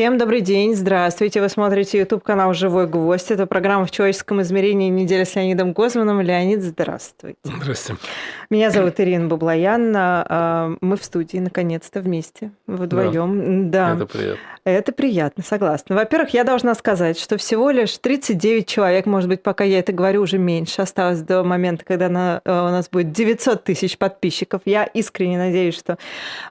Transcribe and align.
Всем 0.00 0.16
добрый 0.16 0.40
день, 0.40 0.74
здравствуйте. 0.74 1.42
Вы 1.42 1.50
смотрите 1.50 1.98
YouTube-канал 1.98 2.54
«Живой 2.54 2.86
гвоздь». 2.86 3.30
Это 3.30 3.44
программа 3.44 3.84
«В 3.84 3.90
человеческом 3.90 4.40
измерении. 4.40 4.88
Неделя 4.88 5.26
с 5.26 5.34
Леонидом 5.34 5.74
Гозманом». 5.74 6.22
Леонид, 6.22 6.62
здравствуйте. 6.62 7.36
Здравствуйте. 7.44 8.00
Меня 8.48 8.70
зовут 8.70 8.98
Ирина 8.98 9.28
Баблоян. 9.28 9.92
А, 9.94 10.72
мы 10.80 10.96
в 10.96 11.04
студии, 11.04 11.36
наконец-то, 11.36 12.00
вместе, 12.00 12.50
вдвоем. 12.66 13.70
Да, 13.70 13.94
да. 13.94 13.96
Это 13.96 14.06
приятно. 14.06 14.40
Это 14.64 14.92
приятно, 14.92 15.42
согласна. 15.42 15.96
Во-первых, 15.96 16.34
я 16.34 16.44
должна 16.44 16.74
сказать, 16.74 17.18
что 17.18 17.38
всего 17.38 17.70
лишь 17.70 17.96
39 17.96 18.66
человек, 18.66 19.06
может 19.06 19.28
быть, 19.28 19.42
пока 19.42 19.64
я 19.64 19.78
это 19.78 19.92
говорю, 19.92 20.22
уже 20.22 20.36
меньше, 20.36 20.82
осталось 20.82 21.22
до 21.22 21.42
момента, 21.42 21.84
когда 21.84 22.10
на, 22.10 22.42
э, 22.44 22.50
у 22.50 22.70
нас 22.70 22.90
будет 22.90 23.12
900 23.12 23.64
тысяч 23.64 23.96
подписчиков. 23.96 24.60
Я 24.66 24.84
искренне 24.84 25.38
надеюсь, 25.38 25.78
что 25.78 25.96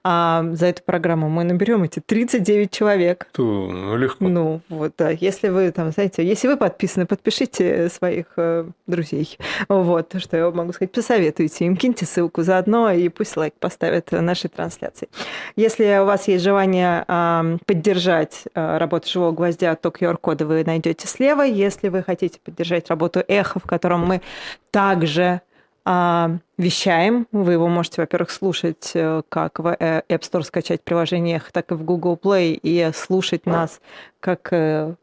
а, 0.04 0.44
за 0.54 0.68
эту 0.68 0.82
программу 0.84 1.30
мы 1.30 1.44
наберем 1.44 1.84
эти 1.84 2.00
39 2.00 2.72
человек. 2.72 3.28
То 3.40 3.46
ну, 3.46 3.96
легко. 3.96 4.28
Ну, 4.28 4.60
вот, 4.68 4.96
да. 4.98 5.12
Если 5.12 5.48
вы 5.48 5.72
там, 5.72 5.92
знаете, 5.92 6.28
если 6.28 6.50
вы 6.50 6.58
подписаны, 6.58 7.06
подпишите 7.06 7.88
своих 7.88 8.26
э, 8.36 8.66
друзей. 8.86 9.38
Вот, 9.70 10.14
что 10.22 10.36
я 10.36 10.52
могу 10.52 10.74
сказать, 10.74 10.92
посоветуйте 10.92 11.64
им, 11.64 11.78
киньте 11.78 12.06
ссылку 12.06 12.42
заодно 12.42 12.92
и 12.92 13.08
пусть 13.08 13.38
лайк 13.38 13.54
поставят 13.58 14.12
нашей 14.12 14.50
трансляции. 14.50 15.08
Если 15.56 15.86
у 16.02 16.06
вас 16.06 16.28
есть 16.28 16.44
желание 16.44 17.06
э, 17.08 17.58
поддержать 17.66 18.44
э, 18.54 18.78
работу 18.78 19.08
«Живого 19.08 19.32
гвоздя», 19.32 19.74
то 19.78 19.88
QR-коды 19.88 20.46
вы 20.46 20.66
найдете 20.66 21.08
слева. 21.08 21.44
Если 21.44 21.88
вы 21.88 22.04
хотите 22.04 22.42
поддержать 22.44 22.90
работу 22.90 23.24
«Эхо», 23.26 23.60
в 23.60 23.64
котором 23.64 24.06
мы 24.06 24.22
также 24.70 25.40
а, 25.86 26.38
вещаем. 26.60 27.26
Вы 27.32 27.54
его 27.54 27.68
можете, 27.68 28.02
во-первых, 28.02 28.30
слушать 28.30 28.92
э, 28.94 29.24
как 29.30 29.60
в 29.60 29.76
э, 29.80 30.04
App 30.10 30.20
Store, 30.20 30.44
скачать 30.44 30.84
приложение, 30.84 31.42
так 31.52 31.72
и 31.72 31.74
в 31.74 31.84
Google 31.84 32.20
Play, 32.22 32.60
и 32.62 32.92
слушать 32.94 33.46
нас 33.46 33.82
как 34.20 34.54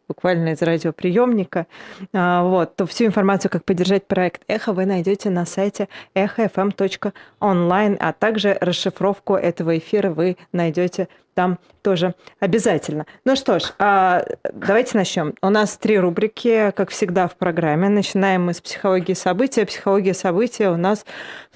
буквально 0.09 0.51
из 0.51 0.61
радиоприемника. 0.61 1.67
А, 2.13 2.45
вот, 2.45 2.77
то 2.77 2.87
всю 2.87 3.07
информацию, 3.07 3.51
как 3.51 3.65
поддержать 3.65 4.07
проект 4.07 4.43
«Эхо», 4.47 4.75
вы 4.75 4.85
найдете 4.85 5.31
на 5.31 5.47
сайте 5.47 5.89
echofm.online, 6.15 7.97
а 7.98 8.13
также 8.13 8.59
расшифровку 8.61 9.35
этого 9.35 9.79
эфира 9.79 10.11
вы 10.11 10.37
найдете 10.53 11.09
там 11.37 11.59
тоже 11.83 12.15
обязательно. 12.41 13.05
Ну 13.27 13.37
что 13.37 13.59
ж, 13.59 13.75
а, 13.79 14.25
давайте 14.55 14.97
начнем. 14.97 15.35
У 15.43 15.51
нас 15.51 15.77
три 15.77 15.98
рубрики, 15.98 16.73
как 16.75 16.89
всегда 16.89 17.29
в 17.29 17.37
программе. 17.37 17.91
Начинаем 17.91 18.47
мы 18.47 18.55
с 18.55 18.63
психологии 18.63 19.13
события. 19.13 19.67
Психология 19.67 20.15
события 20.15 20.70
у 20.70 20.77
нас... 20.77 21.05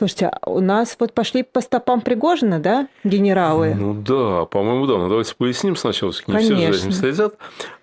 Слушайте, 0.01 0.29
а 0.29 0.49
у 0.49 0.61
нас 0.61 0.97
вот 0.99 1.13
пошли 1.13 1.43
по 1.43 1.61
стопам 1.61 2.01
Пригожина, 2.01 2.59
да, 2.59 2.89
генералы? 3.05 3.75
Ну 3.75 3.93
да, 3.93 4.47
по-моему, 4.47 4.87
да. 4.87 4.97
Но 4.97 5.11
давайте 5.11 5.35
поясним 5.35 5.77
сначала, 5.77 6.11
не 6.27 6.33
Конечно. 6.33 6.57
все 6.57 6.73
за 6.73 6.79
этим 6.79 6.93
следят. 6.93 7.35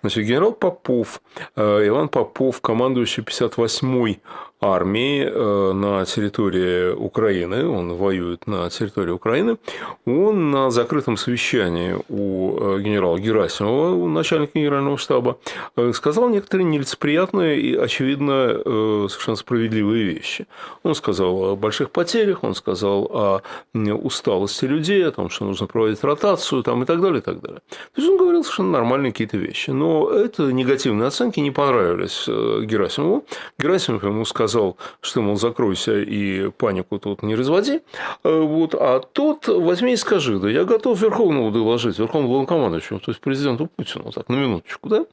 Значит, 0.02 0.26
генерал 0.26 0.54
Попов, 0.54 1.22
э, 1.56 1.88
Иван 1.88 2.10
Попов, 2.10 2.60
командующий 2.60 3.22
58-й 3.22 4.20
армии 4.60 5.24
э, 5.24 5.72
на 5.74 6.04
территории 6.06 6.92
Украины, 6.92 7.68
он 7.68 7.94
воюет 7.94 8.48
на 8.48 8.70
территории 8.70 9.12
Украины, 9.12 9.58
он 10.06 10.50
на 10.50 10.72
закрытом 10.72 11.16
совещании 11.16 11.96
у 12.10 12.58
э, 12.60 12.82
генерала 12.82 13.20
Герасимова, 13.20 13.92
у 13.92 14.08
начальника 14.08 14.54
генерального 14.56 14.98
штаба, 14.98 15.38
э, 15.76 15.92
сказал 15.94 16.30
некоторые 16.30 16.66
нелицеприятные 16.66 17.60
и, 17.62 17.76
очевидно, 17.76 18.62
совершенно 19.10 19.38
справедливые 19.38 20.04
вещи. 20.04 20.48
Он 20.84 20.96
сказал 20.96 21.52
о 21.52 21.56
больших 21.56 21.92
потерях, 21.92 22.44
он 22.44 22.56
сказал 22.56 23.04
о 23.12 23.42
усталости 23.76 24.66
людей, 24.66 25.06
о 25.06 25.12
том, 25.12 25.30
что 25.30 25.46
нужно 25.46 25.68
проводить 25.68 26.04
ротацию 26.04 26.64
там, 26.64 26.84
и 26.84 26.86
так 26.86 27.02
далее, 27.02 27.20
и 27.20 27.22
так 27.22 27.42
далее. 27.42 27.62
То 27.70 28.02
есть 28.02 28.10
он 28.10 28.18
говорил 28.18 28.44
совершенно 28.44 28.72
нормальные 28.72 29.12
какие-то 29.12 29.38
вещи. 29.38 29.70
Но 29.70 30.10
это 30.10 30.52
негативные 30.52 31.08
оценки 31.08 31.40
не 31.40 31.52
понравились 31.52 32.26
Герасимову. 32.28 33.26
Герасимов 33.60 34.04
ему 34.04 34.26
сказал, 34.26 34.47
сказал, 34.48 34.78
что, 35.02 35.22
мол, 35.22 35.36
закройся 35.36 36.00
и 36.00 36.50
панику 36.52 37.00
тут 37.00 37.22
не 37.22 37.36
разводи, 37.36 37.82
э, 38.24 38.42
вот, 38.42 38.76
а 38.76 39.00
тот 39.00 39.48
возьми 39.48 39.94
и 39.94 39.98
скажи, 39.98 40.40
да 40.40 40.50
я 40.50 40.64
готов 40.64 41.00
Верховному 41.02 41.52
доложить, 41.52 42.00
Верховному 42.00 42.30
главнокомандующему, 42.30 43.00
то 43.00 43.12
есть 43.12 43.20
президенту 43.20 43.68
Путину, 43.68 44.12
так, 44.12 44.30
на 44.30 44.36
минуточку, 44.36 44.90
да? 44.90 45.06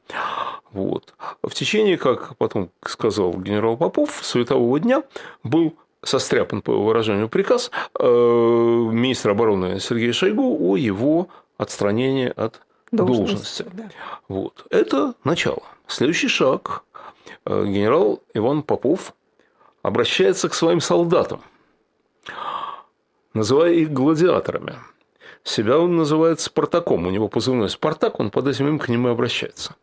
Вот. 0.71 1.13
В 1.43 1.53
течение, 1.53 1.97
как 1.97 2.37
потом 2.37 2.69
сказал 2.85 3.33
генерал 3.33 3.77
Попов, 3.77 4.19
светового 4.23 4.79
дня 4.79 5.03
был 5.43 5.75
состряпан, 6.01 6.61
по 6.61 6.71
выражению, 6.71 7.27
приказ 7.27 7.71
э, 7.99 8.05
министра 8.05 9.31
обороны 9.31 9.79
Сергея 9.79 10.13
Шойгу 10.13 10.57
о 10.61 10.77
его 10.77 11.27
отстранении 11.57 12.31
от 12.35 12.61
должности. 12.91 13.63
должности. 13.63 13.65
Да. 13.73 13.89
Вот. 14.27 14.65
Это 14.69 15.13
начало. 15.23 15.63
Следующий 15.87 16.27
шаг. 16.27 16.83
Э, 17.45 17.65
генерал 17.65 18.21
Иван 18.33 18.63
Попов 18.63 19.13
обращается 19.85 20.49
к 20.49 20.53
своим 20.53 20.81
солдатам, 20.81 21.41
называя 23.33 23.73
их 23.73 23.91
гладиаторами. 23.91 24.75
Себя 25.43 25.77
он 25.77 25.95
называет 25.95 26.39
Спартаком. 26.39 27.05
У 27.05 27.11
него 27.11 27.27
позывной 27.27 27.69
Спартак, 27.69 28.19
он 28.19 28.31
под 28.31 28.47
этим 28.47 28.65
именем 28.65 28.79
к 28.79 28.89
нему 28.89 29.09
обращается. 29.09 29.75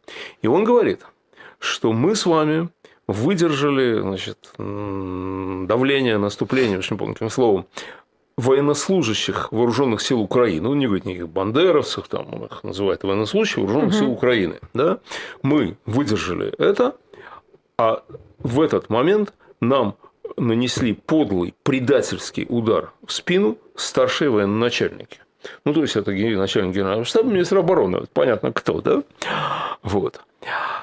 И 0.43 0.49
он 0.49 0.65
говорит, 0.65 1.07
что 1.61 1.93
мы 1.93 2.17
с 2.17 2.27
вами 2.27 2.69
выдержали 3.07 4.01
значит, 4.01 4.51
давление, 4.59 6.19
наступление, 6.19 6.79
очень 6.79 6.99
помню 6.99 7.15
каким 7.15 7.31
словом, 7.31 7.67
военнослужащих 8.37 9.53
вооруженных 9.53 10.01
сил 10.01 10.21
Украины, 10.21 10.69
он 10.69 10.79
не 10.79 10.87
говорит 10.87 11.05
никаких 11.05 11.29
бандеровцев, 11.29 12.09
там 12.09 12.35
он 12.35 12.47
их 12.47 12.65
называет 12.65 13.05
военнослужащих 13.05 13.59
вооруженных 13.59 13.91
угу. 13.91 13.99
сил 13.99 14.11
Украины, 14.11 14.59
да, 14.73 14.99
мы 15.43 15.77
выдержали 15.85 16.53
это, 16.59 16.97
а 17.77 18.03
в 18.39 18.61
этот 18.61 18.89
момент 18.89 19.35
нам 19.63 19.97
нанесли 20.37 20.93
подлый 20.93 21.55
предательский 21.63 22.47
удар 22.49 22.93
в 23.07 23.13
спину 23.13 23.57
старшие 23.77 24.29
военачальники. 24.29 25.21
Ну, 25.65 25.73
то 25.73 25.83
есть, 25.83 25.97
это 25.97 26.11
начальник 26.13 26.75
генерального 26.75 27.05
штаба, 27.05 27.31
министр 27.31 27.59
обороны, 27.59 28.05
понятно, 28.13 28.53
кто, 28.53 28.81
да? 28.81 29.03
Вот. 29.83 30.21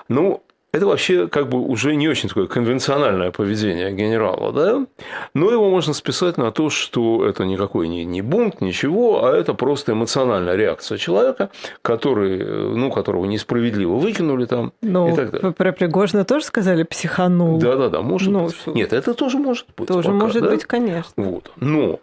Ну, 0.08 0.44
это 0.72 0.86
вообще 0.86 1.28
как 1.28 1.50
бы 1.50 1.60
уже 1.60 1.96
не 1.96 2.08
очень 2.08 2.30
такое 2.30 2.46
конвенциональное 2.46 3.32
поведение 3.32 3.92
генерала, 3.92 4.52
да? 4.54 4.86
Но 5.34 5.52
его 5.52 5.70
можно 5.70 5.94
списать 5.94 6.38
на 6.38 6.52
то, 6.52 6.70
что 6.70 7.26
это 7.26 7.44
никакой 7.46 7.88
не, 7.88 8.06
не 8.06 8.22
бунт, 8.22 8.62
ничего, 8.62 9.26
а 9.26 9.36
это 9.36 9.56
просто 9.56 9.94
эмоциональная 9.94 10.56
реакция 10.56 11.00
человека, 11.00 11.50
который, 11.82 12.76
ну, 12.76 12.92
которого 12.92 13.26
несправедливо 13.26 13.96
выкинули 13.96 14.46
там 14.46 14.74
ну, 14.82 15.12
и 15.12 15.16
так 15.16 15.32
далее. 15.32 15.52
Про 15.54 15.72
Пригожина 15.72 16.24
тоже 16.24 16.46
сказали 16.46 16.84
психанул. 16.84 17.58
Да-да-да, 17.58 18.02
может 18.02 18.32
ну, 18.32 18.46
быть. 18.46 18.56
Что? 18.56 18.72
Нет, 18.72 18.94
это 18.94 19.16
тоже 19.16 19.40
может 19.40 19.66
быть. 19.76 19.88
Тоже 19.88 20.10
пока, 20.10 20.18
может 20.18 20.44
да? 20.44 20.50
быть, 20.52 20.66
конечно. 20.66 21.12
Вот. 21.16 21.52
Но, 21.56 22.00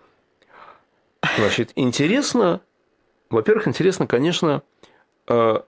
значит, 1.38 1.70
интересно, 1.76 2.60
во-первых, 3.30 3.68
интересно, 3.68 4.08
конечно, 4.08 4.62
э, 5.28 5.60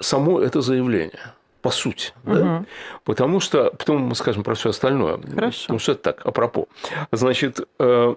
само 0.00 0.40
это 0.40 0.62
заявление– 0.62 1.20
по 1.68 1.72
сути. 1.74 2.14
Угу. 2.24 2.34
Да? 2.34 2.64
Потому 3.04 3.40
что, 3.40 3.70
потом 3.78 4.00
мы 4.00 4.14
скажем 4.14 4.42
про 4.42 4.54
все 4.54 4.70
остальное. 4.70 5.20
Хорошо. 5.34 5.60
Потому 5.62 5.78
что 5.78 5.92
это 5.92 6.02
так, 6.02 6.24
апропо. 6.24 6.66
Значит, 7.12 7.60
э, 7.78 8.14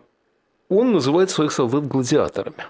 он 0.69 0.91
называет 0.93 1.29
своих 1.29 1.51
солдат 1.51 1.85
гладиаторами. 1.85 2.63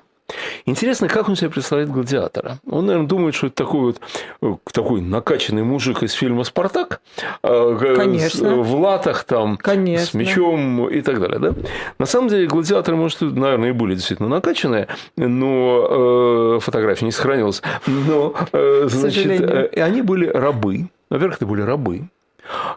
Интересно, 0.65 1.07
как 1.07 1.29
он 1.29 1.35
себе 1.35 1.49
представляет 1.49 1.89
гладиатора. 1.89 2.59
Он, 2.69 2.85
наверное, 2.85 3.07
думает, 3.07 3.35
что 3.35 3.47
это 3.47 3.55
такой 3.55 3.81
вот 3.81 4.01
э, 4.41 4.55
такой 4.71 5.01
накачанный 5.01 5.63
мужик 5.63 6.03
из 6.03 6.13
фильма 6.13 6.43
«Спартак». 6.43 7.01
Э, 7.43 7.93
Конечно. 7.95 8.55
В 8.55 8.75
латах 8.79 9.23
там, 9.23 9.57
Конечно. 9.57 10.05
с 10.05 10.13
мечом 10.13 10.87
и 10.89 11.01
так 11.01 11.19
далее. 11.19 11.39
Да? 11.39 11.53
На 11.99 12.05
самом 12.05 12.29
деле, 12.29 12.47
гладиаторы, 12.47 12.97
может, 12.97 13.21
наверное, 13.21 13.69
и 13.69 13.71
были 13.73 13.95
действительно 13.95 14.29
накачанные, 14.29 14.87
но 15.17 16.55
э, 16.57 16.59
фотография 16.61 17.05
не 17.05 17.11
сохранилась. 17.11 17.61
Но, 17.87 18.33
э, 18.51 18.87
значит, 18.87 19.41
э, 19.41 19.69
они 19.81 20.01
были 20.01 20.27
рабы. 20.27 20.89
Во-первых, 21.09 21.37
это 21.37 21.45
были 21.45 21.61
рабы, 21.61 22.09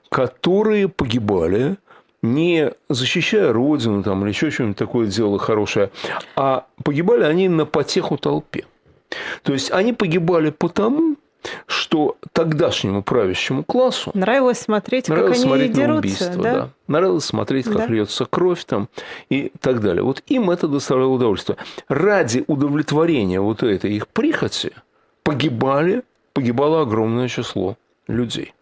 которые 0.09 0.89
погибали 0.89 1.77
не 2.25 2.73
защищая 2.89 3.53
родину 3.53 4.03
там, 4.03 4.23
или 4.23 4.31
еще 4.31 4.51
что-нибудь 4.51 4.79
такое 4.79 5.07
дело 5.07 5.39
хорошее, 5.39 5.91
а 6.37 6.67
погибали 6.83 7.25
они 7.25 7.49
на 7.49 7.67
потеху 7.67 8.17
толпе. 8.17 8.65
То 9.43 9.53
есть 9.53 9.71
они 9.71 9.93
погибали 9.93 10.51
потому, 10.51 11.17
что 11.67 12.17
тогдашнему 12.33 13.03
правящему 13.03 13.63
классу 13.63 14.11
нравилось 14.15 14.61
смотреть, 14.61 15.09
нравилось 15.09 15.39
как 15.39 15.47
смотреть 15.47 15.71
они 15.73 15.75
дерутся, 15.75 15.99
убийство, 15.99 16.43
да? 16.43 16.53
да. 16.53 16.69
Нравилось 16.89 17.25
смотреть, 17.25 17.67
как 17.67 17.77
да. 17.77 17.87
льется 17.87 18.25
кровь 18.25 18.65
там 18.65 18.89
и 19.29 19.53
так 19.61 19.83
далее. 19.83 20.03
Вот 20.03 20.23
им 20.27 20.51
это 20.51 20.67
доставляло 20.67 21.11
удовольствие. 21.11 21.59
Ради 21.89 22.45
удовлетворения 22.47 23.41
вот 23.41 23.63
этой 23.63 23.93
их 23.93 24.09
прихоти 24.09 24.73
погибали, 25.23 26.03
погибало 26.33 26.81
огромное 26.81 27.29
число 27.29 27.77
людей. 28.09 28.55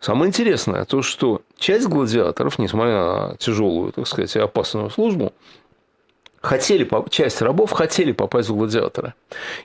Самое 0.00 0.28
интересное 0.28 0.84
то, 0.84 1.02
что 1.02 1.42
часть 1.56 1.88
гладиаторов, 1.88 2.58
несмотря 2.58 2.92
на 2.92 3.36
тяжелую, 3.38 3.92
так 3.92 4.06
сказать, 4.06 4.34
и 4.36 4.38
опасную 4.38 4.90
службу, 4.90 5.32
хотели, 6.40 6.88
часть 7.10 7.42
рабов 7.42 7.72
хотели 7.72 8.12
попасть 8.12 8.48
в 8.48 8.56
гладиаторы. 8.56 9.14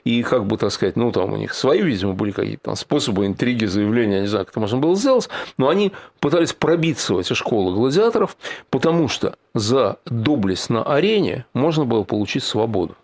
И 0.02 0.24
как 0.24 0.46
бы, 0.46 0.58
так 0.58 0.72
сказать, 0.72 0.96
ну, 0.96 1.12
там 1.12 1.32
у 1.32 1.36
них 1.36 1.54
свои, 1.54 1.82
видимо, 1.82 2.14
были 2.14 2.32
какие-то 2.32 2.64
там 2.64 2.76
способы, 2.76 3.26
интриги, 3.26 3.64
заявления, 3.64 4.22
не 4.22 4.26
знаю, 4.26 4.44
как 4.44 4.52
это 4.52 4.60
можно 4.60 4.78
было 4.78 4.96
сделать, 4.96 5.28
но 5.56 5.68
они 5.68 5.92
пытались 6.18 6.52
пробиться 6.52 7.14
в 7.14 7.18
эти 7.18 7.32
школы 7.32 7.72
гладиаторов, 7.72 8.36
потому 8.70 9.06
что 9.06 9.36
за 9.54 9.98
доблесть 10.04 10.68
на 10.68 10.82
арене 10.82 11.46
можно 11.54 11.84
было 11.84 12.02
получить 12.02 12.42
свободу. 12.42 12.96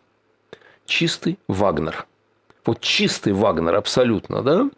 Чистый 0.85 1.39
Вагнер. 1.47 2.07
Вот 2.67 2.81
чистый 2.81 3.33
Вагнер 3.33 3.77
абсолютно, 3.77 4.43
да? 4.43 4.69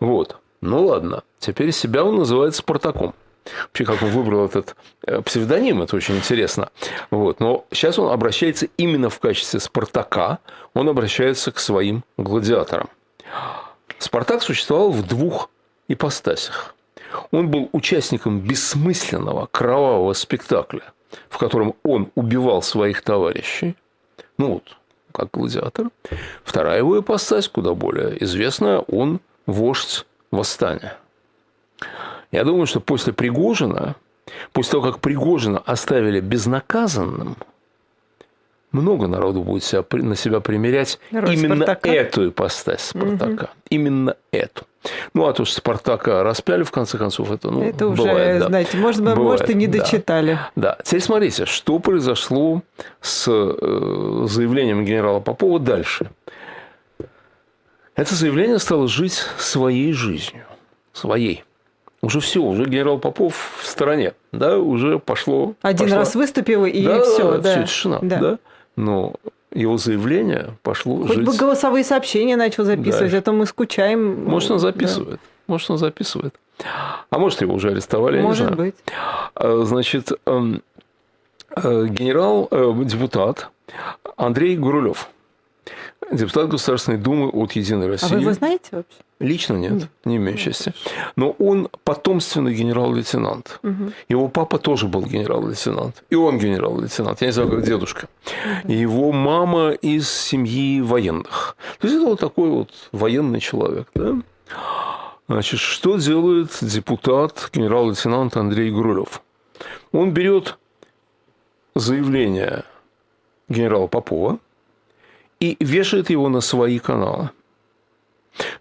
Вот. 0.00 0.36
Ну 0.60 0.86
ладно, 0.86 1.22
теперь 1.40 1.72
себя 1.72 2.04
он 2.04 2.16
называет 2.16 2.54
Спартаком. 2.54 3.14
Вообще, 3.62 3.84
как 3.84 4.02
он 4.02 4.10
выбрал 4.10 4.46
этот 4.46 4.76
э, 5.06 5.22
псевдоним, 5.22 5.82
это 5.82 5.96
очень 5.96 6.16
интересно. 6.16 6.70
Вот. 7.10 7.40
Но 7.40 7.64
сейчас 7.72 7.98
он 7.98 8.12
обращается 8.12 8.68
именно 8.76 9.10
в 9.10 9.18
качестве 9.18 9.58
Спартака, 9.58 10.38
он 10.74 10.88
обращается 10.88 11.50
к 11.50 11.58
своим 11.58 12.04
гладиаторам. 12.16 12.88
Спартак 13.98 14.42
существовал 14.42 14.90
в 14.90 15.06
двух 15.06 15.50
ипостасях. 15.88 16.74
Он 17.32 17.48
был 17.48 17.68
участником 17.72 18.40
бессмысленного 18.40 19.46
кровавого 19.50 20.12
спектакля, 20.12 20.92
в 21.28 21.38
котором 21.38 21.74
он 21.82 22.10
убивал 22.14 22.62
своих 22.62 23.02
товарищей. 23.02 23.74
Ну 24.38 24.54
вот, 24.54 24.76
как 25.12 25.30
гладиатор. 25.32 25.88
Вторая 26.44 26.78
его 26.78 27.00
ипостась, 27.00 27.48
куда 27.48 27.74
более 27.74 28.22
известная, 28.22 28.78
он 28.78 29.20
вождь 29.46 30.06
восстания. 30.30 30.99
Я 32.32 32.44
думаю, 32.44 32.66
что 32.66 32.80
после 32.80 33.12
Пригожина, 33.12 33.96
после 34.52 34.72
того, 34.72 34.92
как 34.92 35.00
Пригожина 35.00 35.58
оставили 35.58 36.20
безнаказанным, 36.20 37.36
много 38.72 39.08
народу 39.08 39.42
будет 39.42 39.64
себя, 39.64 39.84
на 39.90 40.14
себя 40.14 40.40
примерять 40.40 41.00
Роль 41.10 41.34
именно 41.34 41.64
Спартака. 41.64 41.90
эту 41.90 42.28
ипостась 42.28 42.82
Спартака. 42.82 43.44
Угу. 43.44 43.50
Именно 43.70 44.16
эту. 44.30 44.64
Ну, 45.12 45.26
а 45.26 45.32
то, 45.32 45.44
что 45.44 45.56
Спартака 45.56 46.22
распяли, 46.22 46.62
в 46.62 46.70
конце 46.70 46.96
концов, 46.96 47.30
это, 47.30 47.50
ну, 47.50 47.62
это 47.62 47.88
уже, 47.88 48.02
бывает, 48.02 48.40
да. 48.40 48.46
знаете, 48.46 48.76
может, 48.78 49.00
бывает, 49.00 49.18
может, 49.18 49.50
и 49.50 49.54
не 49.54 49.66
дочитали. 49.66 50.38
Да. 50.56 50.76
да. 50.76 50.78
Теперь 50.84 51.02
смотрите, 51.02 51.46
что 51.46 51.78
произошло 51.80 52.62
с 53.00 53.26
э, 53.28 54.26
заявлением 54.26 54.84
генерала 54.84 55.20
Попова 55.20 55.58
дальше. 55.58 56.10
Это 57.94 58.14
заявление 58.14 58.58
стало 58.58 58.88
жить 58.88 59.22
своей 59.38 59.92
жизнью. 59.92 60.44
Своей 60.92 61.44
уже 62.02 62.20
все, 62.20 62.42
уже 62.42 62.64
генерал 62.64 62.98
Попов 62.98 63.58
в 63.62 63.66
стороне, 63.66 64.14
да, 64.32 64.58
уже 64.58 64.98
пошло. 64.98 65.54
Один 65.62 65.86
пошла. 65.86 65.98
раз 65.98 66.14
выступил 66.14 66.64
и 66.64 66.84
да, 66.84 67.02
все, 67.02 67.38
да, 67.38 67.50
все 67.50 67.64
тишина, 67.64 67.98
да. 68.02 68.18
да. 68.18 68.38
Но 68.76 69.14
его 69.52 69.76
заявление 69.76 70.56
пошло 70.62 70.98
Хоть 71.06 71.16
жить... 71.16 71.26
бы 71.26 71.36
голосовые 71.36 71.84
сообщения 71.84 72.36
начал 72.36 72.64
записывать, 72.64 73.12
да. 73.12 73.18
а 73.18 73.22
то 73.22 73.32
мы 73.32 73.46
скучаем. 73.46 74.24
Может, 74.24 74.50
он 74.52 74.58
записывает. 74.58 75.20
Да. 75.20 75.28
Может, 75.46 75.70
он 75.70 75.78
записывает. 75.78 76.34
А 77.10 77.18
может, 77.18 77.40
его 77.40 77.54
уже 77.54 77.70
арестовали, 77.70 78.20
Может 78.20 78.44
я 78.44 78.50
не 78.50 78.54
знаю. 78.54 78.72
быть. 78.72 78.76
А, 79.34 79.62
значит, 79.64 80.12
эм, 80.26 80.62
э, 81.56 81.86
генерал, 81.86 82.48
э, 82.50 82.72
депутат 82.84 83.50
Андрей 84.16 84.56
Гурулев– 84.56 85.08
депутат 86.10 86.48
Государственной 86.48 86.98
Думы 86.98 87.28
от 87.28 87.52
Единой 87.52 87.88
России. 87.88 88.06
А 88.06 88.14
вы 88.14 88.20
его 88.20 88.32
знаете 88.32 88.68
вообще? 88.72 88.98
Лично 89.18 89.54
нет, 89.54 89.72
нет. 89.72 89.88
не 90.04 90.16
имею 90.16 90.38
счастья. 90.38 90.72
Но 91.14 91.32
он 91.32 91.68
потомственный 91.84 92.54
генерал-лейтенант. 92.54 93.60
Угу. 93.62 93.92
Его 94.08 94.28
папа 94.28 94.58
тоже 94.58 94.88
был 94.88 95.02
генерал-лейтенант. 95.02 96.02
И 96.08 96.14
он 96.14 96.38
генерал-лейтенант. 96.38 97.20
Я 97.20 97.28
не 97.28 97.32
знаю, 97.32 97.50
как 97.50 97.62
дедушка. 97.62 98.08
Угу. 98.64 98.72
Его 98.72 99.12
мама 99.12 99.72
из 99.72 100.10
семьи 100.10 100.80
военных. 100.80 101.56
То 101.78 101.86
есть 101.86 101.98
это 101.98 102.06
вот 102.08 102.20
такой 102.20 102.48
вот 102.48 102.70
военный 102.92 103.40
человек. 103.40 103.88
Да? 103.94 104.16
Значит, 105.28 105.60
что 105.60 105.96
делает 105.98 106.50
депутат, 106.62 107.50
генерал-лейтенант 107.52 108.36
Андрей 108.36 108.70
Гурулев? 108.70 109.22
Он 109.92 110.12
берет 110.12 110.56
заявление 111.74 112.64
генерала 113.48 113.86
Попова– 113.86 114.38
и 115.40 115.56
вешает 115.58 116.10
его 116.10 116.28
на 116.28 116.40
свои 116.40 116.78
каналы. 116.78 117.30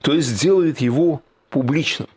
То 0.02 0.14
есть 0.14 0.42
делает 0.42 0.82
его 0.82 1.22
публичным. 1.50 2.10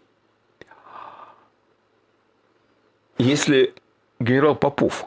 Если 3.19 3.75
генерал 4.19 4.57
Попов 4.57 5.07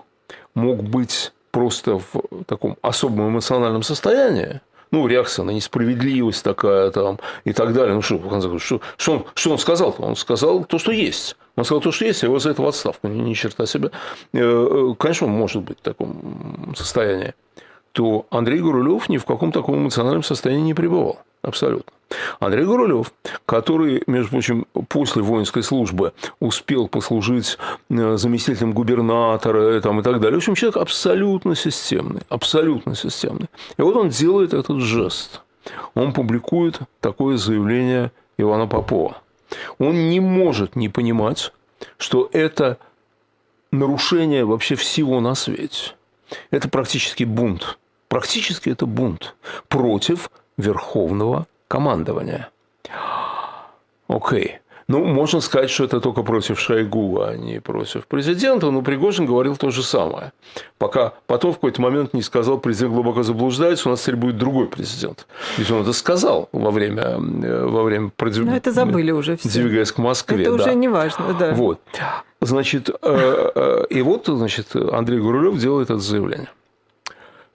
мог 0.53 0.83
быть 0.83 1.33
просто 1.51 1.99
в 1.99 2.43
таком 2.45 2.77
особом 2.81 3.29
эмоциональном 3.29 3.83
состоянии, 3.83 4.61
ну, 4.91 5.07
реакция 5.07 5.43
на 5.43 5.51
несправедливость 5.51 6.43
такая 6.43 6.91
там 6.91 7.19
и 7.43 7.51
так 7.53 7.73
далее. 7.73 7.95
Ну, 7.95 8.01
что, 8.01 8.19
что, 8.59 8.81
что, 8.97 9.13
он, 9.13 9.25
что 9.33 9.51
он 9.51 9.57
сказал-то? 9.57 10.01
Он 10.01 10.15
сказал 10.15 10.63
то, 10.63 10.77
что 10.77 10.91
есть. 10.91 11.35
Он 11.55 11.65
сказал 11.65 11.81
то, 11.81 11.91
что 11.91 12.05
есть, 12.05 12.23
а 12.23 12.27
его 12.27 12.39
за 12.39 12.51
это 12.51 12.61
в 12.61 12.67
отставку. 12.67 13.07
Ни, 13.07 13.21
ни 13.21 13.33
черта 13.33 13.65
себе. 13.65 13.91
Э, 14.33 14.39
э, 14.39 14.95
конечно, 14.97 15.27
он 15.27 15.33
может 15.33 15.63
быть 15.63 15.79
в 15.79 15.81
таком 15.81 16.73
состоянии 16.77 17.33
то 17.95 18.25
Андрей 18.29 18.59
Гурулев 18.59 19.07
ни 19.07 19.17
в 19.17 19.23
каком 19.23 19.53
таком 19.53 19.77
эмоциональном 19.77 20.21
состоянии 20.21 20.65
не 20.65 20.73
пребывал. 20.73 21.19
Абсолютно. 21.41 21.93
Андрей 22.41 22.65
Гурулев, 22.65 23.13
который, 23.45 24.03
между 24.05 24.31
прочим, 24.31 24.65
после 24.89 25.21
воинской 25.21 25.63
службы 25.63 26.11
успел 26.41 26.89
послужить 26.89 27.57
э, 27.89 28.17
заместителем 28.17 28.73
губернатора 28.73 29.79
там, 29.79 30.01
и 30.01 30.03
так 30.03 30.19
далее. 30.19 30.33
В 30.35 30.37
общем, 30.39 30.55
человек 30.55 30.75
абсолютно 30.75 31.55
системный. 31.55 32.23
Абсолютно 32.27 32.95
системный. 32.95 33.47
И 33.77 33.81
вот 33.81 33.95
он 33.95 34.09
делает 34.09 34.53
этот 34.53 34.81
жест. 34.81 35.41
Он 35.93 36.11
публикует 36.11 36.81
такое 36.99 37.37
заявление 37.37 38.11
Ивана 38.37 38.67
Попова. 38.67 39.21
Он 39.79 40.09
не 40.09 40.19
может 40.19 40.75
не 40.75 40.89
понимать, 40.89 41.53
что 41.97 42.29
это 42.33 42.77
нарушение 43.71 44.43
вообще 44.43 44.75
всего 44.75 45.21
на 45.21 45.33
свете. 45.33 45.93
Это 46.51 46.67
практически 46.67 47.23
бунт. 47.23 47.77
Практически 48.07 48.69
это 48.69 48.85
бунт 48.85 49.35
против 49.67 50.29
верховного 50.57 51.47
командования. 51.67 52.49
Окей. 54.07 54.59
Ну, 54.87 55.03
можно 55.03 55.41
сказать, 55.41 55.71
что 55.71 55.85
это 55.85 55.99
только 55.99 56.21
против 56.21 56.59
Шойгу, 56.59 57.19
а 57.21 57.35
не 57.35 57.59
против 57.59 58.05
президента, 58.05 58.69
но 58.69 58.83
Пригожин 58.83 59.25
говорил 59.25 59.57
то 59.57 59.71
же 59.71 59.81
самое. 59.81 60.31
Пока 60.77 61.13
потом 61.25 61.53
в 61.53 61.55
какой-то 61.55 61.81
момент 61.81 62.13
не 62.13 62.21
сказал, 62.21 62.59
президент 62.59 62.93
глубоко 62.93 63.23
заблуждается, 63.23 63.89
у 63.89 63.91
нас 63.91 64.01
теперь 64.01 64.15
будет 64.15 64.37
другой 64.37 64.67
президент. 64.67 65.25
Ведь 65.57 65.71
он 65.71 65.81
это 65.81 65.91
сказал 65.91 66.49
во 66.51 66.69
время, 66.69 67.19
э, 67.43 67.65
во 67.65 67.81
время 67.81 68.11
продвижения. 68.15 68.51
Ну, 68.51 68.57
это 68.57 68.71
забыли 68.71 69.09
уже 69.09 69.37
все. 69.37 69.49
Двигаясь 69.49 69.91
к 69.91 69.97
Москве. 69.97 70.43
Это 70.43 70.55
да. 70.55 70.63
уже 70.63 70.75
не 70.75 70.87
важно, 70.87 71.33
да. 71.33 71.55
Вот. 71.55 71.79
Значит, 72.41 72.89
э, 72.89 73.51
э, 73.55 73.85
и 73.89 74.03
вот, 74.03 74.27
значит, 74.27 74.75
Андрей 74.75 75.19
Гурулев 75.19 75.57
делает 75.57 75.89
это 75.89 75.97
заявление 75.97 76.49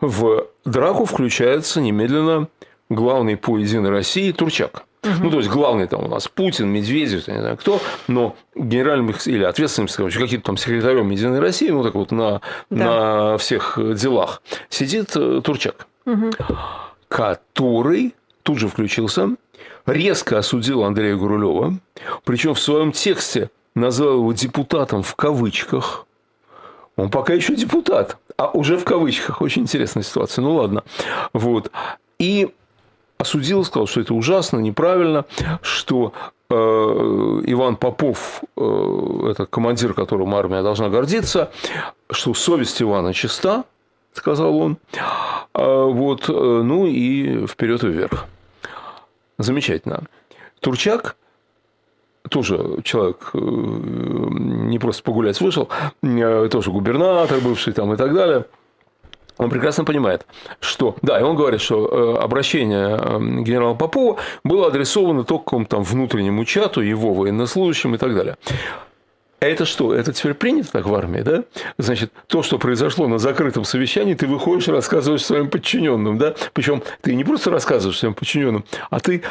в 0.01 0.47
драку 0.65 1.05
включается 1.05 1.81
немедленно 1.81 2.49
главный 2.89 3.37
по 3.37 3.59
Единой 3.59 3.91
России 3.91 4.33
Турчак. 4.33 4.85
Угу. 5.03 5.13
Ну, 5.23 5.31
то 5.31 5.39
есть, 5.39 5.49
главный 5.49 5.87
там 5.87 6.05
у 6.05 6.09
нас 6.09 6.29
Путин, 6.29 6.69
Медведев, 6.69 7.27
я 7.27 7.35
не 7.35 7.41
знаю 7.41 7.57
кто, 7.57 7.81
но 8.07 8.37
генеральным 8.55 9.15
или 9.25 9.45
ответственным, 9.45 9.89
короче, 9.95 10.19
каким-то 10.19 10.47
там 10.47 10.57
секретарем 10.59 11.09
Единой 11.11 11.41
России, 11.41 11.71
ну, 11.71 11.83
так 11.83 11.95
вот, 11.95 12.11
на, 12.11 12.43
да. 12.69 13.31
на 13.33 13.39
всех 13.39 13.79
делах 13.95 14.43
сидит 14.69 15.17
э, 15.17 15.41
Турчак, 15.43 15.87
угу. 16.05 16.31
который 17.09 18.15
тут 18.43 18.59
же 18.59 18.69
включился, 18.69 19.31
резко 19.87 20.39
осудил 20.39 20.85
Андрея 20.85 21.17
Гурулева, 21.17 21.79
причем 22.25 22.53
в 22.53 22.61
своем 22.61 22.93
тексте 22.93 23.51
назвал 23.75 24.15
его 24.15 24.33
депутатом 24.33 25.03
в 25.03 25.15
кавычках. 25.15 26.07
Он 26.97 27.09
пока 27.09 27.33
еще 27.33 27.55
депутат, 27.55 28.19
а 28.41 28.51
уже 28.55 28.79
в 28.79 28.85
кавычках. 28.85 29.43
Очень 29.43 29.63
интересная 29.63 30.03
ситуация. 30.03 30.41
Ну 30.41 30.55
ладно. 30.55 30.83
Вот. 31.35 31.71
И 32.19 32.49
осудил, 33.19 33.67
сказал, 33.67 33.87
что 33.87 34.01
это 34.01 34.15
ужасно, 34.15 34.59
неправильно, 34.59 35.27
что 35.61 36.15
э, 36.49 36.55
Иван 36.55 37.77
Попов, 37.77 38.43
э, 38.57 39.29
это 39.31 39.45
командир, 39.45 39.93
которым 39.93 40.35
армия 40.35 40.63
должна 40.63 40.89
гордиться, 40.89 41.51
что 42.11 42.33
совесть 42.33 42.81
Ивана 42.81 43.13
чиста, 43.13 43.65
сказал 44.15 44.57
он. 44.57 44.79
А, 45.53 45.85
вот, 45.85 46.31
э, 46.31 46.33
ну 46.33 46.87
и 46.87 47.47
вперед 47.47 47.85
и 47.85 47.89
вверх. 47.89 48.25
Замечательно. 49.37 50.05
Турчак 50.61 51.17
тоже 52.29 52.79
человек 52.85 53.31
э, 53.35 53.39
не 53.39 54.79
просто 54.79 55.03
погулять 55.03 55.41
вышел, 55.41 55.69
э, 56.03 56.49
тоже 56.51 56.71
губернатор 56.71 57.41
бывший 57.41 57.73
там 57.73 57.93
и 57.93 57.97
так 57.97 58.15
далее. 58.15 58.47
Он 59.39 59.49
прекрасно 59.49 59.85
понимает, 59.85 60.27
что... 60.61 60.97
Да, 61.01 61.19
и 61.19 61.23
он 61.23 61.35
говорит, 61.35 61.63
что 61.63 61.87
э, 61.87 62.23
обращение 62.23 63.43
генерала 63.43 63.75
Попова 63.75 64.19
было 64.45 64.67
адресовано 64.67 65.25
только 65.25 65.45
какому-то 65.45 65.77
там 65.77 65.83
внутреннему 65.83 66.45
чату, 66.45 66.83
его 66.83 67.15
военнослужащим 67.15 67.95
и 67.95 67.99
так 67.99 68.15
далее. 68.15 68.37
это 69.41 69.65
что? 69.65 69.95
Это 69.95 70.13
теперь 70.13 70.35
принято 70.35 70.73
так 70.73 70.87
в 70.87 70.95
армии, 70.95 71.23
да? 71.23 71.45
Значит, 71.79 72.13
то, 72.27 72.43
что 72.43 72.59
произошло 72.59 73.09
на 73.09 73.19
закрытом 73.19 73.65
совещании, 73.65 74.13
ты 74.13 74.27
выходишь 74.27 74.69
и 74.69 74.73
рассказываешь 74.73 75.25
своим 75.25 75.49
подчиненным, 75.49 76.19
да? 76.19 76.35
Причем 76.53 76.83
ты 77.01 77.15
не 77.15 77.25
просто 77.25 77.51
рассказываешь 77.51 77.99
своим 77.99 78.13
подчиненным, 78.13 78.67
а 78.91 79.01
ты 79.01 79.23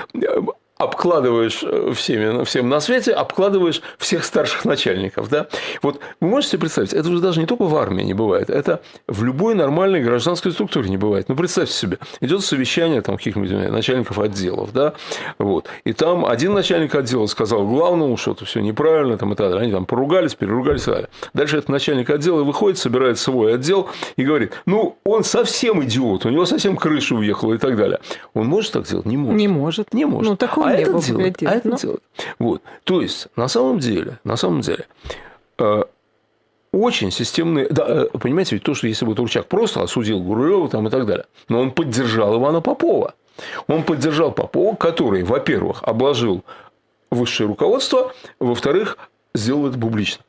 обкладываешь 0.80 1.60
э, 1.62 1.92
всеми, 1.94 2.46
всем 2.46 2.70
на 2.70 2.80
свете, 2.80 3.12
обкладываешь 3.12 3.82
всех 3.98 4.24
старших 4.24 4.64
начальников. 4.64 5.30
Да? 5.30 5.48
Вот 5.82 6.00
вы 6.22 6.30
можете 6.30 6.52
себе 6.52 6.62
представить, 6.62 6.94
это 6.94 7.10
уже 7.10 7.20
даже 7.20 7.42
не 7.42 7.46
только 7.46 7.64
в 7.64 7.76
армии 7.76 8.04
не 8.04 8.14
бывает, 8.14 8.50
это 8.50 8.82
в 9.06 9.22
любой 9.24 9.56
нормальной 9.56 10.02
гражданской 10.02 10.54
структуре 10.54 10.90
не 10.90 10.96
бывает. 10.96 11.28
Ну, 11.28 11.36
представьте 11.36 11.74
себе, 11.74 12.00
идет 12.22 12.46
совещание 12.46 13.02
там 13.02 13.18
каких-нибудь 13.18 13.52
начальников 13.70 14.20
отделов, 14.20 14.72
да, 14.72 14.94
вот, 15.38 15.68
и 15.84 15.92
там 15.92 16.26
один 16.26 16.54
начальник 16.54 16.96
отдела 16.96 17.26
сказал 17.26 17.68
главному, 17.68 18.16
что 18.16 18.32
это 18.32 18.46
все 18.46 18.62
неправильно, 18.62 19.18
там, 19.18 19.34
и 19.34 19.36
так 19.36 19.50
далее. 19.50 19.64
Они 19.64 19.74
там 19.74 19.86
поругались, 19.86 20.36
переругались, 20.36 20.84
и 20.84 20.86
так 20.86 20.94
далее. 20.94 21.10
Дальше 21.34 21.58
этот 21.58 21.70
начальник 21.70 22.10
отдела 22.10 22.44
выходит, 22.44 22.78
собирает 22.78 23.20
свой 23.20 23.56
отдел 23.56 23.90
и 24.16 24.24
говорит, 24.24 24.54
ну, 24.66 24.98
он 25.04 25.26
совсем 25.26 25.84
идиот, 25.84 26.26
у 26.26 26.30
него 26.30 26.46
совсем 26.46 26.78
крыша 26.78 27.16
уехала 27.16 27.56
и 27.56 27.58
так 27.58 27.76
далее. 27.76 28.00
Он 28.34 28.48
может 28.48 28.72
так 28.72 28.86
делать? 28.86 29.06
Не 29.06 29.18
может. 29.18 29.38
Не 29.38 29.48
может. 29.50 29.94
Не 29.94 30.06
может. 30.06 30.30
Ну, 30.30 30.38
такого 30.38 30.69
а 30.70 30.76
не 30.78 30.84
это 30.84 31.00
делает. 31.00 31.38
глядеть, 31.38 31.44
А 31.50 31.56
это 31.56 31.68
ну. 31.70 31.78
делает. 31.78 32.04
Вот. 32.40 32.62
То 32.84 33.02
есть, 33.02 33.28
на 33.36 33.48
самом 33.48 33.80
деле, 33.80 34.20
на 34.24 34.36
самом 34.36 34.62
деле, 34.62 34.88
э, 35.58 35.84
очень 36.72 37.12
системные... 37.12 37.68
Да, 37.70 37.86
э, 37.88 38.06
понимаете, 38.18 38.56
ведь 38.56 38.64
то, 38.64 38.74
что 38.74 38.88
если 38.88 39.06
бы 39.06 39.16
Турчак 39.16 39.48
просто 39.48 39.82
осудил 39.82 40.20
Гурулева 40.22 40.70
там 40.70 40.88
и 40.88 40.92
так 40.92 41.06
далее, 41.06 41.26
но 41.48 41.62
он 41.62 41.72
поддержал 41.72 42.38
Ивана 42.38 42.62
Попова. 42.62 43.16
Он 43.68 43.84
поддержал 43.84 44.32
Попова, 44.32 44.76
который, 44.76 45.24
во-первых, 45.24 45.84
обложил 45.84 46.44
высшее 47.10 47.48
руководство, 47.48 48.14
во-вторых, 48.40 48.98
сделал 49.34 49.68
это 49.68 49.80
публично. 49.80 50.24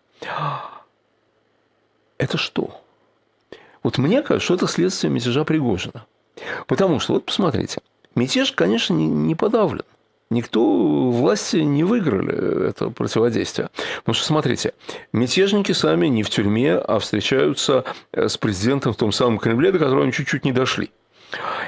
Это 2.18 2.38
что? 2.38 2.80
Вот 3.82 3.99
мне 3.99 4.23
кажется, 4.23 4.44
что 4.44 4.54
это 4.54 4.66
следствие 4.66 5.11
мятежа 5.11 5.44
Пригожина. 5.44 6.04
Потому 6.66 7.00
что, 7.00 7.14
вот 7.14 7.25
посмотрите, 7.25 7.80
мятеж, 8.14 8.52
конечно, 8.52 8.94
не, 8.94 9.06
не 9.06 9.35
подавлен. 9.35 9.85
Никто, 10.30 11.10
власти 11.10 11.56
не 11.56 11.82
выиграли 11.82 12.68
это 12.68 12.90
противодействие. 12.90 13.70
Потому 13.99 14.14
что, 14.14 14.25
смотрите, 14.25 14.75
мятежники 15.12 15.72
сами 15.72 16.06
не 16.06 16.22
в 16.22 16.30
тюрьме, 16.30 16.76
а 16.76 17.00
встречаются 17.00 17.84
э, 18.12 18.28
с 18.28 18.37
президентом 18.37 18.92
в 18.92 18.96
том 18.96 19.10
самом 19.10 19.38
Кремле, 19.38 19.72
до 19.72 19.78
которого 19.78 20.04
они 20.04 20.12
чуть-чуть 20.12 20.44
не 20.44 20.52
дошли. 20.52 20.90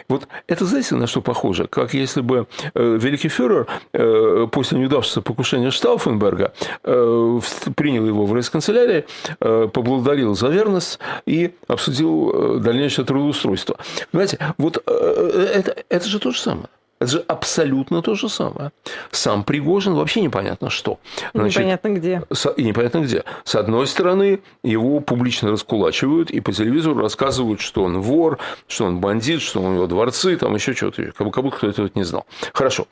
Вот 0.09 0.27
это, 0.47 0.65
знаете, 0.65 0.95
на 0.95 1.07
что 1.07 1.21
похоже? 1.21 1.67
Как 1.67 1.95
если 1.95 2.21
бы 2.21 2.47
э, 2.75 2.99
великий 3.01 3.29
фюрер 3.29 3.67
э, 3.93 4.47
после 4.51 4.79
неудавшегося 4.79 5.23
покушения 5.23 5.71
Штауфенберга 5.71 6.53
э, 6.83 7.41
принял 7.77 8.07
его 8.07 8.27
в 8.27 8.35
рейсканцелярии, 8.35 9.07
поблагодарил 9.39 10.35
за 10.35 10.49
верность 10.49 10.99
и 11.27 11.55
обсудил 11.69 12.61
дальнейшее 12.61 13.05
трудоустройство. 13.05 13.77
Понимаете, 14.11 14.39
вот 14.59 14.77
это, 14.87 15.77
это 15.89 16.09
же 16.09 16.19
то 16.19 16.31
же 16.31 16.39
самое. 16.39 16.69
Это 17.03 17.11
же 17.11 17.19
абсолютно 17.27 18.01
то 18.01 18.15
же 18.15 18.29
самое. 18.29 18.71
Сам 19.11 19.43
Пригожин 19.43 19.95
вообще 19.95 20.21
непонятно 20.21 20.71
что. 20.71 21.01
Значит, 21.35 21.57
Непонятно 21.59 21.89
где. 21.89 22.23
с- 22.33 22.53
и 22.57 22.63
непонятно 22.63 22.99
где. 22.99 23.25
С 23.43 23.57
одной 23.57 23.89
стороны, 23.89 24.41
его 24.63 25.01
публично 25.01 25.51
раскулачивают 25.51 26.31
и 26.31 26.39
по 26.39 26.53
телевизору 26.53 27.01
рассказывают, 27.01 27.61
что 27.61 27.83
он 27.83 28.01
вор, 28.01 28.39
что 28.69 28.85
он 28.85 29.01
бандит, 29.01 29.43
что 29.43 29.61
у 29.61 29.73
него 29.73 29.89
дворцы, 29.89 30.37
там 30.37 30.55
еще 30.55 30.75
что-то. 30.75 31.07
Как 31.07 31.19
будто 31.27 31.31
как 31.33 31.43
будто 31.45 31.57
кто 31.57 31.67
этого 31.69 31.91
не 31.97 32.05
знал. 32.05 32.25
Хорошо. 32.53 32.87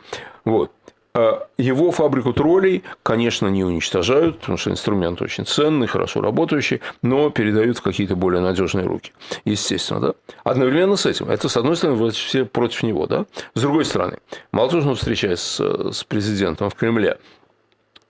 Вот. 0.45 0.73
А 1.13 1.49
Его 1.59 1.91
фабрику 1.91 2.33
троллей, 2.33 2.85
конечно, 3.03 3.49
не 3.49 3.65
уничтожают, 3.65 4.39
потому 4.39 4.57
что 4.59 4.71
инструмент 4.71 5.21
очень 5.21 5.45
ценный, 5.45 5.89
хорошо 5.89 6.21
работающий, 6.21 6.81
но 7.03 7.31
передают 7.31 7.79
в 7.79 7.83
какие-то 7.83 8.15
более 8.15 8.41
надежные 8.41 8.87
руки. 8.87 9.13
Естественно, 9.45 10.01
да? 10.01 10.15
Одновременно 10.45 10.95
с 10.95 11.07
этим, 11.07 11.29
это, 11.29 11.49
с 11.49 11.57
одной 11.57 11.77
стороны, 11.77 12.11
все 12.11 12.45
против 12.45 12.85
него, 12.85 13.07
да? 13.07 13.27
С 13.55 13.61
другой 13.61 13.85
стороны, 13.85 14.19
мало 14.53 14.71
того, 14.71 14.83
что 14.83 14.91
он 14.91 14.97
встречается 14.97 15.91
с, 15.93 16.05
президентом 16.05 16.71
в 16.71 16.75
Кремле, 16.77 17.19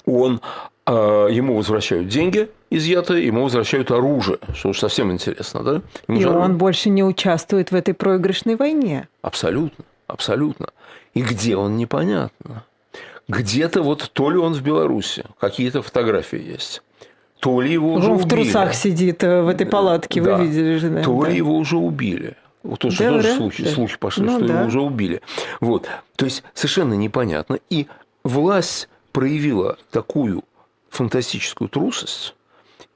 он, 0.04 0.40
э, 0.86 0.92
ему 1.30 1.56
возвращают 1.56 2.08
деньги 2.08 2.50
изъятые, 2.70 3.26
ему 3.26 3.44
возвращают 3.44 3.90
оружие, 3.90 4.38
что 4.54 4.68
уж 4.70 4.78
совсем 4.78 5.10
интересно, 5.10 5.62
да? 5.62 5.82
Ему 6.06 6.20
И 6.20 6.22
оружие- 6.24 6.44
он 6.44 6.58
больше 6.58 6.90
не 6.90 7.02
участвует 7.02 7.70
в 7.70 7.74
этой 7.74 7.94
проигрышной 7.94 8.56
войне. 8.56 9.08
Абсолютно, 9.22 9.84
абсолютно. 10.06 10.68
И 11.14 11.22
где 11.22 11.56
он, 11.56 11.76
непонятно. 11.76 12.64
Где-то 13.30 13.82
вот 13.82 14.10
то 14.12 14.30
ли 14.30 14.36
он 14.38 14.54
в 14.54 14.62
Беларуси, 14.62 15.24
какие-то 15.38 15.82
фотографии 15.82 16.38
есть, 16.40 16.82
то 17.40 17.60
ли 17.60 17.72
его 17.72 17.92
уже 17.94 18.10
Он 18.10 18.18
в 18.18 18.24
убили. 18.26 18.44
трусах 18.44 18.74
сидит 18.74 19.22
э, 19.24 19.42
в 19.42 19.48
этой 19.48 19.66
палатке, 19.66 20.20
Да. 20.20 20.36
вы 20.36 20.46
видели 20.46 20.76
же, 20.76 20.88
наверное, 20.90 21.04
То 21.04 21.22
да. 21.24 21.28
ли 21.30 21.36
его 21.36 21.56
уже 21.56 21.76
убили. 21.76 22.36
Вот 22.62 22.80
то, 22.80 22.90
что 22.90 23.04
Да, 23.04 23.10
тоже 23.12 23.34
слухи, 23.36 23.64
слухи 23.64 23.96
пошли, 23.98 24.24
Ну 24.24 24.38
что 24.38 24.46
да. 24.48 24.58
его 24.58 24.66
уже 24.68 24.80
убили. 24.82 25.22
Вот. 25.60 25.88
То 26.16 26.26
есть 26.26 26.42
совершенно 26.54 26.94
непонятно. 26.94 27.58
И 27.70 27.86
власть 28.24 28.88
проявила 29.12 29.78
такую 29.90 30.44
фантастическую 30.90 31.68
трусость 31.68 32.34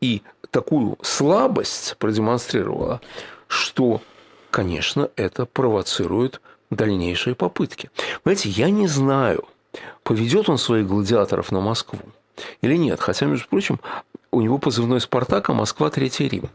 и 0.00 0.22
такую 0.50 0.98
слабость 1.02 1.96
продемонстрировала, 1.98 3.00
что, 3.48 4.02
конечно, 4.50 5.08
это 5.16 5.46
провоцирует 5.46 6.40
дальнейшие 6.70 7.34
попытки. 7.34 7.90
Знаете, 8.24 8.50
я 8.50 8.68
не 8.68 8.86
знаю, 8.86 9.44
поведет 10.02 10.48
он 10.48 10.58
своих 10.58 10.86
гладиаторов 10.86 11.52
на 11.52 11.60
Москву 11.60 12.00
или 12.62 12.76
нет. 12.76 13.00
Хотя, 13.00 13.26
между 13.26 13.48
прочим, 13.48 13.80
у 14.30 14.40
него 14.40 14.58
позывной 14.58 15.00
«Спартак», 15.00 15.50
а 15.50 15.54
Москва– 15.54 15.90
Третий 15.90 16.28
Рим. 16.28 16.50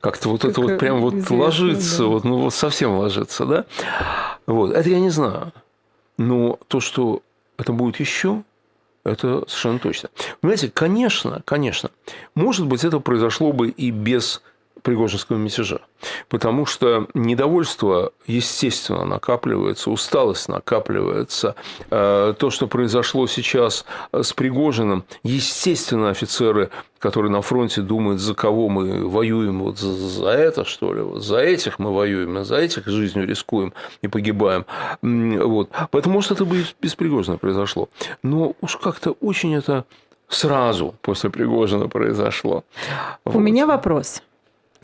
Как-то 0.00 0.28
вот 0.28 0.44
это 0.44 0.54
Как 0.54 0.64
вот 0.64 0.78
прям 0.78 1.00
вот 1.00 1.30
ложится, 1.30 1.98
да. 1.98 2.04
вот, 2.04 2.24
ну 2.24 2.38
вот 2.38 2.54
совсем 2.54 2.98
ложится, 2.98 3.46
да? 3.46 3.64
Вот, 4.46 4.72
это 4.72 4.90
я 4.90 5.00
не 5.00 5.10
знаю. 5.10 5.52
Но 6.18 6.58
то, 6.68 6.80
что 6.80 7.22
это 7.56 7.72
будет 7.72 7.98
еще, 7.98 8.42
это 9.04 9.44
совершенно 9.48 9.78
точно. 9.78 10.10
Понимаете, 10.40 10.70
конечно, 10.70 11.42
конечно, 11.44 11.90
может 12.34 12.66
быть, 12.66 12.84
это 12.84 13.00
произошло 13.00 13.52
бы 13.52 13.68
и 13.68 13.90
без 13.90 14.42
Пригожинского 14.84 15.38
мятежа. 15.38 15.80
Потому 16.28 16.66
что 16.66 17.08
недовольство, 17.14 18.12
естественно, 18.26 19.04
накапливается, 19.04 19.90
усталость 19.90 20.48
накапливается. 20.48 21.54
Э, 21.90 22.34
То, 22.38 22.50
что 22.50 22.66
произошло 22.66 23.26
сейчас 23.26 23.86
с 24.12 24.34
Пригожиным, 24.34 25.04
естественно, 25.22 26.10
офицеры, 26.10 26.68
которые 26.98 27.32
на 27.32 27.40
фронте 27.40 27.80
думают, 27.80 28.20
за 28.20 28.34
кого 28.34 28.68
мы 28.68 29.08
воюем, 29.08 29.62
вот 29.62 29.78
за, 29.78 29.92
за 29.92 30.28
это, 30.28 30.64
что 30.66 30.92
ли, 30.92 31.00
вот 31.00 31.22
за 31.22 31.38
этих 31.38 31.78
мы 31.78 31.94
воюем, 31.94 32.36
а 32.36 32.44
за 32.44 32.56
этих 32.56 32.86
жизнью 32.86 33.26
рискуем 33.26 33.72
и 34.02 34.08
погибаем. 34.08 34.66
Вот. 35.00 35.70
Поэтому, 35.90 36.14
может, 36.16 36.32
это 36.32 36.44
бы 36.44 36.58
и 36.58 36.64
без 36.82 36.94
Пригожина 36.94 37.38
произошло. 37.38 37.88
Но 38.22 38.54
уж 38.60 38.76
как-то 38.76 39.12
очень 39.12 39.54
это 39.54 39.86
сразу 40.28 40.94
после 41.00 41.30
Пригожина 41.30 41.88
произошло. 41.88 42.64
У 43.24 43.30
Вот. 43.30 43.40
меня 43.40 43.66
вопрос. 43.66 44.22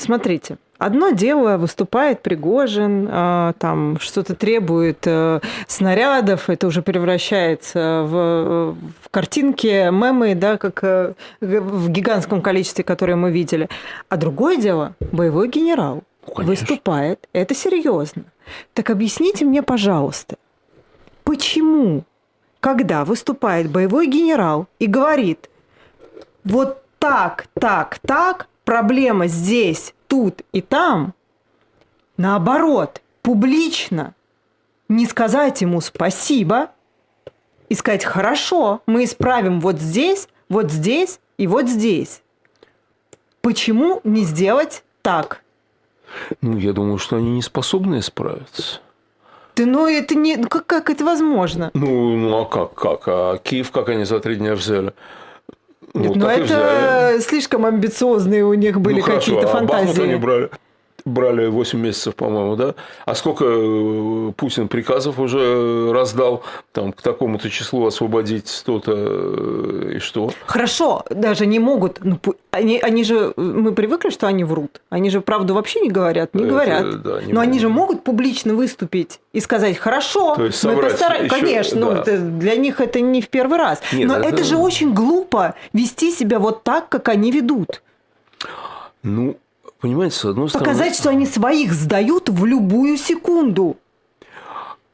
Смотрите, 0.01 0.57
одно 0.79 1.11
дело 1.11 1.59
выступает 1.59 2.23
Пригожин, 2.23 3.07
э, 3.11 3.53
там 3.59 4.01
что-то 4.01 4.35
требует 4.35 5.07
э, 5.07 5.41
снарядов, 5.67 6.49
это 6.49 6.67
уже 6.67 6.81
превращается 6.81 8.03
в, 8.07 8.77
в 9.03 9.09
картинки, 9.11 9.91
мемы, 9.91 10.35
да, 10.35 10.57
как 10.57 10.83
э, 10.83 11.13
в 11.41 11.91
гигантском 11.91 12.41
количестве, 12.41 12.83
которые 12.83 13.17
мы 13.17 13.31
видели. 13.31 13.69
А 14.09 14.17
другое 14.17 14.57
дело, 14.57 14.95
боевой 15.13 15.49
генерал 15.49 16.03
Ну, 16.27 16.35
конечно. 16.35 16.51
выступает, 16.51 17.29
это 17.35 17.55
серьезно. 17.55 18.25
Так 18.73 18.89
объясните 18.89 19.45
мне, 19.45 19.63
пожалуйста, 19.63 20.37
почему, 21.25 22.05
когда 22.61 23.05
выступает 23.05 23.71
боевой 23.71 24.07
генерал 24.07 24.67
и 24.79 24.87
говорит, 24.87 25.51
вот 26.43 26.83
так, 26.99 27.47
так, 27.55 27.99
так, 28.01 28.47
проблема 28.71 29.27
здесь, 29.27 29.95
тут 30.07 30.43
и 30.53 30.61
там, 30.61 31.13
наоборот, 32.17 33.03
публично 33.21 34.15
не 34.89 35.07
сказать 35.07 35.61
ему 35.61 35.81
спасибо 35.81 36.71
и 37.69 37.75
сказать, 37.75 38.05
хорошо, 38.05 38.81
мы 38.87 39.03
исправим 39.03 39.59
вот 39.61 39.81
здесь, 39.81 40.29
вот 40.49 40.71
здесь 40.71 41.19
и 41.37 41.49
вот 41.49 41.69
здесь. 41.69 42.23
Почему 43.41 44.01
не 44.05 44.23
сделать 44.23 44.85
так? 45.03 45.43
Ну, 46.41 46.57
я 46.57 46.73
думаю, 46.73 46.99
что 46.99 47.17
они 47.17 47.33
не 47.33 47.43
способны 47.43 48.01
справиться. 48.03 48.79
Да 49.57 49.67
ну 49.67 49.89
это 49.89 50.15
не... 50.15 50.37
Как, 50.37 50.65
как 50.67 50.91
это 50.91 51.05
возможно? 51.05 51.73
Ну, 51.75 52.17
ну 52.17 52.43
а 52.43 52.45
как, 52.45 52.75
как? 52.75 53.03
А 53.09 53.39
Киев 53.39 53.73
как 53.73 53.89
они 53.89 54.05
за 54.05 54.21
три 54.21 54.37
дня 54.37 54.55
взяли? 54.55 54.93
Нет, 55.95 56.17
ну 56.17 56.31
и 56.31 56.41
взяли. 56.41 56.45
это 56.45 57.21
слишком 57.23 57.67
амбициозные 57.67 58.45
у 58.45 58.55
них 58.55 58.81
были 58.81 59.01
Ну, 59.01 59.07
какие-то 59.07 59.49
а 59.49 59.53
фантазии. 59.53 60.15
брали. 60.17 60.51
Брали 61.05 61.47
8 61.47 61.79
месяцев, 61.79 62.15
по-моему, 62.15 62.57
да? 62.57 62.75
А 63.05 63.15
сколько 63.15 63.45
э, 63.47 64.33
Путин 64.37 64.69
приказов 64.69 65.19
уже 65.19 65.93
раздал 65.93 66.43
там, 66.73 66.93
к 66.93 67.03
такому-то 67.03 67.51
числу 67.51 67.87
освободить 67.87 68.63
то-то 68.65 68.93
э, 68.97 69.93
и 69.97 69.99
что? 69.99 70.31
Хорошо, 70.47 71.05
даже 71.11 71.47
не 71.47 71.59
могут. 71.59 72.05
Ну, 72.05 72.19
они, 72.51 72.79
они 72.81 73.05
же, 73.05 73.33
мы 73.37 73.73
привыкли, 73.73 74.11
что 74.11 74.27
они 74.27 74.45
врут. 74.45 74.81
Они 74.91 75.11
же 75.11 75.21
правду 75.21 75.55
вообще 75.55 75.81
не 75.81 75.91
говорят, 75.91 76.35
не 76.35 76.43
Это, 76.43 76.51
говорят. 76.51 77.03
Да, 77.03 77.23
не 77.23 77.33
Но 77.33 77.41
могут. 77.41 77.49
они 77.49 77.59
же 77.59 77.69
могут 77.69 78.05
публично 78.05 78.55
выступить 78.55 79.21
и 79.33 79.41
сказать, 79.41 79.77
хорошо, 79.79 80.35
То 80.37 80.47
есть 80.47 80.63
мы 80.65 80.77
постараемся. 80.77 81.35
Конечно, 81.35 81.81
да. 81.81 81.87
ну, 81.87 81.93
это, 81.93 82.19
для 82.19 82.57
них 82.57 82.81
это 82.81 83.01
не 83.01 83.23
в 83.23 83.29
первый 83.29 83.59
раз. 83.59 83.81
Нет, 83.93 84.09
Но 84.09 84.17
это... 84.17 84.29
это 84.29 84.45
же 84.45 84.57
очень 84.57 84.93
глупо 84.93 85.55
вести 85.73 86.11
себя 86.11 86.39
вот 86.39 86.63
так, 86.63 86.89
как 86.89 87.09
они 87.09 87.31
ведут. 87.31 87.83
Ну, 89.03 89.37
Понимаете, 89.81 90.17
с 90.17 90.25
одной 90.25 90.49
стороны... 90.49 90.67
Показать, 90.67 90.97
что 90.97 91.11
они 91.11 91.27
своих 91.27 91.73
сдают 91.73 92.29
в 92.29 92.45
любую 92.45 92.97
секунду. 92.97 93.77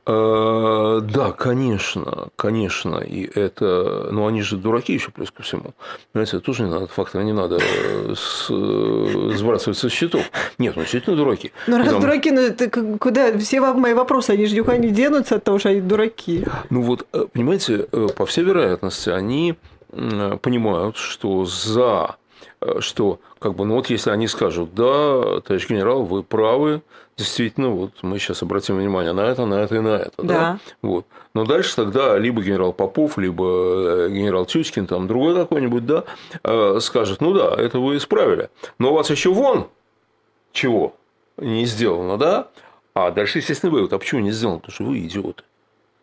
Э, 0.09 1.01
да, 1.03 1.33
конечно, 1.33 2.29
конечно, 2.37 2.99
и 2.99 3.25
это, 3.25 4.09
ну 4.13 4.29
они 4.29 4.41
же 4.41 4.57
дураки 4.57 4.93
еще 4.93 5.11
плюс 5.11 5.33
ко 5.33 5.43
всему, 5.43 5.75
понимаете, 6.13 6.39
тоже 6.39 6.63
не 6.63 6.71
надо, 6.71 6.87
фактор 6.87 7.25
не 7.25 7.33
надо 7.33 7.59
э, 7.61 8.15
с, 8.17 8.47
э, 8.49 9.33
сбрасывать 9.35 9.77
со 9.77 9.89
счетов. 9.89 10.23
Нет, 10.59 10.77
ну 10.77 10.83
действительно 10.83 11.17
дураки. 11.17 11.51
Ну 11.67 11.79
раз 11.79 11.89
Там... 11.89 12.01
дураки, 12.01 12.31
ну 12.31 12.41
это 12.41 12.71
куда, 12.99 13.37
все 13.39 13.61
мои 13.61 13.95
вопросы, 13.95 14.31
они 14.31 14.47
же 14.47 14.55
никуда 14.55 14.77
не 14.77 14.91
денутся 14.91 15.37
от 15.37 15.45
того, 15.45 15.59
что 15.59 15.71
они 15.71 15.81
дураки. 15.81 16.47
Ну 16.71 16.83
вот, 16.83 17.05
понимаете, 17.33 17.89
по 18.17 18.27
всей 18.27 18.45
вероятности, 18.45 19.11
они 19.11 19.57
понимают, 19.91 20.97
что 20.97 21.45
за 21.47 22.15
что 22.81 23.21
как 23.39 23.55
бы, 23.55 23.65
ну 23.65 23.75
вот 23.75 23.91
если 23.91 24.11
они 24.11 24.29
скажут, 24.29 24.75
да, 24.75 25.41
товарищ 25.41 25.69
генерал, 25.69 26.05
вы 26.05 26.23
правы, 26.23 26.83
действительно, 27.17 27.71
вот 27.71 27.93
мы 28.03 28.19
сейчас 28.19 28.43
обратим 28.43 28.77
внимание 28.77 29.13
на 29.13 29.23
это, 29.23 29.47
на 29.47 29.55
это 29.55 29.77
и 29.77 29.81
на 29.81 29.97
это. 29.97 30.13
Да. 30.19 30.25
да? 30.25 30.59
Вот. 30.83 31.07
Но 31.35 31.45
дальше 31.45 31.75
тогда 31.77 32.19
либо 32.19 32.43
генерал 32.43 32.73
Попов, 32.73 33.19
либо 33.19 33.45
э, 33.45 34.09
генерал 34.11 34.47
Тюськин, 34.47 34.87
там 34.87 35.07
другой 35.07 35.35
какой-нибудь, 35.35 35.87
да, 35.87 36.05
э, 36.43 36.79
скажет, 36.81 37.21
ну 37.21 37.33
да, 37.33 37.55
это 37.57 37.79
вы 37.79 37.97
исправили. 37.97 38.51
Но 38.79 38.93
у 38.93 38.95
вас 38.95 39.11
еще 39.11 39.33
вон 39.33 39.69
чего 40.53 40.95
не 41.37 41.65
сделано, 41.67 42.19
да? 42.19 42.49
А 42.95 43.11
дальше, 43.11 43.39
естественно, 43.39 43.73
вывод, 43.73 43.93
а 43.93 43.99
почему 43.99 44.21
не 44.21 44.31
сделано? 44.31 44.59
Потому 44.59 44.75
что 44.75 44.85
вы 44.85 44.99
идиоты. 45.01 45.43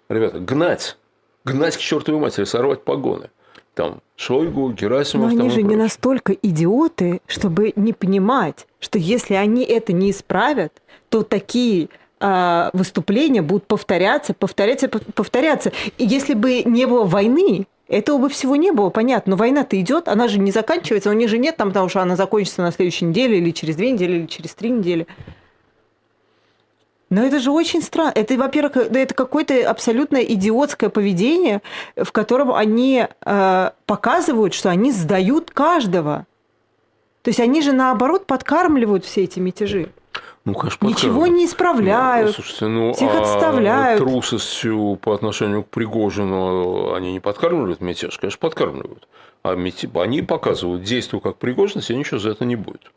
Ребята, 0.09 0.39
гнать, 0.39 0.97
гнать 1.43 1.77
к 1.77 1.79
чертовой 1.79 2.19
матери, 2.21 2.45
сорвать 2.45 2.83
погоны– 2.83 3.29
там 3.73 4.01
Шойгу, 4.15 4.71
Герасимов. 4.71 5.33
Но 5.33 5.41
они 5.41 5.49
же 5.49 5.63
не 5.63 5.75
настолько 5.75 6.33
идиоты, 6.33 7.21
чтобы 7.27 7.73
не 7.75 7.93
понимать, 7.93 8.67
что 8.79 8.97
если 8.99 9.33
они 9.33 9.63
это 9.63 9.93
не 9.93 10.11
исправят, 10.11 10.81
то 11.09 11.23
такие 11.23 11.89
э, 12.19 12.69
выступления 12.73 13.41
будут 13.41 13.65
повторяться, 13.65 14.33
повторяться, 14.33 14.89
повторяться. 14.89 15.71
И 15.97 16.05
если 16.05 16.33
бы 16.33 16.63
не 16.63 16.85
было 16.85 17.05
войны, 17.05 17.67
этого 17.87 18.17
бы 18.17 18.29
всего 18.29 18.55
не 18.55 18.71
было, 18.71 18.89
понятно. 18.89 19.31
Но 19.31 19.35
война-то 19.35 19.79
идет, 19.79 20.07
она 20.07 20.27
же 20.27 20.39
не 20.39 20.51
заканчивается, 20.51 21.09
у 21.09 21.13
них 21.13 21.29
же 21.29 21.37
нет 21.37 21.57
там 21.57 21.71
того, 21.71 21.89
что 21.89 22.01
она 22.01 22.15
закончится 22.15 22.61
на 22.61 22.71
следующей 22.71 23.05
неделе, 23.05 23.37
или 23.37 23.51
через 23.51 23.75
две 23.75 23.91
недели, 23.91 24.17
или 24.19 24.25
через 24.25 24.53
три 24.53 24.69
недели. 24.69 25.07
Но 27.13 27.23
это 27.23 27.39
же 27.39 27.51
очень 27.51 27.83
странно. 27.83 28.11
Это, 28.15 28.35
во-первых, 28.35 28.75
это 28.75 29.13
какое-то 29.13 29.69
абсолютно 29.69 30.17
идиотское 30.17 30.89
поведение, 30.89 31.61
в 31.95 32.11
котором 32.11 32.51
они 32.51 33.05
э, 33.23 33.71
показывают, 33.85 34.55
что 34.55 34.71
они 34.71 34.91
сдают 34.91 35.51
каждого. 35.51 36.25
То 37.21 37.29
есть 37.29 37.39
они 37.39 37.61
же 37.61 37.71
наоборот 37.71 38.25
подкармливают 38.25 39.05
все 39.05 39.25
эти 39.25 39.39
мятежи. 39.39 39.91
Ну, 40.43 40.55
конечно, 40.55 40.87
Ничего 40.87 41.27
не 41.27 41.45
исправляют. 41.45 42.29
Ну, 42.29 42.33
слушайте, 42.33 42.65
ну, 42.65 42.93
всех 42.93 43.13
а 43.13 43.21
отставляют. 43.21 43.99
трусостью 43.99 44.97
по 44.99 45.13
отношению 45.13 45.63
к 45.63 45.67
Пригожину 45.67 46.93
они 46.95 47.13
не 47.13 47.19
подкармливают 47.19 47.79
мятеж, 47.79 48.17
конечно, 48.17 48.39
подкармливают. 48.39 49.07
А 49.43 49.51
они 49.51 50.21
показывают, 50.23 50.81
действуя 50.81 51.21
как 51.21 51.37
Пригожин, 51.37 51.83
себе 51.83 51.99
ничего 51.99 52.17
за 52.17 52.31
это 52.31 52.43
не 52.43 52.55
будет. 52.55 52.91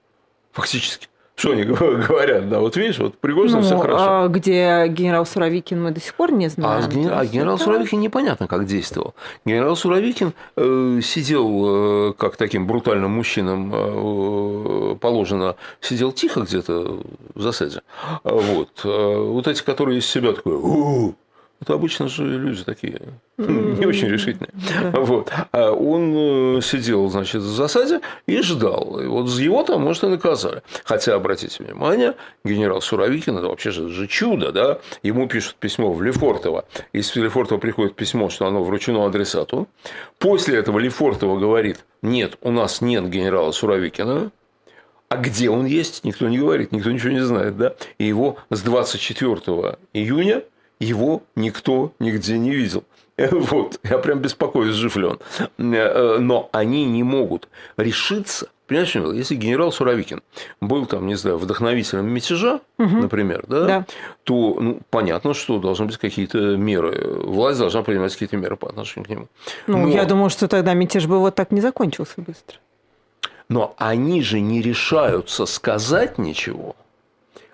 Фактически. 0.53 1.09
Что 1.37 1.53
они 1.53 1.65
говорят, 1.65 2.49
да, 2.49 2.61
вот 2.61 2.77
видишь, 2.77 2.99
вот 2.99 3.19
Пригожин 3.19 3.59
ну, 3.59 3.63
все 3.63 3.79
хорошо. 3.79 4.05
А 4.25 4.29
где 4.29 4.87
генерал 4.89 5.27
Суровикин, 5.27 5.83
мы 5.83 5.91
до 5.91 6.01
сих 6.01 6.15
пор 6.15 6.33
не 6.33 6.49
знаем. 6.49 6.85
А, 6.85 6.89
ген... 6.89 7.11
а 7.13 7.27
генерал 7.27 7.59
Суровикин 7.59 8.01
непонятно, 8.01 8.47
как 8.47 8.65
действовал. 8.65 9.15
Генерал 9.45 9.77
Суровикин 9.77 10.33
э, 10.57 11.01
сидел, 11.03 12.11
э, 12.11 12.13
как 12.15 12.37
таким 12.37 12.67
брутальным 12.67 13.11
мужчинам 13.11 13.71
э, 13.75 14.97
положено, 14.97 15.57
сидел 15.83 16.11
тихо 16.11 16.41
где-то 16.41 17.03
в 17.35 17.43
засаде. 17.43 17.83
Вот. 18.25 18.71
Э, 18.85 19.17
вот 19.19 19.47
эти, 19.47 19.63
которые 19.63 19.99
из 19.99 20.07
себя 20.07 20.33
такой, 20.33 21.15
это 21.61 21.75
обычно 21.75 22.09
же 22.09 22.25
люди 22.25 22.63
такие, 22.65 23.01
не 23.39 23.87
очень 23.87 24.09
решительные. 24.09 24.51
Вот. 24.93 25.33
А 25.53 25.73
он 25.73 26.59
э, 26.59 26.61
сидел, 26.61 27.09
значит, 27.09 27.43
в 27.43 27.47
засаде 27.47 28.01
и 28.27 28.43
ждал. 28.43 29.01
И 29.01 29.07
вот 29.07 29.29
его 29.31 29.63
там, 29.63 29.83
может, 29.83 30.05
и 30.05 30.09
наказали. 30.09 30.63
Хотя, 30.85 31.15
обратите 31.15 31.65
внимание, 31.65 32.15
генерал 32.45 32.83
Суровикин, 32.83 33.39
это 33.39 33.49
вообще 33.49 33.71
же 33.71 34.07
чудо, 34.07 34.53
да? 34.53 34.79
Ему 35.03 35.29
пишут 35.29 35.57
письмо 35.57 35.93
в 35.93 36.03
Лефортово. 36.03 36.67
Из 36.93 37.15
Лефортова 37.17 37.59
приходит 37.59 37.95
письмо, 37.95 38.29
что 38.29 38.47
оно 38.47 38.63
вручено 38.63 39.07
адресату. 39.07 39.67
После 40.19 40.59
этого 40.59 40.79
Лефортово 40.79 41.39
говорит, 41.39 41.85
нет, 42.03 42.37
у 42.43 42.51
нас 42.51 42.83
нет 42.83 43.09
генерала 43.09 43.53
Суровикина, 43.53 44.31
а 45.09 45.17
где 45.17 45.51
он 45.51 45.67
есть, 45.67 46.05
никто 46.05 46.29
не 46.29 46.39
говорит, 46.39 46.73
никто 46.73 46.91
ничего 46.91 47.13
не 47.13 47.25
знает, 47.25 47.57
да? 47.57 47.75
И 47.99 48.05
его 48.05 48.39
с 48.51 48.61
24 48.63 49.79
июня 49.93 50.43
его 50.79 51.23
никто 51.35 51.93
нигде 51.99 52.39
не 52.39 52.51
видел. 52.51 52.85
Вот, 53.31 53.81
я 53.83 53.99
прям 53.99 54.19
беспокоюсь, 54.19 54.75
жив 54.75 54.97
ли 54.97 55.07
он. 55.07 55.19
Э, 55.59 56.19
но 56.19 56.49
они 56.53 56.85
не 56.85 57.03
могут 57.03 57.49
решиться. 57.79 58.49
Понимаешь, 58.67 58.95
если 58.95 59.37
генерал 59.37 59.71
Суровикин 59.71 60.23
был 60.61 60.87
там, 60.87 61.07
не 61.07 61.15
знаю, 61.15 61.39
вдохновителем 61.39 62.07
мятежа, 62.13 62.61
угу. 62.79 62.97
например, 62.97 63.45
да, 63.47 63.65
да. 63.65 63.87
то 64.25 64.59
ну, 64.61 64.81
понятно, 64.91 65.35
что 65.35 65.59
должны 65.59 65.87
быть 65.87 65.99
какие-то 65.99 66.57
меры. 66.57 67.23
Власть 67.23 67.61
должна 67.61 67.83
принимать 67.83 68.13
какие-то 68.13 68.37
меры 68.37 68.57
по 68.57 68.69
отношению 68.69 69.07
к 69.07 69.11
нему. 69.11 69.29
Ну, 69.69 69.87
Но... 69.87 69.89
я 69.89 70.05
думаю, 70.05 70.31
что 70.31 70.49
тогда 70.49 70.75
мятеж 70.75 71.07
бы 71.07 71.19
вот 71.21 71.37
так 71.37 71.53
не 71.53 71.61
закончился 71.61 72.15
быстро. 72.21 72.59
Но 73.49 73.75
они 73.79 74.21
же 74.23 74.41
не 74.41 74.61
решаются 74.61 75.47
сказать 75.47 76.19
ничего. 76.19 76.75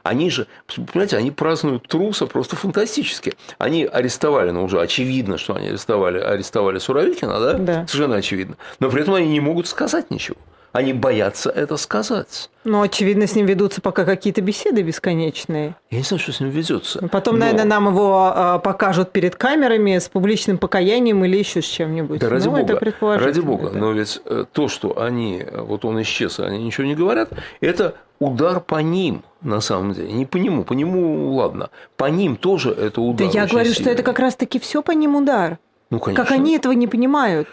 Они 0.03 0.31
же, 0.31 0.47
понимаете, 0.67 1.17
они 1.17 1.31
празднуют 1.31 1.87
труса 1.87 2.27
просто 2.27 2.57
фантастически. 2.57 3.35
Они 3.59 3.85
арестовали, 3.85 4.51
ну 4.51 4.65
уже 4.65 4.81
очевидно, 4.81 5.39
что 5.39 5.55
они 5.55 5.69
арестовали, 5.69 6.19
арестовали 6.19 6.79
Суровикина, 6.79 7.39
да? 7.39 7.53
да? 7.55 7.87
Совершенно 7.87 8.17
очевидно. 8.17 8.57
Но 8.81 8.91
при 8.91 9.03
этом 9.03 9.15
они 9.15 9.29
не 9.29 9.41
могут 9.41 9.69
сказать 9.69 10.11
ничего. 10.11 10.37
Они 10.73 10.95
боятся 10.95 11.51
это 11.51 11.77
сказать. 11.77 12.49
Ну, 12.65 12.81
очевидно, 12.81 13.27
с 13.27 13.35
ним 13.35 13.45
ведутся 13.45 13.83
пока 13.83 14.05
какие-то 14.05 14.41
беседы 14.41 14.83
бесконечные. 14.83 15.77
Я 15.91 15.99
не 15.99 16.05
знаю, 16.05 16.21
что 16.21 16.33
с 16.33 16.41
ним 16.41 16.49
ведется. 16.49 17.07
Потом, 17.09 17.35
но... 17.35 17.41
наверное, 17.41 17.65
нам 17.67 17.89
его 17.89 18.33
а, 18.35 18.59
покажут 18.59 19.13
перед 19.13 19.37
камерами 19.37 19.99
с 19.99 20.09
публичным 20.09 20.57
покаянием 20.57 21.23
или 21.25 21.37
еще 21.37 21.61
с 21.61 21.67
чем-нибудь. 21.67 22.21
Да, 22.21 22.31
ради 22.31 22.47
ну, 22.47 22.57
бога. 22.57 22.73
Это 22.75 23.19
ради 23.19 23.41
бога. 23.41 23.71
Да. 23.71 23.79
Но 23.79 23.93
ведь 23.93 24.21
э, 24.25 24.47
то, 24.51 24.69
что 24.69 24.99
они, 24.99 25.45
вот 25.53 25.85
он 25.85 26.01
исчез, 26.03 26.41
они 26.41 26.65
ничего 26.65 26.87
не 26.87 26.95
говорят, 26.95 27.31
это 27.61 27.97
удар 28.19 28.61
по 28.61 28.81
ним 28.81 29.25
на 29.43 29.61
самом 29.61 29.93
деле. 29.93 30.11
Не 30.13 30.25
по 30.25 30.39
нему, 30.39 30.65
по 30.65 30.73
нему 30.73 31.35
ладно. 31.35 31.69
По 31.97 32.09
ним 32.09 32.37
тоже 32.37 32.71
это 32.71 33.03
удар. 33.03 33.27
Да 33.29 33.41
я 33.41 33.47
говорю, 33.47 33.71
сильный. 33.71 33.83
что 33.83 33.91
это 33.91 34.03
как 34.03 34.19
раз-таки 34.19 34.59
все 34.59 34.83
по 34.83 34.93
ним 34.93 35.17
удар. 35.17 35.59
Ну, 35.91 35.99
конечно. 35.99 36.25
Как 36.25 36.33
они 36.33 36.57
этого 36.57 36.73
не 36.73 36.87
понимают. 36.87 37.49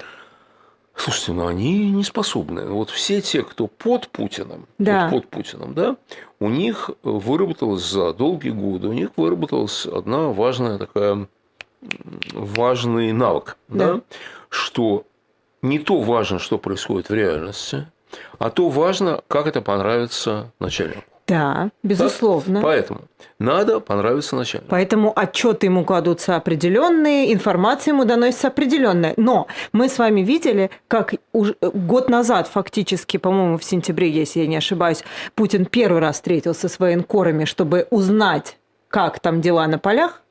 Слушайте, 0.99 1.31
ну 1.31 1.47
они 1.47 1.91
не 1.91 2.03
способны. 2.03 2.65
Вот 2.65 2.89
все 2.89 3.21
те, 3.21 3.41
кто 3.43 3.67
под 3.67 4.09
Путиным, 4.09 4.67
да. 4.77 5.07
вот 5.07 5.21
под 5.21 5.29
Путиным, 5.29 5.73
да, 5.73 5.95
у 6.41 6.49
них 6.49 6.89
выработалась 7.03 7.83
за 7.85 8.13
долгие 8.13 8.49
годы, 8.49 8.89
у 8.89 8.93
них 8.93 9.11
выработалась 9.15 9.85
одна 9.85 10.27
важная 10.27 10.77
такая 10.77 11.29
важный 12.33 13.13
навык, 13.13 13.55
да. 13.69 13.93
Да, 13.93 14.01
что 14.49 15.05
не 15.61 15.79
то 15.79 16.01
важно, 16.01 16.37
что 16.37 16.57
происходит 16.57 17.07
в 17.07 17.13
реальности, 17.13 17.87
а 18.37 18.49
то 18.49 18.67
важно, 18.67 19.21
как 19.29 19.47
это 19.47 19.61
понравится 19.61 20.51
начальнику. 20.59 21.03
Да, 21.29 21.69
безусловно. 21.83 22.55
Да? 22.55 22.61
Поэтому 22.65 23.01
надо 23.37 23.79
понравиться 23.79 24.35
начальнику. 24.35 24.69
Поэтому 24.69 25.13
отчеты 25.15 25.67
ему 25.67 25.85
кладутся 25.85 26.35
определенные, 26.35 27.31
информация 27.31 27.93
ему 27.93 28.03
доносится 28.03 28.47
определенная. 28.47 29.13
Но 29.15 29.47
мы 29.71 29.89
с 29.89 29.99
вами 29.99 30.21
видели, 30.21 30.71
как 30.87 31.13
уже 31.31 31.55
год 31.61 32.09
назад, 32.09 32.47
фактически, 32.47 33.17
по-моему, 33.17 33.57
в 33.59 33.63
сентябре, 33.63 34.09
если 34.09 34.41
я 34.41 34.47
не 34.47 34.57
ошибаюсь, 34.57 35.03
Путин 35.35 35.65
первый 35.65 36.01
раз 36.01 36.15
встретился 36.15 36.67
с 36.67 36.79
военкорами, 36.79 37.45
чтобы 37.45 37.87
узнать, 37.91 38.57
как 38.87 39.19
там 39.19 39.39
дела 39.39 39.67
на 39.67 39.77
полях. 39.77 40.23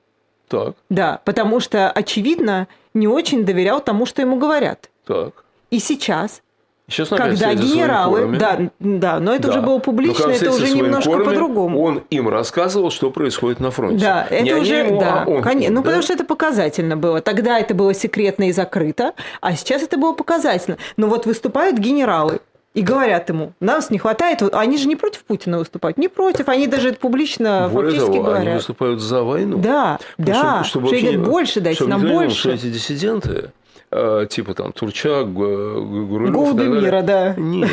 Так. 0.49 0.75
Да, 0.89 1.21
потому 1.25 1.61
что, 1.61 1.91
очевидно, 1.91 2.67
не 2.93 3.07
очень 3.07 3.45
доверял 3.45 3.81
тому, 3.81 4.05
что 4.07 4.23
ему 4.23 4.39
говорят. 4.39 4.91
Так. 5.07 5.45
И 5.71 5.79
сейчас 5.79 6.43
Сейчас 6.89 7.09
Когда 7.11 7.55
генералы, 7.55 8.39
да, 8.39 8.71
да, 8.81 9.21
но 9.21 9.35
это 9.35 9.49
да. 9.49 9.51
уже 9.51 9.61
было 9.61 9.79
публично, 9.79 10.31
это 10.31 10.51
уже 10.51 10.71
немножко 10.71 11.19
по-другому. 11.19 11.83
Он 11.83 12.03
им 12.09 12.29
рассказывал, 12.31 12.91
что 12.91 13.11
происходит 13.11 13.61
на 13.61 13.71
фронте. 13.71 14.05
Да, 14.05 14.27
это 14.29 14.43
Не 14.43 14.55
уже, 14.55 14.77
ему, 14.77 14.99
да, 14.99 15.25
а 15.27 15.29
он 15.29 15.43
конечно, 15.43 15.75
ну 15.75 15.81
да? 15.83 15.85
потому 15.85 16.03
что 16.03 16.15
это 16.15 16.25
показательно 16.25 16.97
было. 16.97 17.21
Тогда 17.21 17.59
это 17.59 17.75
было 17.75 17.93
секретно 17.93 18.49
и 18.49 18.53
закрыто, 18.53 19.13
а 19.43 19.55
сейчас 19.55 19.83
это 19.83 19.99
было 19.99 20.15
показательно. 20.15 20.79
Но 20.97 21.09
вот 21.09 21.27
выступают 21.27 21.77
генералы, 21.77 22.41
и 22.75 22.83
говорят 22.83 23.29
ему, 23.29 23.55
нас 23.61 23.91
не 23.91 23.99
хватает, 23.99 24.43
они 24.53 24.79
же 24.79 24.87
не 24.87 24.95
против 24.95 25.25
Путина 25.25 25.59
выступают, 25.59 25.99
не 25.99 26.07
против, 26.09 26.49
они 26.49 26.67
даже 26.69 26.91
это 26.91 27.01
публично 27.01 27.69
Более 27.73 27.91
фактически 27.91 28.13
того, 28.13 28.25
говорят. 28.25 28.47
они 28.47 28.55
выступают 28.55 29.01
за 29.01 29.23
войну. 29.25 29.59
Да, 29.59 29.99
да, 30.17 30.63
чтобы, 30.63 30.65
чтобы 30.65 30.87
что 30.89 30.97
вообще, 30.97 31.19
больше 31.19 31.61
дайте, 31.61 31.85
нам 31.85 32.03
больше. 32.03 32.39
Что 32.39 32.51
эти 32.51 32.71
диссиденты, 32.71 33.51
типа 33.91 34.55
там 34.55 34.73
Турчак, 34.73 35.33
Гурулев. 35.33 36.35
Голдемира, 36.35 37.03
да. 37.03 37.35
Нет. 37.37 37.71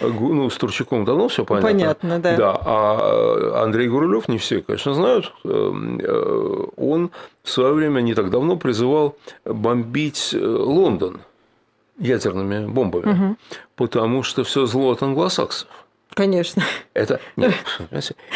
Ну, 0.00 0.50
с 0.50 0.56
Турчаком 0.56 1.04
давно 1.04 1.28
все 1.28 1.44
понятно. 1.44 1.70
Понятно, 1.70 2.18
да. 2.18 2.36
Да, 2.36 2.60
а 2.64 3.62
Андрей 3.62 3.88
Гурулев 3.88 4.28
не 4.28 4.38
все, 4.38 4.60
конечно, 4.60 4.94
знают. 4.94 5.32
Эм, 5.44 5.98
э, 6.02 6.64
он 6.76 7.10
в 7.42 7.50
свое 7.50 7.72
время 7.72 8.00
не 8.00 8.14
так 8.14 8.30
давно 8.30 8.56
призывал 8.56 9.16
бомбить 9.44 10.34
э, 10.34 10.44
Лондон 10.44 11.20
ядерными 11.98 12.66
бомбами, 12.66 13.12
угу. 13.12 13.36
потому 13.76 14.22
что 14.22 14.44
все 14.44 14.66
зло 14.66 14.90
от 14.90 15.02
англосаксов. 15.02 15.68
Конечно. 16.16 16.62
Это, 16.94 17.20
нет, 17.36 17.52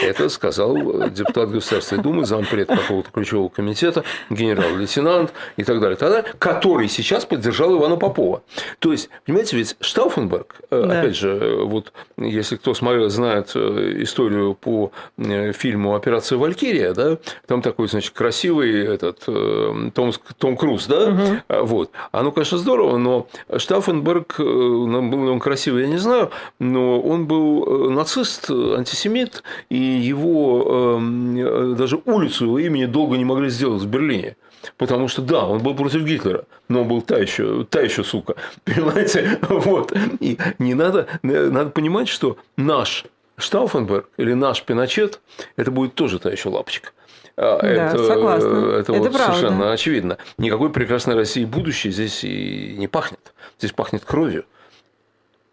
это 0.02 0.28
сказал 0.28 1.08
депутат 1.08 1.50
Государственной 1.50 2.02
Думы, 2.02 2.26
зампред 2.26 2.68
какого-то 2.68 3.10
ключевого 3.10 3.48
комитета, 3.48 4.04
генерал-лейтенант 4.28 5.32
и 5.56 5.64
так 5.64 5.80
далее, 5.80 5.96
так 5.96 6.10
далее, 6.10 6.34
который 6.38 6.88
сейчас 6.88 7.24
поддержал 7.24 7.74
Ивана 7.74 7.96
Попова. 7.96 8.42
То 8.80 8.92
есть, 8.92 9.08
понимаете, 9.24 9.56
ведь 9.56 9.76
Штауфенберг, 9.80 10.56
э, 10.70 10.84
да. 10.86 11.00
опять 11.00 11.16
же, 11.16 11.62
вот 11.64 11.94
если 12.18 12.56
кто 12.56 12.74
смотрел, 12.74 13.08
знает 13.08 13.52
э, 13.54 14.02
историю 14.02 14.52
по 14.52 14.92
э, 15.16 15.52
фильму 15.52 15.94
«Операция 15.94 16.36
Валькирия», 16.36 16.92
да, 16.92 17.16
там 17.46 17.62
такой, 17.62 17.88
значит, 17.88 18.12
красивый 18.12 18.84
этот 18.84 19.24
Том, 19.24 20.12
Том 20.36 20.56
Круз, 20.58 20.86
да, 20.86 21.08
угу. 21.08 21.64
вот. 21.64 21.92
Оно, 22.12 22.30
конечно, 22.30 22.58
здорово, 22.58 22.98
но 22.98 23.26
Штауфенберг, 23.56 24.38
был 24.38 25.28
он 25.28 25.40
красивый, 25.40 25.84
я 25.84 25.88
не 25.88 25.96
знаю, 25.96 26.30
но 26.58 27.00
он 27.00 27.24
был 27.24 27.69
Э, 27.69 27.69
нацист, 27.90 28.50
антисемит, 28.50 29.42
и 29.68 29.76
его 29.76 30.96
эм, 30.98 31.36
э, 31.36 31.74
даже 31.76 32.00
улицу 32.04 32.44
его 32.46 32.58
имени 32.58 32.86
долго 32.86 33.16
не 33.16 33.24
могли 33.24 33.50
сделать 33.50 33.82
в 33.82 33.86
Берлине. 33.86 34.36
Потому 34.76 35.08
что, 35.08 35.22
да, 35.22 35.46
он 35.46 35.62
был 35.62 35.74
против 35.74 36.02
Гитлера, 36.02 36.44
но 36.68 36.82
он 36.82 36.88
был 36.88 37.02
та 37.02 37.16
еще, 37.16 37.64
та 37.64 37.80
еще 37.80 38.04
сука. 38.04 38.34
Понимаете? 38.64 39.38
Вот. 39.48 39.92
И 40.20 40.38
не 40.58 40.74
надо, 40.74 41.06
надо 41.22 41.70
понимать, 41.70 42.08
что 42.08 42.36
наш 42.56 43.04
Штауфенберг 43.38 44.08
или 44.16 44.34
наш 44.34 44.62
Пиночет, 44.62 45.20
это 45.56 45.70
будет 45.70 45.94
тоже 45.94 46.18
та 46.18 46.30
еще 46.30 46.50
лапочка. 46.50 46.90
А, 47.36 47.58
да, 47.62 47.68
это, 47.68 48.04
согласна. 48.06 48.48
Это, 48.48 48.80
это 48.80 48.92
вот 48.92 49.12
правда. 49.12 49.34
совершенно 49.34 49.72
очевидно. 49.72 50.18
Никакой 50.36 50.70
прекрасной 50.70 51.14
России 51.14 51.44
будущее 51.44 51.92
здесь 51.92 52.22
и 52.22 52.74
не 52.76 52.86
пахнет. 52.86 53.32
Здесь 53.58 53.72
пахнет 53.72 54.04
кровью. 54.04 54.44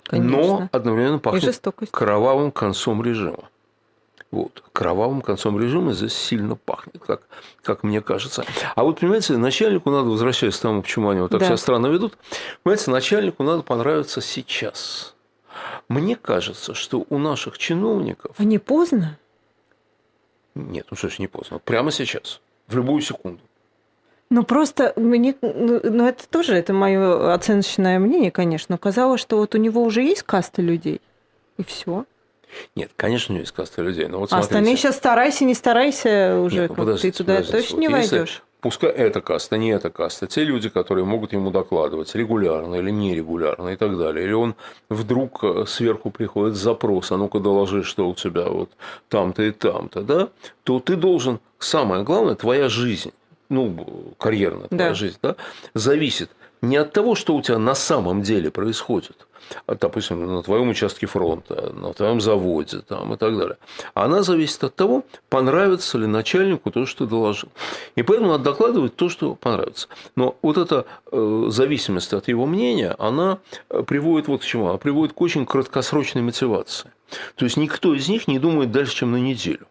Конечно. 0.08 0.38
но 0.38 0.70
одновременно 0.72 1.20
пахнет 1.20 1.62
кровавым 1.92 2.52
концом 2.52 3.04
режима. 3.04 3.50
Вот. 4.32 4.64
Кровавым 4.74 5.22
концом 5.22 5.60
режима 5.60 5.94
здесь 5.94 6.14
сильно 6.14 6.56
пахнет, 6.56 7.02
как, 7.06 7.22
как 7.62 7.84
мне 7.84 8.02
кажется. 8.02 8.44
А 8.76 8.84
вот, 8.84 9.00
понимаете, 9.00 9.38
начальнику 9.38 9.90
надо, 9.90 10.10
возвращаясь 10.10 10.58
к 10.58 10.62
тому, 10.62 10.82
почему 10.82 11.10
они 11.10 11.22
вот 11.22 11.32
так 11.32 11.40
да. 11.40 11.46
себя 11.46 11.58
странно 11.58 11.88
ведут, 11.88 12.18
понимаете, 12.64 12.92
начальнику 12.92 13.44
надо 13.44 13.64
понравиться 13.64 14.20
сейчас. 14.22 15.16
Мне 15.88 16.16
кажется, 16.16 16.74
что 16.74 17.06
у 17.10 17.18
наших 17.18 17.58
чиновников... 17.58 18.36
А 18.38 18.44
не 18.44 18.60
поздно? 18.60 19.18
Нет, 20.56 20.88
ну 20.90 20.98
что 20.98 21.10
ж 21.10 21.20
не 21.20 21.28
поздно. 21.28 21.60
Прямо 21.60 21.92
сейчас, 21.92 22.42
в 22.68 22.76
любую 22.76 23.02
секунду. 23.02 23.40
Ну, 24.30 24.44
просто 24.44 24.94
мне, 24.98 25.36
ну, 25.42 25.80
ну, 25.84 26.08
это 26.08 26.28
тоже, 26.28 26.56
это 26.56 26.74
мое 26.74 27.34
оценочное 27.34 27.98
мнение, 27.98 28.30
конечно. 28.30 28.78
Казалось, 28.78 29.22
что 29.22 29.38
вот 29.38 29.56
у 29.56 29.58
него 29.58 29.82
уже 29.84 30.02
есть 30.02 30.24
каста 30.24 30.62
людей, 30.62 31.02
и 31.58 31.64
все. 31.64 32.06
Нет, 32.76 32.92
конечно, 32.96 33.34
у 33.34 33.36
него 33.36 33.44
есть 33.44 33.54
каста 33.54 33.82
людей. 33.82 34.08
Но 34.08 34.20
вот 34.20 34.34
а 34.34 34.40
остальные 34.40 34.76
сейчас 34.76 34.98
старайся, 34.98 35.46
не 35.46 35.54
старайся 35.54 36.40
уже. 36.42 36.62
Нет, 36.62 36.70
ну, 36.70 36.76
подождите, 36.76 37.12
ты 37.12 37.18
туда 37.24 37.36
подождите. 37.36 37.58
точно 37.58 37.76
вот 37.76 37.82
не 37.82 37.88
войдешь. 37.88 38.44
Пускай 38.60 38.90
эта 38.90 39.22
каста, 39.22 39.58
не 39.58 39.70
эта 39.70 39.92
каста, 39.92 40.26
те 40.26 40.44
люди, 40.44 40.68
которые 40.70 41.06
могут 41.06 41.32
ему 41.32 41.52
докладывать 41.52 42.14
регулярно 42.16 42.76
или 42.76 42.90
нерегулярно 42.90 43.70
и 43.70 43.76
так 43.76 43.98
далее. 43.98 44.26
Или 44.26 44.34
он 44.34 44.56
вдруг 44.90 45.44
э, 45.44 45.66
сверху 45.68 46.10
приходит 46.10 46.56
запрос, 46.56 47.12
а 47.12 47.18
ну-ка 47.18 47.40
доложи, 47.40 47.84
что 47.84 48.10
у 48.10 48.16
тебя 48.16 48.50
вот 48.50 48.72
там-то 49.10 49.44
и 49.44 49.52
там-то, 49.52 50.02
да, 50.02 50.30
то 50.64 50.80
ты 50.80 50.96
должен, 50.96 51.40
самое 51.60 52.04
главное, 52.04 52.36
твоя 52.36 52.68
жизнь 52.68 53.14
ну, 53.50 54.14
карьерная 54.18 54.68
да. 54.70 54.94
жизнь, 54.94 55.18
да, 55.22 55.36
зависит 55.74 56.30
не 56.62 56.78
от 56.78 56.94
того, 56.94 57.16
что 57.16 57.36
у 57.36 57.42
тебя 57.42 57.60
на 57.60 57.76
самом 57.76 58.22
деле 58.22 58.50
происходит, 58.50 59.28
а, 59.66 59.76
допустим, 59.76 60.26
на 60.26 60.44
твоем 60.44 60.70
участке 60.70 61.06
фронта, 61.06 61.72
на 61.74 61.94
твоем 61.94 62.20
заводе 62.20 62.80
там, 62.80 63.14
и 63.14 63.18
так 63.18 63.38
далее. 63.38 63.58
Она 63.94 64.24
зависит 64.24 64.64
от 64.64 64.76
того, 64.76 65.04
понравится 65.30 65.98
ли 65.98 66.08
начальнику 66.08 66.72
то, 66.72 66.86
что 66.86 67.06
ты 67.06 67.10
доложил. 67.10 67.50
И 67.96 68.04
поэтому 68.04 68.32
надо 68.32 68.46
докладывать 68.46 68.96
то, 68.96 69.10
что 69.10 69.36
понравится. 69.36 69.88
Но 70.16 70.38
вот 70.42 70.58
эта 70.58 70.86
э, 71.12 71.46
зависимость 71.50 72.14
от 72.14 72.28
его 72.28 72.46
мнения, 72.46 72.96
она 72.98 73.40
э, 73.70 73.84
приводит 73.84 74.28
вот 74.28 74.42
к 74.42 74.46
чему? 74.46 74.68
Она 74.68 74.78
приводит 74.78 75.14
к 75.14 75.22
очень 75.22 75.46
краткосрочной 75.46 76.22
мотивации. 76.22 76.92
То 77.36 77.46
есть 77.46 77.58
никто 77.58 77.94
из 77.94 78.10
них 78.10 78.28
не 78.28 78.40
думает 78.40 78.72
дальше, 78.72 78.96
чем 78.96 79.12
на 79.12 79.18
неделю. 79.18 79.68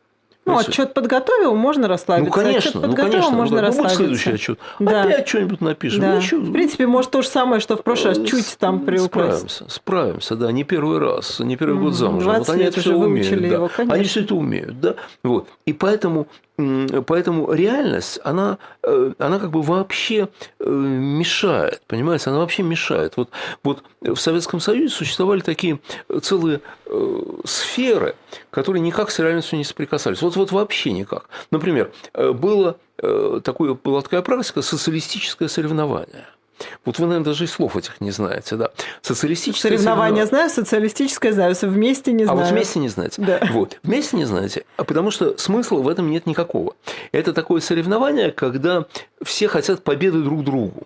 Ну, 0.47 0.59
отчет 0.59 0.95
подготовил, 0.95 1.55
можно 1.57 1.89
расслабиться. 1.89 2.31
Ну, 2.31 2.43
конечно, 2.43 2.59
отчет 2.71 2.73
подготовил, 2.75 3.07
ну, 3.07 3.13
конечно. 3.13 3.37
можно 3.37 3.57
ну, 3.57 3.63
расслабиться. 3.63 3.99
будет 3.99 4.21
следующий 4.21 4.31
отчет. 4.31 4.59
Да. 4.79 5.03
Опять 5.03 5.29
что-нибудь 5.29 5.61
напишем. 5.61 6.01
Да. 6.01 6.21
Ну, 6.33 6.41
В 6.41 6.53
принципе, 6.53 6.87
может, 6.87 7.11
то 7.11 7.23
же 7.23 7.29
самое, 7.29 7.61
что 7.61 7.77
в 7.77 7.83
прошлый 7.83 8.15
раз 8.15 8.25
чуть 8.29 8.57
там 8.59 8.81
приукрасить. 8.81 9.51
Справимся, 9.51 9.65
справимся, 9.69 10.37
да, 10.37 10.53
не 10.53 10.63
первый 10.63 10.99
раз, 10.99 11.41
не 11.41 11.57
первый 11.57 11.81
год 11.81 11.95
замужем. 11.95 12.33
Вот 12.33 12.49
они 12.49 12.63
это 12.63 12.81
все 12.81 12.95
умеют. 12.95 13.41
Да. 13.41 13.47
Его, 13.47 13.71
они 13.77 14.05
все 14.05 14.21
это 14.21 14.35
умеют, 14.37 14.81
да. 14.81 14.95
Вот. 15.25 15.49
И 15.65 15.73
поэтому 15.73 16.29
Поэтому 16.57 17.53
реальность, 17.53 18.19
она, 18.25 18.59
э, 18.83 19.13
она 19.19 19.39
как 19.39 19.51
бы 19.51 19.61
вообще 19.61 20.29
э, 20.59 20.69
мешает, 20.69 21.83
понимаете, 21.87 22.31
она 22.31 22.39
вообще 22.39 22.63
мешает. 22.63 23.17
Вот, 23.17 23.31
вот 23.63 23.83
в 24.01 24.17
Советском 24.17 24.61
Союзе 24.61 24.95
существовали 24.95 25.41
такие 25.41 25.81
целые 26.23 26.63
э, 26.87 27.23
сферы, 27.45 28.17
которые 28.51 28.81
никак 28.81 29.11
с 29.11 29.19
реальностью 29.19 29.59
не 29.59 29.65
соприкасались. 29.65 30.23
Вот, 30.23 30.37
вот 30.37 30.51
вообще 30.51 30.93
никак. 30.93 31.29
Например, 31.51 31.93
было 32.15 32.77
такое, 33.43 33.75
была 33.75 34.01
такая 34.01 34.23
практика 34.23 34.63
социалистическое 34.63 35.49
соревнование– 35.49 36.27
вот 36.85 36.99
вы, 36.99 37.07
наверное, 37.07 37.25
даже 37.25 37.45
и 37.45 37.47
слов 37.47 37.77
этих 37.77 38.01
не 38.01 38.11
знаете, 38.11 38.57
да. 38.57 38.71
Социалистическое 39.03 39.71
соревнование 39.71 40.27
знаю, 40.27 40.51
социалистическое 40.51 41.33
знаю, 41.33 41.55
вместе 41.63 42.13
не 42.13 42.25
знаю. 42.25 42.39
А 42.39 42.43
вот 42.43 42.51
вместе 42.51 42.79
не 42.79 42.89
знаете. 42.89 43.23
Да. 43.23 43.41
Вот. 43.51 43.79
Вместе 43.83 44.17
не 44.17 44.25
знаете, 44.25 44.65
а 44.77 44.85
потому 44.85 45.11
что 45.11 45.37
смысла 45.39 45.79
в 45.79 45.89
этом 45.89 46.11
нет 46.11 46.27
никакого. 46.27 46.75
Это 47.13 47.33
такое 47.33 47.61
соревнование, 47.61 48.31
когда 48.31 48.87
все 49.23 49.49
хотят 49.49 49.83
победы 49.83 50.23
друг 50.23 50.45
другу. 50.45 50.85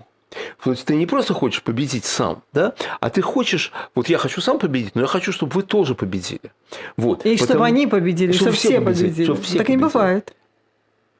То 0.62 0.70
есть 0.70 0.85
ты 0.85 0.94
не 0.94 1.06
просто 1.06 1.35
хочешь 1.35 1.62
победить 1.62 2.04
сам, 2.04 2.42
да, 2.52 2.74
а 3.00 3.11
ты 3.11 3.20
хочешь, 3.20 3.72
вот 3.94 4.09
я 4.09 4.16
хочу 4.18 4.40
сам 4.40 4.59
победить, 4.59 4.94
но 4.94 5.02
я 5.02 5.06
хочу, 5.09 5.33
чтобы 5.33 5.52
вы 5.54 5.62
тоже 5.62 5.94
победили. 5.96 6.52
Вот. 6.96 7.26
И 7.26 7.33
Потому, 7.33 7.46
чтобы 7.46 7.66
они 7.66 7.87
победили, 7.88 8.33
чтобы, 8.33 8.52
чтобы 8.52 8.56
все 8.56 8.80
победили. 8.80 9.06
победили. 9.09 9.24
Чтобы 9.24 9.42
все 9.42 9.59
так 9.59 9.66
победили. 9.66 9.76
не 9.76 9.83
бывает 9.83 10.35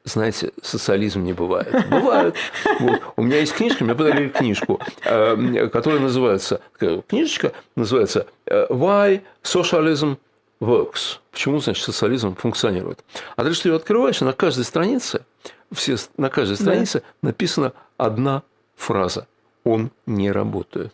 знаете, 0.03 0.51
социализм 0.61 1.23
не 1.23 1.33
бывает. 1.33 1.73
Бывает. 1.89 2.35
Вот. 2.79 3.01
У 3.15 3.23
меня 3.23 3.39
есть 3.39 3.53
книжка, 3.53 3.83
мне 3.83 3.95
подарили 3.95 4.29
книжку, 4.29 4.79
э, 5.03 5.67
которая 5.71 5.99
называется, 5.99 6.61
книжечка 7.07 7.53
называется 7.75 8.27
э, 8.45 8.67
«Why 8.69 9.21
Socialism 9.43 10.17
Works». 10.59 11.19
Почему, 11.31 11.59
значит, 11.59 11.83
социализм 11.83 12.35
функционирует. 12.35 13.03
А 13.35 13.43
дальше 13.43 13.63
ты 13.63 13.69
ее 13.69 13.75
открываешь, 13.75 14.21
на 14.21 14.33
каждой 14.33 14.65
странице, 14.65 15.25
все, 15.71 15.95
на 16.17 16.29
каждой 16.29 16.57
странице 16.57 16.99
да. 17.21 17.29
написана 17.29 17.73
одна 17.97 18.43
фраза 18.75 19.27
«Он 19.63 19.91
не 20.05 20.31
работает». 20.31 20.93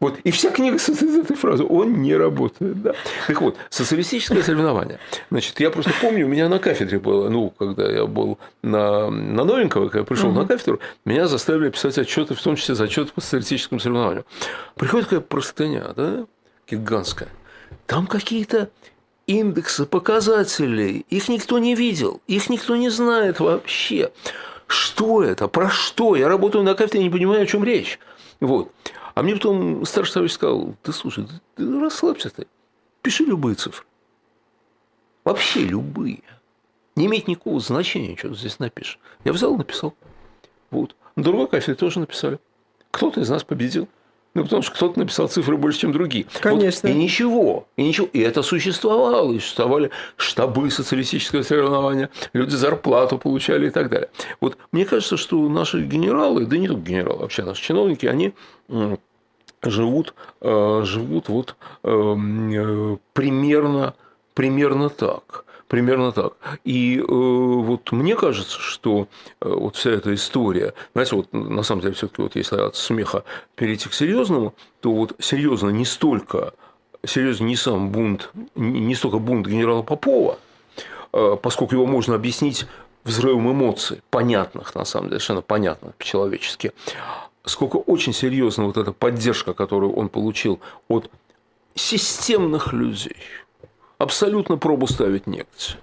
Вот. 0.00 0.18
И 0.24 0.30
вся 0.30 0.50
книга 0.50 0.78
состоит 0.78 1.10
из 1.10 1.16
этой 1.18 1.36
фразы. 1.36 1.64
Он 1.64 2.02
не 2.02 2.14
работает. 2.14 2.82
Да. 2.82 2.94
Так 3.26 3.40
вот, 3.40 3.56
социалистическое 3.70 4.42
соревнование. 4.42 4.98
Значит, 5.30 5.58
я 5.60 5.70
просто 5.70 5.92
помню, 6.00 6.26
у 6.26 6.28
меня 6.28 6.48
на 6.48 6.58
кафедре 6.58 6.98
было, 6.98 7.28
ну, 7.28 7.50
когда 7.50 7.90
я 7.90 8.06
был 8.06 8.38
на, 8.62 9.10
на 9.10 9.44
новенького, 9.44 9.84
когда 9.84 10.00
я 10.00 10.04
пришел 10.04 10.30
угу. 10.30 10.40
на 10.40 10.46
кафедру, 10.46 10.80
меня 11.04 11.26
заставили 11.28 11.70
писать 11.70 11.98
отчеты, 11.98 12.34
в 12.34 12.42
том 12.42 12.56
числе 12.56 12.74
зачеты 12.74 13.12
по 13.12 13.20
социалистическому 13.20 13.80
соревнованию. 13.80 14.24
Приходит 14.74 15.06
такая 15.06 15.20
простыня, 15.20 15.92
да, 15.96 16.26
гигантская. 16.68 17.28
Там 17.86 18.06
какие-то 18.06 18.70
индексы 19.26 19.86
показателей, 19.86 21.04
их 21.10 21.28
никто 21.28 21.58
не 21.58 21.74
видел, 21.74 22.20
их 22.26 22.48
никто 22.48 22.76
не 22.76 22.90
знает 22.90 23.40
вообще. 23.40 24.10
Что 24.66 25.22
это? 25.22 25.48
Про 25.48 25.70
что? 25.70 26.16
Я 26.16 26.28
работаю 26.28 26.64
на 26.64 26.74
кафедре, 26.74 27.02
не 27.02 27.10
понимаю, 27.10 27.42
о 27.42 27.46
чем 27.46 27.64
речь. 27.64 27.98
Вот. 28.40 28.72
А 29.16 29.22
мне 29.22 29.32
потом 29.32 29.86
старший 29.86 30.12
товарищ 30.12 30.32
сказал, 30.32 30.76
ты 30.82 30.92
слушай, 30.92 31.26
ты 31.54 31.80
расслабься 31.80 32.28
ты, 32.28 32.46
пиши 33.00 33.24
любые 33.24 33.54
цифры. 33.54 33.86
Вообще 35.24 35.60
любые. 35.60 36.20
Не 36.96 37.06
имеет 37.06 37.26
никакого 37.26 37.58
значения, 37.58 38.14
что 38.14 38.28
ты 38.28 38.34
здесь 38.34 38.58
напишешь. 38.58 38.98
Я 39.24 39.32
взял 39.32 39.54
и 39.54 39.56
написал. 39.56 39.94
Вот. 40.70 40.96
Другой 41.16 41.48
кафедре 41.48 41.76
тоже 41.76 41.98
написали. 41.98 42.38
Кто-то 42.90 43.22
из 43.22 43.30
нас 43.30 43.42
победил. 43.42 43.88
Ну, 44.36 44.42
потому 44.44 44.60
что 44.60 44.74
кто-то 44.74 44.98
написал 44.98 45.28
цифры 45.28 45.56
больше, 45.56 45.80
чем 45.80 45.92
другие. 45.92 46.26
Конечно. 46.40 46.90
Вот, 46.90 46.94
и 46.94 46.98
ничего. 46.98 47.66
И 47.78 47.82
ничего. 47.82 48.06
И 48.12 48.20
это 48.20 48.42
существовало. 48.42 49.32
И 49.32 49.38
существовали 49.38 49.90
штабы 50.18 50.70
социалистического 50.70 51.40
соревнования. 51.40 52.10
Люди 52.34 52.54
зарплату 52.54 53.16
получали 53.16 53.68
и 53.68 53.70
так 53.70 53.88
далее. 53.88 54.10
Вот 54.42 54.58
мне 54.72 54.84
кажется, 54.84 55.16
что 55.16 55.48
наши 55.48 55.80
генералы, 55.80 56.44
да 56.44 56.58
не 56.58 56.68
только 56.68 56.82
генералы, 56.82 57.20
вообще 57.20 57.44
наши 57.44 57.62
чиновники, 57.62 58.04
они 58.04 58.34
живут, 59.62 60.12
э, 60.42 60.82
живут 60.84 61.30
вот 61.30 61.56
эм, 61.82 62.52
э, 62.52 62.98
примерно, 63.14 63.94
примерно 64.34 64.90
так 64.90 65.45
примерно 65.68 66.12
так. 66.12 66.34
И 66.64 66.98
э, 66.98 67.04
вот 67.06 67.92
мне 67.92 68.16
кажется, 68.16 68.58
что 68.58 69.08
э, 69.40 69.48
вот 69.48 69.76
вся 69.76 69.90
эта 69.90 70.14
история, 70.14 70.74
знаете, 70.92 71.16
вот 71.16 71.32
на 71.32 71.62
самом 71.62 71.82
деле 71.82 71.94
все-таки 71.94 72.22
вот 72.22 72.36
если 72.36 72.56
от 72.56 72.76
смеха 72.76 73.24
перейти 73.54 73.88
к 73.88 73.94
серьезному, 73.94 74.54
то 74.80 74.92
вот 74.92 75.16
серьезно 75.18 75.70
не 75.70 75.84
столько 75.84 76.54
серьезно 77.04 77.44
не 77.44 77.56
сам 77.56 77.90
бунт, 77.90 78.30
не 78.54 78.94
столько 78.94 79.18
бунт 79.18 79.46
генерала 79.46 79.82
Попова, 79.82 80.38
э, 81.12 81.36
поскольку 81.40 81.74
его 81.74 81.86
можно 81.86 82.14
объяснить 82.14 82.66
взрывом 83.04 83.52
эмоций, 83.52 84.02
понятных, 84.10 84.74
на 84.74 84.84
самом 84.84 85.08
деле, 85.08 85.20
совершенно 85.20 85.42
понятных 85.42 85.94
по-человечески, 85.94 86.72
сколько 87.44 87.76
очень 87.76 88.12
серьезна 88.12 88.64
вот 88.64 88.76
эта 88.76 88.92
поддержка, 88.92 89.54
которую 89.54 89.92
он 89.92 90.08
получил 90.08 90.60
от 90.88 91.10
системных 91.74 92.72
людей– 92.72 93.16
абсолютно 93.98 94.56
пробу 94.56 94.86
ставить 94.86 95.26
негде. 95.26 95.76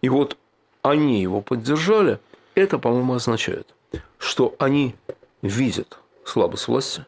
И 0.00 0.08
вот 0.08 0.36
они 0.82 1.22
его 1.22 1.40
поддержали, 1.40 2.18
это, 2.54 2.78
по-моему, 2.78 3.14
означает, 3.14 3.74
что 4.18 4.54
они 4.58 4.94
видят 5.42 5.98
слабость 6.24 6.68
власти, 6.68 7.06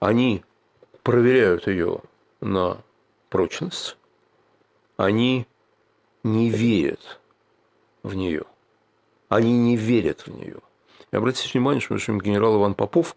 они 0.00 0.44
проверяют 1.02 1.66
ее 1.66 2.00
на 2.40 2.78
прочность, 3.28 3.96
они 4.96 5.46
не 6.22 6.50
верят 6.50 7.20
в 8.02 8.14
нее. 8.14 8.44
Они 9.28 9.52
не 9.52 9.76
верят 9.76 10.26
в 10.26 10.28
нее. 10.28 10.58
И 11.10 11.16
обратите 11.16 11.50
внимание, 11.52 11.80
что 11.80 11.96
генерал 11.96 12.56
Иван 12.56 12.74
Попов 12.74 13.16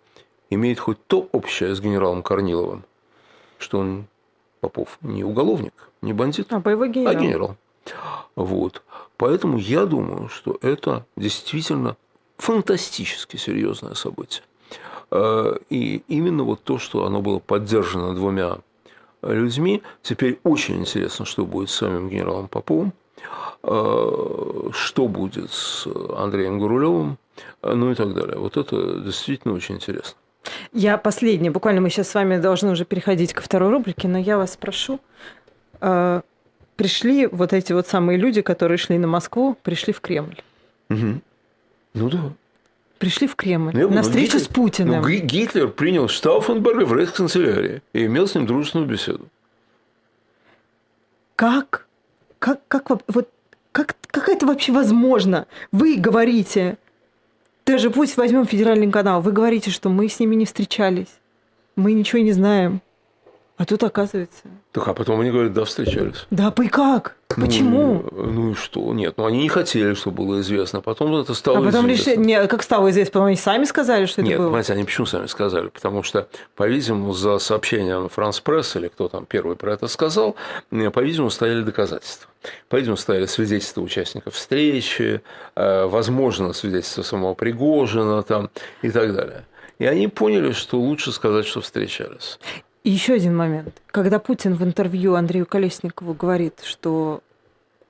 имеет 0.50 0.80
хоть 0.80 1.04
то 1.08 1.30
общее 1.32 1.76
с 1.76 1.82
генералом 1.82 2.24
Корниловым, 2.24 2.84
что 3.58 3.80
он 3.80 4.08
Попов 4.60 4.98
не 5.02 5.24
уголовник, 5.24 5.74
не 6.02 6.14
бандит, 6.14 6.52
а 6.52 6.60
боевой 6.60 6.90
генерал. 6.90 7.16
А 7.16 7.20
генерал. 7.20 7.56
Вот. 8.36 8.84
Поэтому 9.18 9.58
я 9.58 9.86
думаю, 9.86 10.30
что 10.30 10.58
это 10.62 11.06
действительно 11.16 11.98
фантастически 12.38 13.38
серьезное 13.38 13.94
событие. 13.94 14.44
Э, 15.12 15.58
и 15.70 16.04
именно 16.08 16.44
вот 16.44 16.64
то, 16.64 16.78
что 16.78 17.06
оно 17.06 17.22
было 17.22 17.40
поддержано 17.40 18.16
двумя 18.16 18.60
людьми. 19.22 19.82
Теперь 20.02 20.40
очень 20.44 20.80
интересно, 20.80 21.26
что 21.26 21.46
будет 21.46 21.70
с 21.70 21.76
самим 21.76 22.10
генералом 22.10 22.48
Поповым, 22.48 22.94
э, 23.64 24.70
что 24.72 25.08
будет 25.08 25.52
с 25.52 25.88
Андреем 26.16 26.60
Гурулевым, 26.60 27.18
ну 27.62 27.92
и 27.92 27.96
так 27.96 28.14
далее. 28.14 28.38
Вот 28.38 28.58
это 28.58 29.00
действительно 29.02 29.54
очень 29.54 29.76
интересно. 29.76 30.18
Я 30.74 30.98
последняя. 30.98 31.52
Буквально 31.52 31.82
мы 31.82 31.90
сейчас 31.90 32.10
с 32.10 32.16
вами 32.16 32.38
должны 32.38 32.72
уже 32.72 32.86
переходить 32.86 33.34
ко 33.34 33.42
второй 33.42 33.70
рубрике, 33.70 34.08
но 34.08 34.18
я 34.18 34.38
вас 34.38 34.54
спрошу. 34.54 35.00
Э, 35.82 36.22
пришли 36.76 37.28
вот 37.28 37.54
эти 37.54 37.74
вот 37.74 37.88
самые 37.88 38.18
люди, 38.18 38.42
которые 38.42 38.78
шли 38.78 38.98
на 38.98 39.08
Москву, 39.08 39.58
пришли 39.64 39.94
в 39.94 40.02
Кремль. 40.02 40.42
Угу. 40.90 41.22
Ну 41.96 42.10
да. 42.10 42.34
Пришли 43.00 43.28
в 43.28 43.36
Кремль 43.36 43.72
ну, 43.74 43.90
на 43.90 44.02
встречу 44.02 44.34
Гитлер, 44.34 44.42
с 44.42 44.48
Путиным. 44.48 45.02
Ну, 45.02 45.08
Гитлер 45.08 45.70
принял 45.70 46.08
Штауфенберга 46.08 46.86
в 46.86 46.94
рейхсканцелярии 46.94 47.82
и 47.94 48.06
имел 48.06 48.28
с 48.28 48.36
ним 48.36 48.46
дружественную 48.46 48.90
беседу. 48.90 49.28
Как? 51.36 51.88
Как, 52.40 52.60
как, 52.68 52.90
вот, 53.08 53.30
как, 53.72 53.96
как 54.08 54.28
это 54.28 54.46
вообще 54.46 54.74
возможно? 54.74 55.48
Вы 55.72 55.96
говорите, 55.96 56.78
даже 57.70 57.92
пусть 57.92 58.18
возьмем 58.18 58.48
федеральный 58.48 58.90
канал, 58.90 59.22
вы 59.22 59.32
говорите, 59.32 59.70
что 59.70 59.90
мы 59.90 60.10
с 60.10 60.20
ними 60.20 60.34
не 60.34 60.46
встречались, 60.46 61.20
мы 61.76 61.94
ничего 61.94 62.20
не 62.20 62.32
знаем. 62.32 62.82
А 63.60 63.66
тут 63.66 63.84
оказывается. 63.84 64.44
Так, 64.72 64.88
а 64.88 64.94
потом 64.94 65.20
они 65.20 65.32
говорят, 65.32 65.52
да, 65.52 65.66
встречались. 65.66 66.26
Да, 66.32 66.54
и 66.64 66.68
как? 66.70 67.18
Ну, 67.36 67.46
Почему? 67.46 68.06
Ну 68.10 68.52
и 68.52 68.54
что? 68.54 68.94
Нет, 68.94 69.16
ну 69.18 69.26
они 69.26 69.40
не 69.42 69.50
хотели, 69.50 69.96
чтобы 69.96 70.24
было 70.24 70.40
известно. 70.40 70.80
Потом 70.80 71.14
это 71.18 71.34
стало 71.34 71.58
А 71.58 71.62
потом 71.64 71.86
известно. 71.88 72.12
решили, 72.12 72.26
не, 72.26 72.48
как 72.48 72.64
стало 72.64 72.90
известно, 72.90 73.12
потом 73.12 73.26
они 73.26 73.36
сами 73.36 73.66
сказали, 73.66 74.06
что 74.06 74.22
Нет, 74.22 74.32
это 74.32 74.38
было? 74.38 74.46
Нет, 74.46 74.52
понимаете, 74.52 74.74
они 74.74 74.86
почему 74.86 75.06
сами 75.08 75.26
сказали? 75.26 75.68
Потому 75.68 76.04
что, 76.04 76.30
по-видимому, 76.56 77.12
за 77.12 77.38
сообщением 77.38 78.08
Франс 78.08 78.40
Пресс, 78.40 78.78
или 78.78 78.88
кто 78.88 79.10
там 79.10 79.26
первый 79.26 79.58
про 79.58 79.74
это 79.74 79.90
сказал, 79.90 80.38
по-видимому, 80.70 81.30
стояли 81.30 81.62
доказательства. 81.62 82.30
По-видимому, 82.70 82.96
стояли 82.96 83.26
свидетельства 83.26 83.82
участников 83.82 84.36
встречи, 84.36 85.22
э, 85.58 85.86
возможно, 85.86 86.54
свидетельства 86.54 87.02
самого 87.02 87.34
Пригожина 87.34 88.24
там, 88.24 88.52
и 88.84 88.90
так 88.90 89.14
далее. 89.14 89.46
И 89.80 89.86
они 89.86 90.08
поняли, 90.08 90.54
что 90.54 90.80
лучше 90.80 91.12
сказать, 91.12 91.46
что 91.46 91.60
встречались. 91.60 92.40
И 92.84 92.90
еще 92.90 93.14
один 93.14 93.36
момент. 93.36 93.82
Когда 93.88 94.20
Путин 94.20 94.56
в 94.56 94.64
интервью 94.64 95.16
Андрею 95.16 95.46
Колесникову 95.46 96.14
говорит, 96.14 96.62
что 96.64 97.22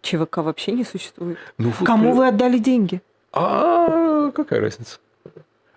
ЧВК 0.02 0.38
вообще 0.38 0.72
не 0.72 0.84
существует, 0.84 1.38
ну, 1.58 1.72
вот 1.78 1.86
кому 1.86 2.14
вы 2.14 2.28
отдали 2.28 2.58
деньги? 2.58 3.02
А 3.32 4.32
какая 4.32 4.62
разница? 4.62 4.98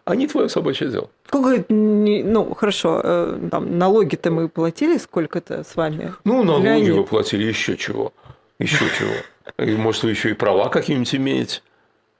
Они 0.05 0.27
твое 0.27 0.49
собачье 0.49 0.89
дело. 0.89 1.11
Какое, 1.27 1.65
ну, 1.69 2.55
хорошо, 2.55 3.01
э, 3.05 3.49
там, 3.51 3.79
налоги-то 3.79 4.31
мы 4.33 4.49
платили 4.49 4.99
сколько-то 4.99 5.63
с 5.63 5.77
вами? 5.77 6.13
Ну, 6.25 6.43
налоги 6.43 6.65
Леонид? 6.65 6.97
вы 6.97 7.05
платили 7.05 7.45
еще 7.45 7.77
чего. 7.77 8.13
Еще 8.59 8.85
чего. 8.99 9.65
И, 9.65 9.77
может, 9.77 10.03
вы 10.03 10.11
еще 10.11 10.31
и 10.31 10.35
права 10.35 10.69
какие-нибудь 10.71 11.15
имеете? 11.15 11.63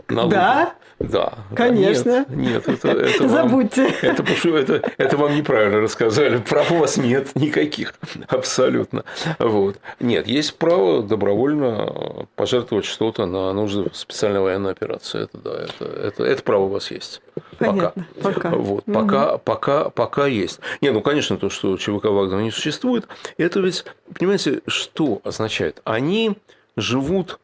Налоги. 0.08 0.32
Да? 0.32 0.76
Да. 1.10 1.34
Конечно. 1.56 2.26
Нет, 2.30 2.68
нет 2.68 2.70
это, 2.70 2.90
это 2.90 3.28
Забудьте. 3.30 3.94
Вам, 4.02 4.12
это, 4.12 4.74
это, 4.74 4.92
это 4.98 5.18
вам 5.18 5.36
неправильно 5.36 5.80
рассказали. 5.82 6.38
Прав 6.38 6.72
у 6.72 6.78
вас 6.78 6.98
нет 6.98 7.36
никаких. 7.36 7.94
Абсолютно. 8.28 9.04
Вот. 9.40 9.78
Нет, 10.00 10.28
есть 10.28 10.58
право 10.58 11.04
добровольно 11.04 12.28
пожертвовать 12.36 12.86
что-то 12.86 13.26
на 13.26 13.54
нужды 13.54 13.90
специальной 13.94 14.42
военной 14.42 14.72
операции. 14.72 15.24
Это 15.24 15.38
да, 15.38 15.52
это, 15.52 15.86
это, 15.86 16.24
это 16.24 16.44
право 16.44 16.64
у 16.64 16.70
вас 16.70 16.92
есть. 16.92 17.22
Понятно. 17.58 18.06
Пока. 18.22 18.34
пока. 18.34 18.50
Вот, 18.50 18.84
угу. 18.88 18.94
пока, 18.94 19.38
пока, 19.38 19.90
пока 19.90 20.28
есть. 20.28 20.60
Не, 20.82 20.92
ну, 20.92 21.02
конечно, 21.02 21.38
то, 21.38 21.50
что 21.50 21.78
ЧВК 21.78 22.06
Вагнера 22.06 22.42
не 22.42 22.52
существует, 22.52 23.08
это 23.38 23.60
ведь, 23.60 23.86
понимаете, 24.18 24.62
что 24.68 25.22
означает? 25.24 25.82
Они 25.84 26.38
живут 26.76 27.40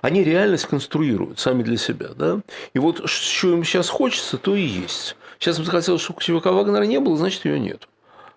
они 0.00 0.24
реальность 0.24 0.66
конструируют 0.66 1.38
сами 1.38 1.62
для 1.62 1.76
себя. 1.76 2.08
Да? 2.16 2.40
И 2.74 2.78
вот 2.78 3.08
что 3.08 3.52
им 3.52 3.64
сейчас 3.64 3.88
хочется, 3.88 4.38
то 4.38 4.54
и 4.54 4.62
есть. 4.62 5.16
Сейчас 5.38 5.58
им 5.58 5.64
захотелось, 5.64 6.02
чтобы 6.02 6.20
ЧВК 6.20 6.46
Вагнера 6.46 6.84
не 6.84 7.00
было, 7.00 7.16
значит, 7.16 7.44
ее 7.44 7.58
нет. 7.58 7.88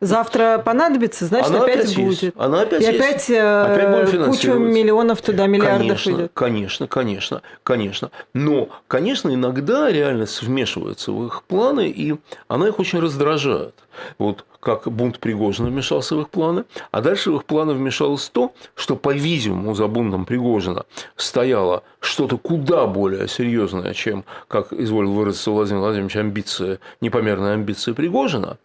Завтра 0.02 0.62
понадобится, 0.64 1.26
значит, 1.26 1.50
Она 1.50 1.64
опять, 1.64 1.86
опять 1.86 1.96
будет. 1.96 2.22
Есть. 2.22 2.36
Она 2.38 2.62
опять 2.62 2.82
и 2.82 2.86
есть. 2.86 3.00
опять, 3.00 3.30
э, 3.30 3.62
опять 3.62 4.26
куча 4.26 4.54
миллионов 4.54 5.22
туда, 5.22 5.48
миллиардов 5.48 5.80
конечно, 5.80 6.12
идет. 6.12 6.32
Конечно, 6.34 6.88
конечно, 6.88 7.42
конечно. 7.64 8.12
Но, 8.34 8.70
конечно, 8.88 9.34
иногда 9.34 9.90
реальность 9.90 10.42
вмешивается 10.42 11.12
в 11.12 11.26
их 11.26 11.44
планы, 11.44 11.88
и 11.90 12.16
она 12.48 12.68
их 12.68 12.80
очень 12.80 13.00
раздражает. 13.00 13.74
Вот 14.18 14.46
как 14.66 14.92
бунт 14.92 15.20
Пригожина 15.20 15.70
вмешался 15.70 16.16
в 16.16 16.22
их 16.22 16.30
планы, 16.30 16.66
а 16.90 17.02
дальше 17.02 17.30
в 17.30 17.36
их 17.36 17.46
планы 17.46 17.74
вмешалось 17.74 18.28
то, 18.30 18.52
что, 18.74 18.96
по-видимому, 18.96 19.76
за 19.76 19.86
бунтом 19.86 20.26
Пригожина 20.26 20.86
стояло 21.16 21.84
что-то 22.00 22.40
куда 22.40 22.88
более 22.88 23.28
серьезное, 23.28 23.94
чем, 23.94 24.26
как 24.48 24.74
изволил 24.74 25.14
выразиться 25.14 25.52
Владимир 25.52 25.82
Владимирович, 25.82 26.16
амбиции, 26.16 26.80
непомерные 27.00 27.54
амбиции 27.54 27.94
Пригожина, 27.94 28.58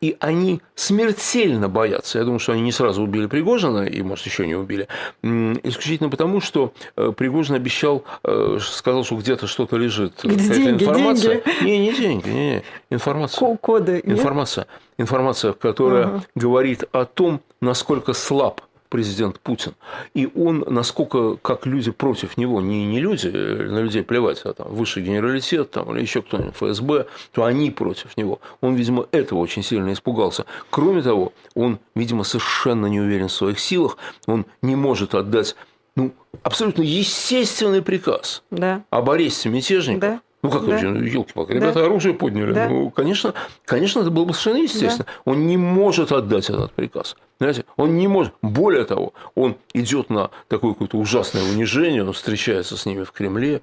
и 0.00 0.16
они 0.20 0.60
смертельно 0.76 1.68
боятся, 1.68 2.18
я 2.18 2.24
думаю, 2.24 2.38
что 2.38 2.52
они 2.52 2.62
не 2.62 2.72
сразу 2.72 3.02
убили 3.02 3.26
Пригожина, 3.26 3.84
и, 3.84 4.00
может, 4.02 4.26
еще 4.26 4.46
не 4.46 4.54
убили, 4.54 4.86
исключительно 5.22 6.08
потому, 6.08 6.40
что 6.40 6.72
э, 6.96 7.12
Пригожин 7.16 7.56
обещал, 7.56 8.04
э, 8.22 8.58
сказал, 8.60 9.02
что 9.02 9.16
где-то 9.16 9.48
что-то 9.48 9.76
лежит. 9.76 10.20
Где 10.22 10.54
деньги, 10.54 10.84
информация. 10.84 11.42
деньги. 11.42 11.64
Не, 11.64 11.78
не 11.78 11.92
деньги, 11.92 12.28
не, 12.28 12.50
не. 12.50 12.62
информация. 12.90 13.56
Коды. 13.56 14.00
Информация. 14.04 14.66
Нет? 14.68 14.77
Информация, 14.98 15.52
которая 15.52 16.08
угу. 16.08 16.22
говорит 16.34 16.84
о 16.92 17.04
том, 17.04 17.40
насколько 17.60 18.12
слаб 18.12 18.60
президент 18.88 19.38
Путин. 19.40 19.74
И 20.14 20.28
он, 20.34 20.64
насколько 20.66 21.36
как 21.36 21.66
люди 21.66 21.90
против 21.90 22.36
него, 22.36 22.60
не, 22.60 22.86
не 22.86 23.00
люди, 23.00 23.28
на 23.28 23.80
людей 23.80 24.02
плевать, 24.02 24.40
а 24.44 24.52
там 24.52 24.68
высший 24.68 25.02
генералитет 25.02 25.70
там, 25.70 25.94
или 25.94 26.02
еще 26.02 26.22
кто-нибудь, 26.22 26.54
ФСБ, 26.56 27.06
то 27.32 27.44
они 27.44 27.70
против 27.70 28.16
него. 28.16 28.40
Он, 28.60 28.74
видимо, 28.74 29.06
этого 29.12 29.38
очень 29.40 29.62
сильно 29.62 29.92
испугался. 29.92 30.46
Кроме 30.70 31.02
того, 31.02 31.32
он, 31.54 31.78
видимо, 31.94 32.24
совершенно 32.24 32.86
не 32.86 33.00
уверен 33.00 33.28
в 33.28 33.32
своих 33.32 33.58
силах, 33.58 33.98
он 34.26 34.46
не 34.62 34.74
может 34.74 35.14
отдать 35.14 35.54
ну, 35.96 36.12
абсолютно 36.42 36.82
естественный 36.82 37.82
приказ 37.82 38.42
да. 38.50 38.84
об 38.90 39.10
аресте 39.10 39.48
мятежников. 39.48 40.00
Да. 40.00 40.20
Ну 40.42 40.50
как, 40.50 40.66
да. 40.66 40.76
елки-палки, 40.76 41.52
ребята 41.52 41.80
да. 41.80 41.86
оружие 41.86 42.14
подняли. 42.14 42.52
Да. 42.52 42.68
Ну, 42.68 42.90
конечно, 42.90 43.34
конечно, 43.64 44.00
это 44.00 44.10
было 44.10 44.24
бы 44.24 44.34
совершенно 44.34 44.62
естественно. 44.62 45.06
Да. 45.06 45.32
Он 45.32 45.46
не 45.48 45.56
может 45.56 46.12
отдать 46.12 46.48
этот 46.48 46.72
приказ. 46.72 47.16
Знаете, 47.40 47.64
он 47.76 47.96
не 47.96 48.06
может. 48.06 48.34
Более 48.40 48.84
того, 48.84 49.14
он 49.34 49.56
идет 49.74 50.10
на 50.10 50.30
такое 50.46 50.74
какое-то 50.74 50.96
ужасное 50.96 51.42
унижение, 51.42 52.04
он 52.04 52.12
встречается 52.12 52.76
с 52.76 52.86
ними 52.86 53.02
в 53.02 53.10
Кремле, 53.10 53.62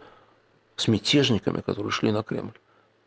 с 0.76 0.90
мятежниками, 0.90 1.62
которые 1.62 1.92
шли 1.92 2.12
на 2.12 2.24
Кремль. 2.24 2.52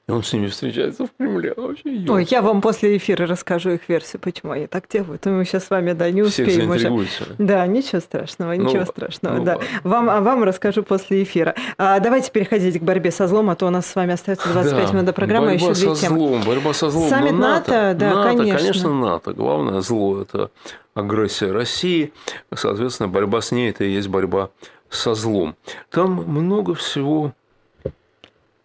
И 0.09 0.11
он 0.11 0.23
с 0.23 0.33
ними 0.33 0.47
встречается 0.47 1.05
в 1.05 1.11
Кремле. 1.19 1.53
Вообще 1.55 1.95
ёлка. 1.95 2.13
Ой, 2.13 2.27
я 2.31 2.41
вам 2.41 2.63
после 2.63 2.97
эфира 2.97 3.27
расскажу 3.27 3.73
их 3.73 3.87
версию, 3.89 4.23
почему 4.23 4.53
они 4.53 4.67
так 4.67 4.89
делают. 4.89 5.27
Мы 5.27 5.45
сейчас 5.45 5.67
с 5.67 5.71
вами, 5.71 5.93
да, 5.93 6.11
не 6.11 6.23
успеем 6.23 6.71
уже. 6.71 6.91
Да, 7.37 7.67
ничего 7.67 8.01
страшного, 8.01 8.55
ну, 8.55 8.65
ничего 8.65 8.87
страшного. 8.87 9.37
Ну, 9.37 9.45
да. 9.45 9.59
Вам, 9.85 10.09
а 10.09 10.23
вам 10.23 10.45
расскажу 10.45 10.83
после 10.83 11.23
эфира. 11.23 11.55
А, 11.77 12.01
давайте 12.01 12.31
переходить 12.31 12.79
к 12.79 12.83
борьбе 12.83 13.11
со 13.11 13.29
злом, 13.29 13.51
а 13.51 13.55
то 13.55 13.67
у 13.67 13.71
нас 13.71 13.85
с 13.85 13.95
вами 13.95 14.15
остается 14.15 14.49
25 14.51 14.87
да, 14.87 14.93
минут 14.93 15.05
до 15.05 15.13
программы, 15.13 15.49
борьба 15.49 15.67
еще 15.67 15.75
две 15.75 15.95
со 15.95 16.01
темы. 16.01 16.17
Злом, 16.17 16.43
борьба 16.43 16.73
со 16.73 16.89
злом. 16.89 17.11
Саммит 17.11 17.33
ну, 17.33 17.39
НАТО, 17.41 17.71
НАТО, 17.71 17.99
да, 17.99 18.15
НАТО, 18.15 18.29
конечно. 18.39 18.59
Конечно, 18.59 18.95
НАТО. 18.95 19.33
Главное 19.35 19.81
зло– 19.83 20.21
это 20.23 20.51
агрессия 20.95 21.53
России. 21.53 22.15
Соответственно, 22.55 23.11
борьба 23.11 23.43
с 23.43 23.53
ней– 23.53 23.69
это 23.73 23.85
и 23.85 23.91
есть 23.91 24.09
борьба 24.09 24.49
со 24.89 25.15
злом. 25.15 25.55
Там 25.91 26.13
много 26.13 26.75
всего 26.75 27.35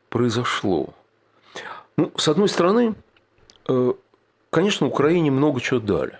произошло. 0.10 0.93
Ну, 1.97 2.12
с 2.17 2.27
одной 2.27 2.49
стороны, 2.49 2.95
э, 3.67 3.93
конечно, 4.49 4.88
Украине 4.88 5.32
много 5.32 5.62
чего 5.62 5.79
дали. 5.79 6.17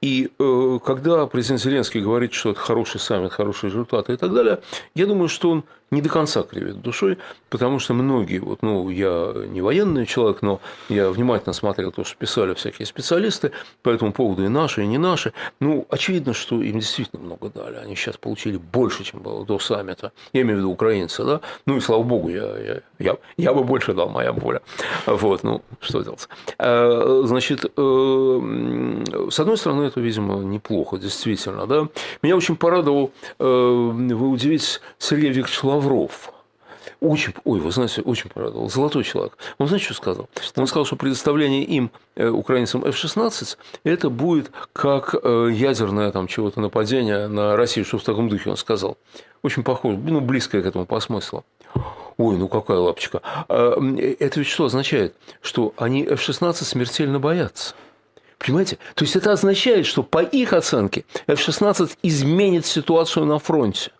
И 0.00 0.30
э, 0.38 0.78
когда 0.84 1.26
президент 1.26 1.60
Зеленский 1.60 2.00
говорит, 2.00 2.32
что 2.32 2.50
это 2.50 2.60
хороший 2.60 3.00
саммит, 3.00 3.32
хорошие 3.32 3.70
результаты 3.70 4.12
и 4.12 4.16
так 4.16 4.32
далее, 4.32 4.60
я 4.94 5.06
думаю, 5.06 5.28
что 5.28 5.50
он 5.50 5.64
не 5.90 6.02
до 6.02 6.08
конца 6.08 6.42
кривит 6.42 6.80
душой, 6.82 7.18
потому 7.48 7.78
что 7.78 7.94
многие, 7.94 8.38
вот, 8.40 8.62
ну, 8.62 8.90
я 8.90 9.32
не 9.48 9.62
военный 9.62 10.06
человек, 10.06 10.42
но 10.42 10.60
я 10.88 11.10
внимательно 11.10 11.52
смотрел 11.52 11.92
то, 11.92 12.04
что 12.04 12.16
писали 12.16 12.54
всякие 12.54 12.86
специалисты 12.86 13.52
по 13.82 13.90
этому 13.90 14.12
поводу, 14.12 14.44
и 14.44 14.48
наши, 14.48 14.82
и 14.82 14.86
не 14.86 14.98
наши. 14.98 15.32
Ну, 15.60 15.86
очевидно, 15.88 16.34
что 16.34 16.62
им 16.62 16.78
действительно 16.78 17.22
много 17.22 17.48
дали. 17.48 17.76
Они 17.76 17.96
сейчас 17.96 18.16
получили 18.18 18.58
больше, 18.58 19.04
чем 19.04 19.20
было 19.20 19.46
до 19.46 19.58
саммита. 19.58 20.12
Я 20.32 20.42
имею 20.42 20.56
в 20.56 20.58
виду 20.60 20.70
украинцы, 20.70 21.24
да? 21.24 21.40
Ну, 21.64 21.76
и 21.76 21.80
слава 21.80 22.02
богу, 22.02 22.28
я, 22.28 22.58
я, 22.58 22.80
я, 22.98 23.16
я 23.36 23.54
бы 23.54 23.64
больше 23.64 23.94
дал, 23.94 24.10
моя 24.10 24.32
воля. 24.32 24.60
Вот, 25.06 25.42
ну, 25.42 25.62
что 25.80 26.02
делать. 26.02 26.28
А, 26.58 27.22
значит, 27.24 27.64
э, 27.64 29.04
с 29.30 29.40
одной 29.40 29.56
стороны, 29.56 29.87
это, 29.88 30.00
видимо, 30.00 30.36
неплохо, 30.36 30.98
действительно, 30.98 31.66
да. 31.66 31.88
Меня 32.22 32.36
очень 32.36 32.56
порадовал, 32.56 33.12
э, 33.38 33.44
вы 33.44 34.28
удивитесь, 34.28 34.80
Сергей 34.98 35.30
Викторович 35.30 35.64
Лавров. 35.64 36.32
Очень, 37.00 37.32
ой, 37.44 37.60
вы 37.60 37.70
знаете, 37.70 38.02
очень 38.02 38.28
порадовал. 38.28 38.68
Золотой 38.68 39.04
человек. 39.04 39.36
Он 39.58 39.68
знаете, 39.68 39.84
что 39.84 39.94
сказал? 39.94 40.28
Он 40.56 40.66
сказал, 40.66 40.84
что 40.84 40.96
предоставление 40.96 41.62
им, 41.62 41.90
э, 42.16 42.28
украинцам, 42.28 42.84
F-16, 42.84 43.56
это 43.84 44.10
будет 44.10 44.50
как 44.72 45.14
э, 45.22 45.50
ядерное 45.52 46.10
там 46.10 46.26
чего-то 46.26 46.60
нападение 46.60 47.28
на 47.28 47.56
Россию, 47.56 47.84
что 47.84 47.98
в 47.98 48.02
таком 48.02 48.28
духе 48.28 48.50
он 48.50 48.56
сказал. 48.56 48.96
Очень 49.42 49.62
похоже, 49.62 49.98
ну, 49.98 50.20
близкое 50.20 50.62
к 50.62 50.66
этому 50.66 50.86
по 50.86 50.98
смыслу. 50.98 51.44
Ой, 52.16 52.36
ну 52.36 52.48
какая 52.48 52.78
лапочка. 52.78 53.22
А, 53.48 53.78
это 54.18 54.40
ведь 54.40 54.48
что 54.48 54.64
означает? 54.64 55.14
Что 55.40 55.72
они 55.76 56.02
F-16 56.04 56.64
смертельно 56.64 57.20
боятся. 57.20 57.74
Понимаете? 58.38 58.78
То 58.94 59.04
есть 59.04 59.16
это 59.16 59.32
означает, 59.32 59.86
что 59.86 60.02
по 60.02 60.22
их 60.22 60.52
оценке 60.52 61.04
F-16 61.26 61.98
изменит 62.02 62.66
ситуацию 62.66 63.26
на 63.26 63.38
фронте. 63.38 63.90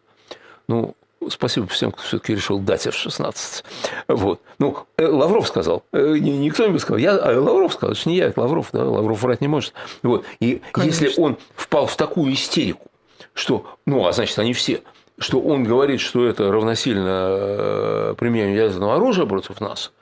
Ну, 0.69 0.95
Спасибо 1.31 1.67
всем, 1.67 1.91
кто 1.91 2.03
все-таки 2.03 2.35
решил 2.35 2.61
дать 2.61 2.87
F-16. 2.87 3.65
Вот. 4.09 4.41
Ну, 4.59 4.79
э, 4.97 5.07
Лавров 5.07 5.49
сказал. 5.49 5.83
Э, 5.93 6.17
никто 6.17 6.67
не 6.69 6.79
сказал. 6.79 6.99
Я, 6.99 7.17
а 7.17 7.41
Лавров 7.41 7.73
сказал. 7.73 7.93
Это 7.93 8.09
не 8.09 8.17
я, 8.17 8.27
это 8.27 8.41
Лавров. 8.41 8.69
Да? 8.73 8.85
Лавров 8.85 9.21
врать 9.23 9.41
не 9.41 9.49
может. 9.49 9.75
Вот. 10.03 10.25
И 10.39 10.63
Конечно. 10.73 11.05
если 11.05 11.21
он 11.21 11.37
впал 11.57 11.87
в 11.87 11.97
такую 11.97 12.33
истерику, 12.33 12.87
что, 13.35 13.67
ну, 13.85 14.07
а 14.07 14.13
значит, 14.13 14.39
они 14.39 14.53
все, 14.53 14.83
что 15.19 15.41
он 15.41 15.65
говорит, 15.65 16.01
что 16.01 16.25
это 16.25 16.51
равносильно 16.53 17.27
э, 17.31 18.15
применению 18.17 18.57
ядерного 18.57 18.95
оружия 18.95 19.27
против 19.27 19.61
нас, 19.61 19.93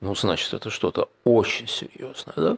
ну, 0.00 0.14
значит, 0.14 0.54
это 0.54 0.70
что-то 0.70 1.08
очень 1.24 1.66
серьезное, 1.66 2.34
да? 2.36 2.56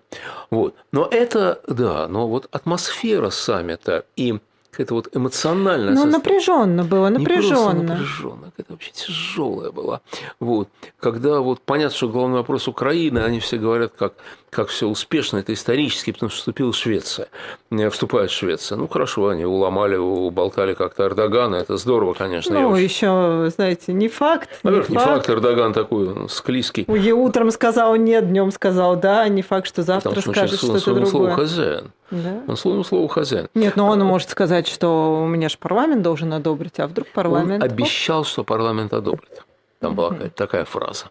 Вот. 0.50 0.74
Но 0.92 1.08
это, 1.10 1.60
да, 1.66 2.06
но 2.08 2.28
вот 2.28 2.48
атмосфера 2.52 3.30
саммита 3.30 4.04
и 4.16 4.38
какая-то 4.70 4.94
вот 4.94 5.08
эмоциональная. 5.16 5.94
Ну, 5.94 6.04
напряженно 6.04 6.84
было, 6.84 7.08
напряженно. 7.08 7.72
Не 7.72 7.82
напряженно, 7.82 8.50
какая-то 8.50 8.72
вообще 8.72 8.92
тяжелая 8.92 9.72
была. 9.72 10.00
Вот. 10.38 10.68
Когда 10.98 11.40
вот 11.40 11.60
понятно, 11.62 11.96
что 11.96 12.08
главный 12.08 12.36
вопрос 12.36 12.68
Украины, 12.68 13.18
они 13.18 13.40
все 13.40 13.56
говорят, 13.58 13.92
как, 13.98 14.14
как 14.50 14.68
все 14.68 14.86
успешно, 14.86 15.38
это 15.38 15.52
исторически, 15.52 16.10
потому 16.10 16.30
что 16.30 16.38
вступила 16.38 16.72
Швеция, 16.72 17.28
э, 17.70 17.88
вступает 17.88 18.30
Швеция. 18.30 18.76
Ну, 18.76 18.88
хорошо, 18.88 19.28
они 19.28 19.44
уломали, 19.44 19.96
уболтали 19.96 20.74
как-то 20.74 21.04
Эрдогана, 21.04 21.56
это 21.56 21.76
здорово, 21.76 22.14
конечно. 22.14 22.60
Ну, 22.60 22.74
еще, 22.74 23.50
знаете, 23.54 23.92
не 23.92 24.08
факт. 24.08 24.50
Во-первых, 24.62 24.88
не, 24.88 24.96
не 24.96 24.98
факт. 24.98 25.26
факт, 25.26 25.30
Эрдоган 25.30 25.72
такой 25.72 26.28
склизкий. 26.28 26.84
Я 26.88 27.14
утром 27.14 27.50
сказал 27.50 27.94
нет, 27.96 28.28
днем 28.28 28.50
сказал 28.50 28.96
да, 28.96 29.26
не 29.28 29.42
факт, 29.42 29.68
что 29.68 29.82
завтра 29.82 30.10
потому 30.10 30.34
скажет 30.34 30.58
что-то 30.58 30.84
другое. 30.84 31.06
Слово 31.06 31.30
хозяин. 31.30 31.92
Да? 32.10 32.42
Он 32.48 32.56
словом 32.56 32.84
слово 32.84 33.08
хозяин. 33.08 33.48
Нет, 33.54 33.76
но 33.76 33.88
он 33.88 34.00
может 34.00 34.30
сказать, 34.30 34.66
что 34.66 35.22
у 35.22 35.26
меня 35.26 35.48
же 35.48 35.58
парламент 35.58 36.02
должен 36.02 36.32
одобрить, 36.32 36.80
а 36.80 36.88
вдруг 36.88 37.08
парламент... 37.08 37.62
Он 37.62 37.70
обещал, 37.70 38.24
что 38.24 38.42
парламент 38.42 38.92
одобрит. 38.92 39.44
Там 39.78 39.94
была 39.94 40.10
какая-то 40.10 40.34
такая 40.34 40.64
фраза. 40.64 41.06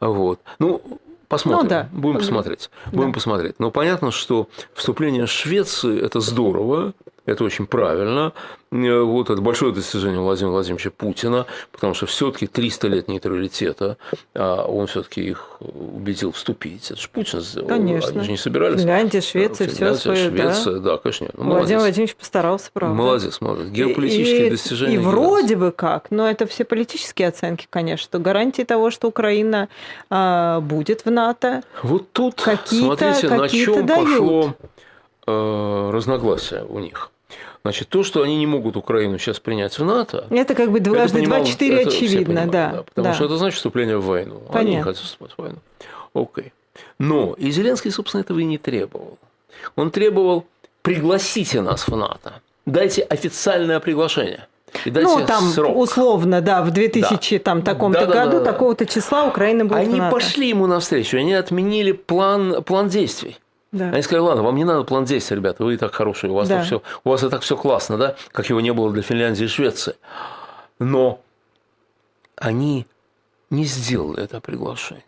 Вот. 0.00 0.40
Ну, 0.58 0.80
Посмотрим. 1.28 1.64
Ну, 1.64 1.68
да. 1.68 1.88
Будем 1.92 2.18
посмотреть. 2.18 2.70
Будем 2.90 3.10
да. 3.10 3.14
посмотреть. 3.14 3.58
Но 3.58 3.70
понятно, 3.70 4.10
что 4.10 4.48
вступление 4.74 5.26
Швеции 5.26 6.02
это 6.02 6.20
здорово, 6.20 6.94
это 7.28 7.44
очень 7.44 7.66
правильно. 7.66 8.32
Э, 8.72 9.00
вот 9.02 9.28
это 9.28 9.40
большое 9.42 9.72
достижение 9.72 10.18
Владимира 10.18 10.52
Владимировича 10.52 10.90
Путина, 10.90 11.46
потому 11.72 11.92
что 11.92 12.06
все-таки 12.06 12.46
300 12.46 12.88
лет 12.88 13.08
нейтралитета, 13.08 13.98
а 14.34 14.64
он 14.64 14.86
все-таки 14.86 15.22
их 15.22 15.58
убедил 15.60 16.32
вступить. 16.32 16.90
Это 16.90 17.00
же 17.00 17.08
Путин 17.08 17.40
сделал. 17.40 17.68
Конечно. 17.68 18.10
Они 18.12 18.24
же 18.24 18.30
не 18.30 18.36
собирались. 18.38 18.80
Финляндия, 18.80 19.20
Швеция, 19.20 19.68
все 19.68 19.94
свое, 19.94 20.30
Швеция, 20.30 20.78
да, 20.78 20.92
да 20.92 20.96
конечно. 20.96 21.28
Ну, 21.34 21.44
Владимир 21.44 21.80
Владимирович 21.80 22.16
постарался, 22.16 22.70
правда. 22.72 22.96
Молодец, 22.96 23.40
молодец. 23.40 23.68
Геополитические 23.68 24.46
и, 24.46 24.50
достижения. 24.50 24.94
И 24.94 24.98
вроде 24.98 25.56
бы 25.56 25.70
как, 25.70 26.10
но 26.10 26.28
это 26.28 26.46
все 26.46 26.64
политические 26.64 27.28
оценки, 27.28 27.66
конечно. 27.68 28.18
Гарантии 28.18 28.62
того, 28.62 28.90
что 28.90 29.08
Украина 29.08 29.68
а, 30.08 30.60
будет 30.60 31.04
в 31.04 31.10
НАТО. 31.10 31.62
Вот 31.82 32.10
тут, 32.12 32.40
какие-то, 32.40 33.12
смотрите, 33.12 33.28
какие 33.28 33.38
на 33.38 33.48
чем 33.48 33.86
дают. 33.86 34.08
пошло 34.08 34.54
э, 35.26 35.90
разногласие 35.92 36.64
у 36.64 36.78
них. 36.78 37.10
Значит, 37.68 37.90
то, 37.90 38.02
что 38.02 38.22
они 38.22 38.38
не 38.38 38.46
могут 38.46 38.78
Украину 38.78 39.18
сейчас 39.18 39.40
принять 39.40 39.78
в 39.78 39.84
НАТО... 39.84 40.26
Это 40.30 40.54
как 40.54 40.70
бы 40.70 40.80
дважды 40.80 41.20
два-четыре 41.20 41.80
очевидно, 41.80 42.24
понимают, 42.24 42.50
да, 42.50 42.72
да. 42.72 42.82
Потому 42.82 43.04
да. 43.08 43.12
что 43.12 43.24
это 43.26 43.36
значит 43.36 43.56
вступление 43.56 43.98
в 43.98 44.06
войну. 44.06 44.36
Понятно. 44.36 44.60
Они 44.60 44.76
не 44.76 44.82
хотят 44.82 45.04
вступать 45.04 45.32
в 45.32 45.38
войну. 45.38 45.58
Окей. 46.14 46.54
Но 46.98 47.34
и 47.34 47.50
Зеленский, 47.50 47.90
собственно, 47.90 48.22
этого 48.22 48.38
и 48.38 48.44
не 48.44 48.56
требовал. 48.56 49.18
Он 49.76 49.90
требовал 49.90 50.46
«пригласите 50.80 51.60
нас 51.60 51.86
в 51.86 51.94
НАТО, 51.94 52.40
дайте 52.64 53.02
официальное 53.02 53.80
приглашение». 53.80 54.46
И 54.86 54.90
ну, 54.90 55.26
там 55.26 55.44
срок. 55.50 55.76
условно, 55.76 56.40
да, 56.40 56.62
в 56.62 56.70
2000 56.70 57.36
да. 57.36 57.44
там 57.44 57.60
таком-то 57.60 58.06
да, 58.06 58.24
году, 58.24 58.38
да, 58.38 58.44
да, 58.44 58.52
такого-то 58.52 58.86
числа 58.86 59.26
Украина 59.26 59.66
будет 59.66 59.76
Они 59.76 59.96
в 59.96 59.98
НАТО. 59.98 60.14
пошли 60.14 60.48
ему 60.48 60.66
навстречу, 60.66 61.18
они 61.18 61.34
отменили 61.34 61.92
план, 61.92 62.62
план 62.62 62.88
действий. 62.88 63.36
Да. 63.70 63.90
Они 63.90 64.02
сказали, 64.02 64.24
ладно, 64.24 64.42
вам 64.42 64.56
не 64.56 64.64
надо 64.64 64.84
план 64.84 65.04
действий, 65.04 65.36
ребята, 65.36 65.62
вы 65.62 65.74
и 65.74 65.76
так 65.76 65.94
хорошие, 65.94 66.30
у 66.30 66.34
вас, 66.34 66.48
да. 66.48 66.62
все, 66.62 66.82
у 67.04 67.10
вас 67.10 67.22
и 67.22 67.28
так 67.28 67.42
все 67.42 67.56
классно, 67.56 67.98
да, 67.98 68.16
как 68.32 68.48
его 68.48 68.60
не 68.60 68.72
было 68.72 68.90
для 68.90 69.02
Финляндии 69.02 69.44
и 69.44 69.48
Швеции. 69.48 69.94
Но 70.78 71.20
они 72.36 72.86
не 73.50 73.64
сделали 73.64 74.22
это 74.22 74.40
приглашение. 74.40 75.04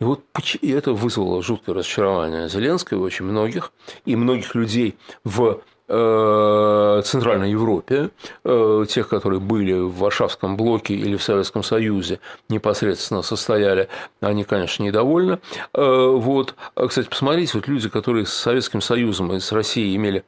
И 0.00 0.04
вот 0.04 0.20
это 0.60 0.92
вызвало 0.92 1.42
жуткое 1.42 1.74
разочарование 1.74 2.48
Зеленского 2.48 2.98
и 2.98 3.02
очень 3.02 3.24
многих, 3.24 3.72
и 4.04 4.16
многих 4.16 4.54
людей 4.54 4.96
в 5.22 5.60
Центральной 5.86 7.50
Европе, 7.50 8.10
э, 8.44 8.84
тех, 8.88 9.08
которые 9.08 9.40
были 9.40 9.72
в 9.74 9.98
Варшавском 9.98 10.56
блоке 10.56 10.94
или 10.94 11.16
в 11.16 11.22
Советском 11.22 11.62
Союзе, 11.62 12.20
непосредственно 12.48 13.22
состояли, 13.22 13.88
они, 14.20 14.44
конечно, 14.44 14.82
недовольны. 14.82 15.40
Э, 15.74 16.08
вот. 16.10 16.54
Кстати, 16.74 17.08
посмотрите, 17.08 17.52
вот 17.54 17.68
люди, 17.68 17.88
которые 17.90 18.24
с 18.24 18.32
Советским 18.32 18.80
Союзом 18.80 19.32
и 19.34 19.40
с 19.40 19.52
Россией 19.52 19.94
имели 19.96 20.24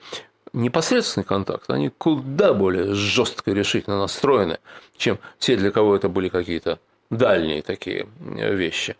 непосредственный 0.53 1.25
контакт, 1.25 1.71
они 1.71 1.89
куда 1.89 2.53
более 2.53 2.95
жестко 2.95 3.51
и 3.51 3.55
решительно 3.55 3.99
настроены, 3.99 4.59
чем 4.97 5.19
те, 5.39 5.57
для 5.57 5.71
кого 5.71 5.97
это 5.97 6.09
были 6.09 6.29
какие-то 6.29 6.79
дальние 7.11 7.63
такие 7.63 8.07
вещи. 8.21 8.97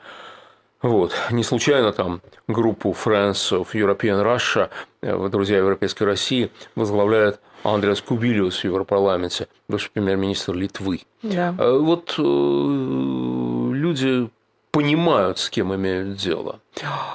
Вот. 0.87 1.13
Не 1.33 1.43
случайно 1.43 1.93
там 1.93 2.21
группу 2.47 2.93
Friends 2.93 3.51
of 3.51 3.75
European 3.75 4.23
Russia, 4.23 4.71
э, 5.03 5.29
друзья 5.29 5.59
Европейской 5.59 6.05
России, 6.05 6.53
возглавляет 6.77 7.41
Андреас 7.65 8.01
Кубилиус 8.01 8.61
в 8.61 8.65
Европарламенте, 8.65 9.49
бывший 9.69 9.91
премьер-министр 9.91 10.55
Литвы. 10.55 11.01
Да. 11.25 11.57
Э, 11.59 11.77
вот 11.77 12.15
э, 12.19 12.23
люди 12.23 14.31
понимают, 14.71 15.41
с 15.41 15.51
кем 15.51 15.75
имеют 15.75 16.19
дело. 16.19 16.61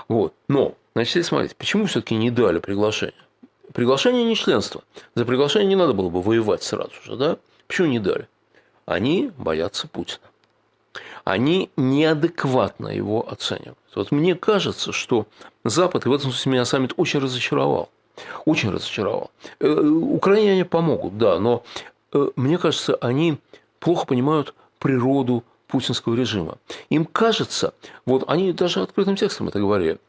Вот. 0.09 0.33
Но, 0.49 0.73
значит, 0.93 1.25
смотрите, 1.25 1.55
почему 1.57 1.85
все-таки 1.85 2.15
не 2.15 2.29
дали 2.29 2.59
приглашение? 2.59 3.15
Приглашение 3.73 4.25
не 4.25 4.35
членство. 4.35 4.83
За 5.15 5.23
приглашение 5.23 5.69
не 5.69 5.77
надо 5.77 5.93
было 5.93 6.09
бы 6.09 6.21
воевать 6.21 6.63
сразу 6.63 6.91
же, 7.05 7.15
да? 7.15 7.37
Почему 7.67 7.87
не 7.87 7.99
дали? 7.99 8.27
Они 8.85 9.31
боятся 9.37 9.87
Путина 9.87 10.25
они 11.23 11.69
неадекватно 11.77 12.87
его 12.87 13.27
оценивают. 13.29 13.77
Вот 13.95 14.11
мне 14.11 14.35
кажется, 14.35 14.91
что 14.91 15.27
Запад, 15.63 16.05
и 16.05 16.09
в 16.09 16.13
этом 16.13 16.31
смысле 16.31 16.51
меня 16.53 16.65
саммит 16.65 16.93
очень 16.97 17.19
разочаровал. 17.19 17.89
Очень 18.45 18.71
разочаровал. 18.71 19.31
Э, 19.59 19.69
украине 19.69 20.65
помогут, 20.65 21.17
да, 21.17 21.39
но 21.39 21.63
э, 22.13 22.29
мне 22.35 22.57
кажется, 22.57 22.95
они 22.95 23.37
плохо 23.79 24.05
понимают 24.05 24.53
природу 24.79 25.43
путинского 25.67 26.15
режима. 26.15 26.57
Им 26.89 27.05
кажется, 27.05 27.73
вот 28.05 28.25
они 28.27 28.51
даже 28.51 28.81
открытым 28.81 29.15
текстом 29.15 29.47
это 29.47 29.59
говорили, 29.59 29.99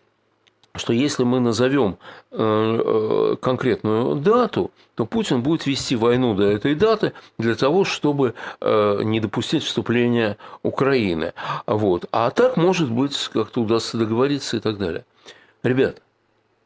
что 0.75 0.93
если 0.93 1.25
мы 1.25 1.41
назовем 1.41 1.99
э, 2.31 2.37
э, 2.39 3.37
конкретную 3.41 4.17
дату, 4.17 4.71
то 4.95 5.05
Путин 5.05 5.43
будет 5.43 5.67
вести 5.67 5.97
войну 5.97 6.35
до 6.35 6.45
этой 6.45 6.75
даты 6.75 7.13
для 7.37 7.55
того, 7.55 7.85
чтобы 7.85 8.35
э, 8.61 9.01
не 9.03 9.21
допустить 9.21 9.65
вступления 9.65 10.39
Украины. 10.63 11.35
Вот. 11.67 12.07
А 12.11 12.31
так, 12.31 12.57
может 12.57 12.91
быть, 12.91 13.17
как-то 13.33 13.61
удастся 13.61 13.99
договориться 13.99 14.57
и 14.57 14.61
так 14.61 14.79
далее. 14.79 15.05
Ребят, 15.63 16.01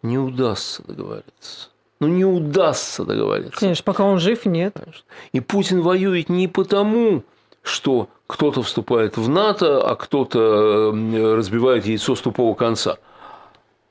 не 0.02 0.18
удастся 0.18 0.84
договориться. 0.86 1.68
Ну, 1.98 2.06
не 2.06 2.24
удастся 2.24 3.04
договориться. 3.04 3.58
Конечно, 3.58 3.82
пока 3.82 4.04
он 4.04 4.20
жив, 4.20 4.46
нет. 4.46 4.74
Конечно. 4.74 5.04
И 5.32 5.40
Путин 5.40 5.80
воюет 5.80 6.28
не 6.28 6.46
потому, 6.46 7.24
что 7.62 8.08
кто-то 8.28 8.62
вступает 8.62 9.16
в 9.16 9.28
НАТО, 9.28 9.82
а 9.82 9.96
кто-то 9.96 10.92
разбивает 10.92 11.86
яйцо 11.86 12.14
с 12.14 12.20
тупого 12.20 12.54
конца– 12.54 12.98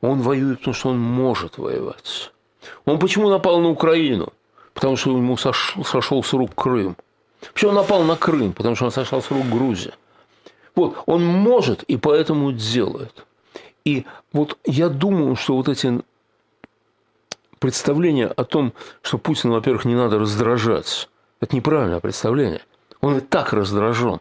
он 0.10 0.22
воюет, 0.22 0.60
потому 0.60 0.74
что 0.74 0.90
он 0.90 1.00
может 1.00 1.58
воевать. 1.58 2.32
Он 2.86 3.00
почему 3.00 3.30
напал 3.30 3.60
на 3.60 3.70
Украину? 3.70 4.34
Потому 4.74 4.98
что 4.98 5.12
ему 5.12 5.38
сошел, 5.38 5.84
сошел 5.86 6.24
с 6.24 6.34
рук 6.34 6.54
Крым. 6.56 6.98
Почему 7.54 7.70
он 7.70 7.76
напал 7.76 8.04
на 8.04 8.16
Крым? 8.16 8.54
Потому 8.54 8.76
что 8.76 8.86
он 8.86 8.92
сошел 8.92 9.22
с 9.22 9.32
рук 9.32 9.48
Грузия. 9.48 9.94
Вот, 10.76 10.98
он 11.06 11.24
может 11.24 11.84
и 11.84 11.96
поэтому 11.98 12.52
делает. 12.52 13.26
И 13.86 14.06
вот 14.34 14.58
я 14.66 14.90
думаю, 14.90 15.36
что 15.36 15.56
вот 15.56 15.70
эти 15.70 16.02
представления 17.60 18.28
о 18.28 18.44
том, 18.44 18.74
что 19.02 19.18
Путина, 19.18 19.54
во-первых, 19.54 19.86
не 19.86 19.96
надо 19.96 20.20
раздражать, 20.20 21.10
это 21.40 21.56
неправильное 21.56 22.00
представление. 22.00 22.62
Он 23.02 23.18
и 23.18 23.22
так 23.22 23.54
раздражен. 23.54 24.20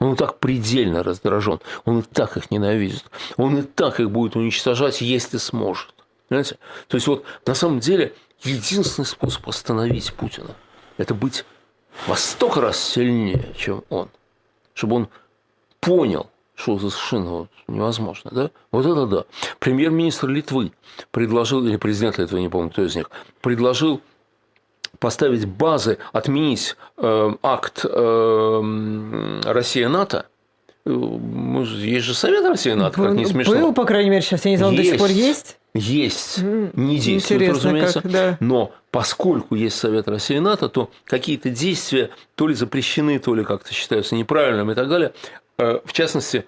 Он 0.00 0.14
и 0.14 0.16
так 0.16 0.38
предельно 0.38 1.02
раздражен, 1.02 1.60
он 1.84 2.00
и 2.00 2.02
так 2.02 2.36
их 2.36 2.50
ненавидит, 2.50 3.04
он 3.36 3.58
и 3.58 3.62
так 3.62 4.00
их 4.00 4.10
будет 4.10 4.34
уничтожать, 4.34 5.02
если 5.02 5.36
сможет. 5.36 5.94
Понимаете? 6.28 6.58
То 6.88 6.96
есть 6.96 7.06
вот 7.06 7.24
на 7.46 7.54
самом 7.54 7.80
деле 7.80 8.14
единственный 8.42 9.04
способ 9.04 9.46
остановить 9.48 10.12
Путина– 10.14 10.56
это 10.96 11.14
быть 11.14 11.44
во 12.06 12.16
столько 12.16 12.60
раз 12.60 12.82
сильнее, 12.82 13.52
чем 13.56 13.84
он, 13.90 14.08
чтобы 14.74 14.96
он 14.96 15.08
понял, 15.80 16.30
что 16.54 16.76
это 16.76 16.90
совершенно 16.90 17.30
вот 17.30 17.48
невозможно. 17.68 18.30
Да? 18.32 18.50
Вот 18.70 18.86
это 18.86 19.06
да. 19.06 19.24
Премьер-министр 19.58 20.28
Литвы 20.28 20.72
предложил, 21.10 21.66
или 21.66 21.76
президент 21.76 22.18
Литвы, 22.18 22.40
не 22.40 22.48
помню, 22.48 22.70
кто 22.70 22.82
из 22.84 22.94
них, 22.96 23.10
предложил 23.40 24.00
поставить 25.00 25.46
базы, 25.46 25.98
отменить 26.12 26.76
э, 26.98 27.32
акт 27.42 27.84
э, 27.84 29.40
Россия-НАТО, 29.44 30.26
есть 30.86 32.06
же 32.06 32.14
Совет 32.14 32.44
России-НАТО, 32.46 33.02
как 33.02 33.12
не 33.12 33.26
смешно. 33.26 33.54
Был, 33.54 33.74
по 33.74 33.84
крайней 33.84 34.10
мере, 34.10 34.22
сейчас 34.22 34.44
я 34.44 34.52
не 34.52 34.56
знаю, 34.56 34.70
он 34.70 34.76
до 34.76 34.84
сих 34.84 34.98
пор 34.98 35.10
есть? 35.10 35.58
Есть. 35.74 36.38
Не 36.38 36.98
действует, 36.98 37.42
Интересно, 37.42 37.54
разумеется. 37.54 38.02
Как, 38.02 38.10
да. 38.10 38.36
Но 38.40 38.72
поскольку 38.90 39.54
есть 39.54 39.76
Совет 39.76 40.08
России-НАТО, 40.08 40.68
то 40.68 40.90
какие-то 41.04 41.50
действия 41.50 42.10
то 42.34 42.48
ли 42.48 42.54
запрещены, 42.54 43.18
то 43.18 43.34
ли 43.34 43.44
как-то 43.44 43.72
считаются 43.72 44.14
неправильными 44.14 44.72
и 44.72 44.74
так 44.74 44.88
далее. 44.88 45.12
Э, 45.58 45.80
в 45.84 45.92
частности, 45.92 46.44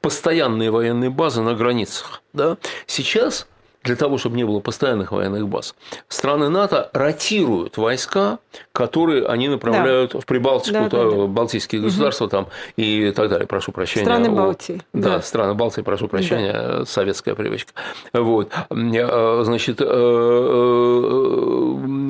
постоянные 0.00 0.70
военные 0.70 1.10
базы 1.10 1.40
на 1.40 1.54
границах. 1.54 2.22
Да? 2.32 2.58
Сейчас 2.86 3.46
для 3.88 3.96
того, 3.96 4.18
чтобы 4.18 4.36
не 4.36 4.44
было 4.44 4.60
постоянных 4.60 5.12
военных 5.12 5.48
баз. 5.48 5.74
Страны 6.08 6.50
НАТО 6.50 6.90
ротируют 6.92 7.78
войска, 7.78 8.38
которые 8.72 9.26
они 9.26 9.48
направляют 9.48 10.12
да. 10.12 10.20
в 10.20 10.26
Прибалтику, 10.26 10.74
да, 10.74 10.88
да, 10.90 11.10
да. 11.10 11.26
Балтийские 11.26 11.80
государства 11.80 12.26
угу. 12.26 12.30
там 12.30 12.46
и 12.76 13.10
так 13.12 13.30
далее. 13.30 13.46
Прошу 13.46 13.72
прощения. 13.72 14.04
Страны 14.04 14.30
Балтии. 14.30 14.82
Да, 14.92 15.08
да. 15.16 15.22
страны 15.22 15.54
Балтии, 15.54 15.80
прошу 15.80 16.06
прощения, 16.06 16.52
да. 16.52 16.84
советская 16.84 17.34
привычка. 17.34 17.72
Вот. 18.12 18.52
Э, 18.52 19.40
значит, 19.44 19.80
э, 19.80 19.84
э, 19.84 19.88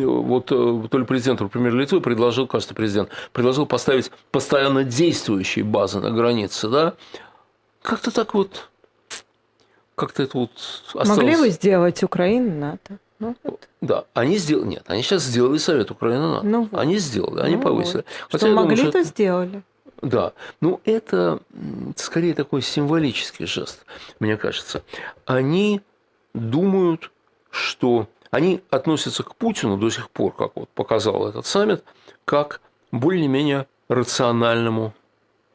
вот 0.04 0.46
то 0.46 0.98
ли 0.98 1.04
президент, 1.04 1.40
премьер 1.52 1.74
Литвы 1.74 2.00
предложил, 2.00 2.48
кажется, 2.48 2.74
президент, 2.74 3.10
предложил 3.32 3.66
поставить 3.66 4.10
постоянно 4.32 4.82
действующие 4.82 5.64
базы 5.64 6.00
на 6.00 6.10
границе, 6.10 6.68
да, 6.68 6.94
как-то 7.82 8.10
так 8.10 8.34
вот 8.34 8.68
как-то 9.98 10.22
это 10.22 10.38
вот 10.38 10.50
осталось... 10.94 11.08
Могли 11.08 11.36
бы 11.36 11.50
сделать 11.50 12.02
Украину 12.02 12.58
НАТО? 12.58 12.98
Ну, 13.18 13.36
вот. 13.42 13.68
Да, 13.80 14.04
они 14.14 14.38
сделали. 14.38 14.68
Нет, 14.68 14.84
они 14.86 15.02
сейчас 15.02 15.24
сделали 15.24 15.58
Совет 15.58 15.90
Украины 15.90 16.28
НАТО. 16.28 16.46
Ну, 16.46 16.68
вот. 16.70 16.80
Они 16.80 16.98
сделали, 16.98 17.40
они 17.40 17.56
ну, 17.56 17.62
повысили. 17.62 17.96
Вот. 17.96 18.06
Хотя, 18.30 18.46
что 18.46 18.54
могли, 18.54 18.76
думаю, 18.76 18.92
то 18.92 18.98
это... 18.98 19.08
сделали. 19.08 19.62
Да, 20.00 20.32
ну 20.60 20.80
это 20.84 21.40
скорее 21.96 22.32
такой 22.34 22.62
символический 22.62 23.46
жест, 23.46 23.84
мне 24.20 24.36
кажется. 24.36 24.82
Они 25.26 25.80
думают, 26.34 27.10
что 27.50 28.06
они 28.30 28.62
относятся 28.70 29.24
к 29.24 29.34
Путину 29.34 29.76
до 29.76 29.90
сих 29.90 30.10
пор, 30.10 30.32
как 30.32 30.52
вот 30.54 30.68
показал 30.68 31.28
этот 31.28 31.46
саммит, 31.46 31.82
как 32.24 32.60
более-менее 32.92 33.66
рациональному 33.88 34.94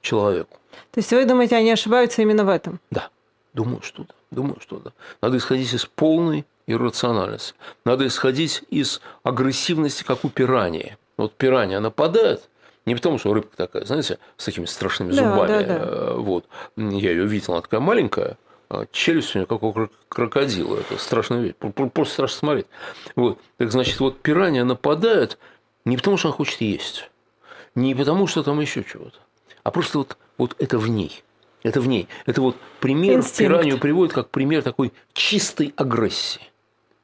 человеку. 0.02 0.58
То 0.91 1.00
есть 1.00 1.12
вы 1.12 1.26
думаете, 1.26 1.56
они 1.56 1.72
ошибаются 1.72 2.22
именно 2.22 2.44
в 2.44 2.50
этом? 2.50 2.80
Да, 2.91 3.10
думаю, 3.54 3.82
что 3.82 4.04
да. 4.04 4.14
Думаю, 4.32 4.60
что 4.60 4.80
да. 4.80 4.91
Надо 5.22 5.38
исходить 5.38 5.74
из 5.74 5.86
полной 5.86 6.45
иррациональности. 6.68 7.54
Надо 7.86 8.08
исходить 8.08 8.64
из 8.70 9.01
агрессивности, 9.24 10.04
как 10.04 10.24
у 10.26 10.30
пираньи. 10.30 10.97
Вот 11.18 11.34
пиранья 11.36 11.80
нападает, 11.80 12.49
не 12.86 12.95
потому, 12.95 13.18
что 13.18 13.34
рыбка 13.34 13.56
такая, 13.56 13.86
знаете, 13.86 14.18
с 14.38 14.45
такими 14.45 14.66
страшными 14.66 15.12
зубами. 15.12 15.47
Да, 15.47 15.64
да, 15.64 15.86
да. 15.86 16.14
Вот. 16.14 16.45
Я 16.76 17.12
ее 17.12 17.26
видел, 17.26 17.54
она 17.54 17.62
такая 17.62 17.80
маленькая, 17.80 18.38
а 18.70 18.86
челюсть 18.91 19.36
у 19.36 19.39
нее 19.39 19.45
как 19.45 19.62
у 19.64 19.89
крокодила. 20.10 20.78
Это 20.78 20.97
страшная 20.97 21.41
вещь. 21.41 21.56
Просто 21.56 22.14
страшно 22.14 22.38
смотреть. 22.38 22.68
Вот. 23.16 23.39
Так 23.58 23.72
значит, 23.72 23.99
вот 23.99 24.22
пиранья 24.22 24.64
нападает 24.64 25.38
не 25.86 25.97
потому, 25.97 26.18
что 26.18 26.30
она 26.30 26.38
хочет 26.38 26.62
есть, 26.62 27.10
не 27.76 27.93
потому, 27.93 28.28
что 28.28 28.41
там 28.41 28.60
еще 28.60 28.84
чего-то, 28.84 29.18
а 29.64 29.72
просто 29.72 29.99
вот, 29.99 30.18
вот 30.38 30.56
это 30.60 30.78
в 30.78 30.89
ней. 30.89 31.24
Это 31.64 31.82
в 31.82 31.88
ней. 31.88 32.07
Это 32.26 32.41
вот 32.41 32.57
пример 32.80 33.18
Инстинкт. 33.20 33.38
пиранью 33.38 33.80
приводит 33.80 34.14
как 34.14 34.30
пример 34.30 34.61
такой 34.61 34.91
чистой 35.14 35.74
агрессии. 35.78 36.41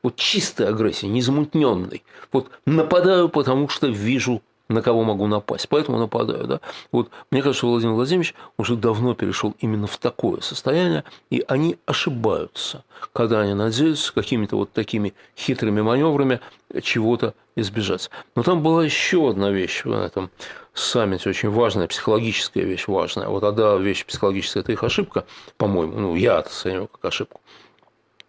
Вот 0.03 0.15
чистой 0.15 0.67
агрессии, 0.67 1.07
незамутненной. 1.07 2.03
Вот 2.31 2.51
нападаю, 2.65 3.29
потому 3.29 3.67
что 3.67 3.87
вижу 3.87 4.41
на 4.69 4.81
кого 4.81 5.03
могу 5.03 5.27
напасть. 5.27 5.67
Поэтому 5.67 5.97
нападаю. 5.97 6.45
Да? 6.45 6.59
Вот, 6.91 7.09
мне 7.31 7.41
кажется, 7.41 7.65
Владимир 7.65 7.95
Владимирович 7.95 8.35
уже 8.57 8.75
давно 8.75 9.15
перешел 9.15 9.55
именно 9.59 9.87
в 9.87 9.97
такое 9.97 10.41
состояние, 10.41 11.03
и 11.29 11.43
они 11.47 11.77
ошибаются, 11.85 12.83
когда 13.11 13.41
они 13.41 13.53
надеются 13.53 14.13
какими-то 14.13 14.55
вот 14.55 14.71
такими 14.71 15.13
хитрыми 15.35 15.81
маневрами 15.81 16.39
чего-то 16.81 17.33
избежать. 17.55 18.09
Но 18.35 18.43
там 18.43 18.63
была 18.63 18.85
еще 18.85 19.29
одна 19.29 19.49
вещь 19.49 19.83
в 19.83 19.91
этом 19.91 20.29
саммите, 20.73 21.29
очень 21.29 21.49
важная, 21.49 21.87
психологическая 21.87 22.63
вещь 22.63 22.87
важная. 22.87 23.27
Вот 23.27 23.43
одна 23.43 23.75
вещь 23.75 24.05
психологическая– 24.05 24.63
это 24.63 24.71
их 24.71 24.83
ошибка, 24.83 25.25
по-моему, 25.57 25.99
ну, 25.99 26.15
я 26.15 26.37
оцениваю 26.37 26.87
как 26.87 27.05
ошибку. 27.05 27.41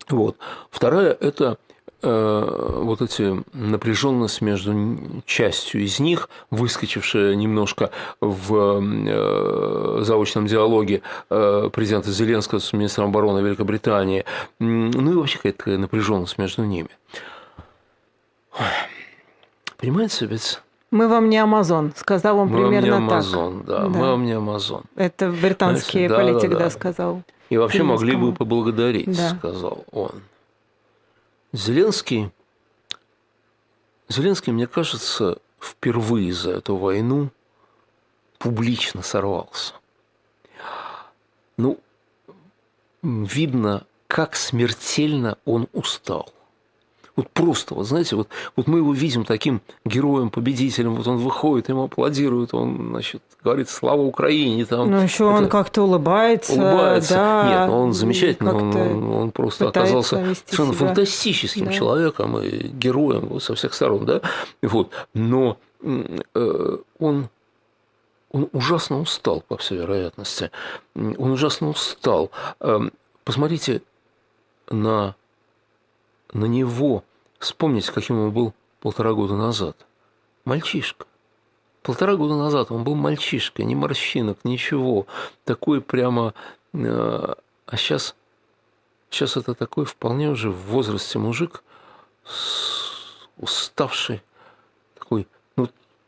Вот. 0.08 0.36
Вторая– 0.70 1.16
это 1.20 1.58
вот 2.02 3.02
эти 3.02 3.42
напряженность 3.52 4.40
между 4.40 4.74
частью 5.26 5.82
из 5.82 6.00
них, 6.00 6.28
выскочившая 6.50 7.34
немножко 7.34 7.90
в 8.20 8.80
э, 8.80 10.02
заочном 10.02 10.46
диалоге 10.46 11.02
э, 11.28 11.70
президента 11.72 12.10
Зеленского 12.10 12.58
с 12.58 12.72
министром 12.72 13.08
обороны 13.08 13.40
Великобритании, 13.40 14.24
ну 14.58 15.12
и 15.12 15.14
вообще 15.14 15.36
какая-то 15.36 15.78
напряженность 15.78 16.38
между 16.38 16.64
ними. 16.64 16.88
Понимаете, 19.76 20.26
ведь 20.26 20.60
мы 20.90 21.06
вам 21.06 21.30
не 21.30 21.38
Амазон, 21.38 21.92
сказал 21.96 22.38
он 22.38 22.48
мы 22.48 22.62
примерно 22.62 22.92
вам 22.92 23.06
не 23.06 23.12
Амазон, 23.12 23.62
да, 23.62 23.78
да, 23.80 23.88
мы 23.88 24.00
вам 24.00 24.24
не 24.24 24.32
Амазон. 24.32 24.82
Это 24.96 25.30
британский 25.30 26.08
Знаете, 26.08 26.14
политик, 26.14 26.50
да, 26.50 26.58
да, 26.58 26.64
да, 26.64 26.70
сказал. 26.70 27.22
И 27.48 27.56
вообще 27.56 27.78
Зеленскому. 27.78 28.14
могли 28.14 28.30
бы 28.30 28.36
поблагодарить, 28.36 29.16
да. 29.16 29.30
сказал 29.30 29.84
он. 29.92 30.10
Зеленский, 31.52 32.30
Зеленский, 34.08 34.52
мне 34.52 34.66
кажется, 34.66 35.38
впервые 35.60 36.32
за 36.32 36.52
эту 36.52 36.76
войну 36.76 37.30
публично 38.38 39.02
сорвался. 39.02 39.74
Ну, 41.56 41.78
видно, 43.02 43.86
как 44.06 44.36
смертельно 44.36 45.38
он 45.44 45.68
устал. 45.72 46.32
Вот 47.20 47.28
просто, 47.30 47.74
вот 47.74 47.86
знаете, 47.86 48.16
вот, 48.16 48.28
вот 48.56 48.66
мы 48.66 48.78
его 48.78 48.94
видим 48.94 49.26
таким 49.26 49.60
героем, 49.84 50.30
победителем, 50.30 50.94
вот 50.94 51.06
он 51.06 51.18
выходит, 51.18 51.68
ему 51.68 51.84
аплодируют, 51.84 52.54
он, 52.54 52.88
значит, 52.92 53.22
говорит 53.44 53.68
«Слава 53.68 54.00
Украине!» 54.00 54.64
там. 54.64 54.90
Ну, 54.90 55.02
еще 55.02 55.24
он 55.24 55.50
как-то 55.50 55.82
улыбается. 55.82 56.54
Улыбается. 56.54 57.14
Да, 57.14 57.48
Нет, 57.48 57.68
ну, 57.68 57.78
он 57.78 57.92
замечательно, 57.92 58.56
он, 58.56 58.74
он, 58.74 59.12
он 59.12 59.30
просто 59.32 59.68
оказался 59.68 60.16
совершенно 60.16 60.72
себя. 60.72 60.86
фантастическим 60.86 61.66
да. 61.66 61.72
человеком 61.72 62.38
и 62.38 62.68
героем 62.68 63.26
вот, 63.26 63.42
со 63.42 63.54
всех 63.54 63.74
сторон, 63.74 64.06
да, 64.06 64.22
вот. 64.62 64.90
Но 65.12 65.58
э, 65.82 66.76
он 66.98 67.28
он 68.30 68.48
ужасно 68.52 69.00
устал, 69.00 69.42
по 69.46 69.56
всей 69.58 69.78
вероятности. 69.78 70.50
Он 70.94 71.32
ужасно 71.32 71.68
устал. 71.68 72.30
Эм, 72.60 72.92
посмотрите 73.24 73.82
на, 74.70 75.16
на 76.32 76.44
него. 76.44 77.02
Вспомните, 77.40 77.90
каким 77.90 78.20
он 78.20 78.30
был 78.30 78.54
полтора 78.80 79.14
года 79.14 79.34
назад. 79.34 79.76
Мальчишка. 80.44 81.06
Полтора 81.82 82.14
года 82.14 82.36
назад 82.36 82.70
он 82.70 82.84
был 82.84 82.94
мальчишкой, 82.94 83.64
ни 83.64 83.74
морщинок, 83.74 84.44
ничего. 84.44 85.06
Такой 85.44 85.80
прямо... 85.80 86.34
Э, 86.74 87.34
а 87.66 87.76
сейчас, 87.76 88.14
сейчас 89.08 89.38
это 89.38 89.54
такой 89.54 89.86
вполне 89.86 90.28
уже 90.28 90.50
в 90.50 90.66
возрасте 90.66 91.18
мужик, 91.18 91.64
уставший, 93.38 94.22
такой 94.98 95.26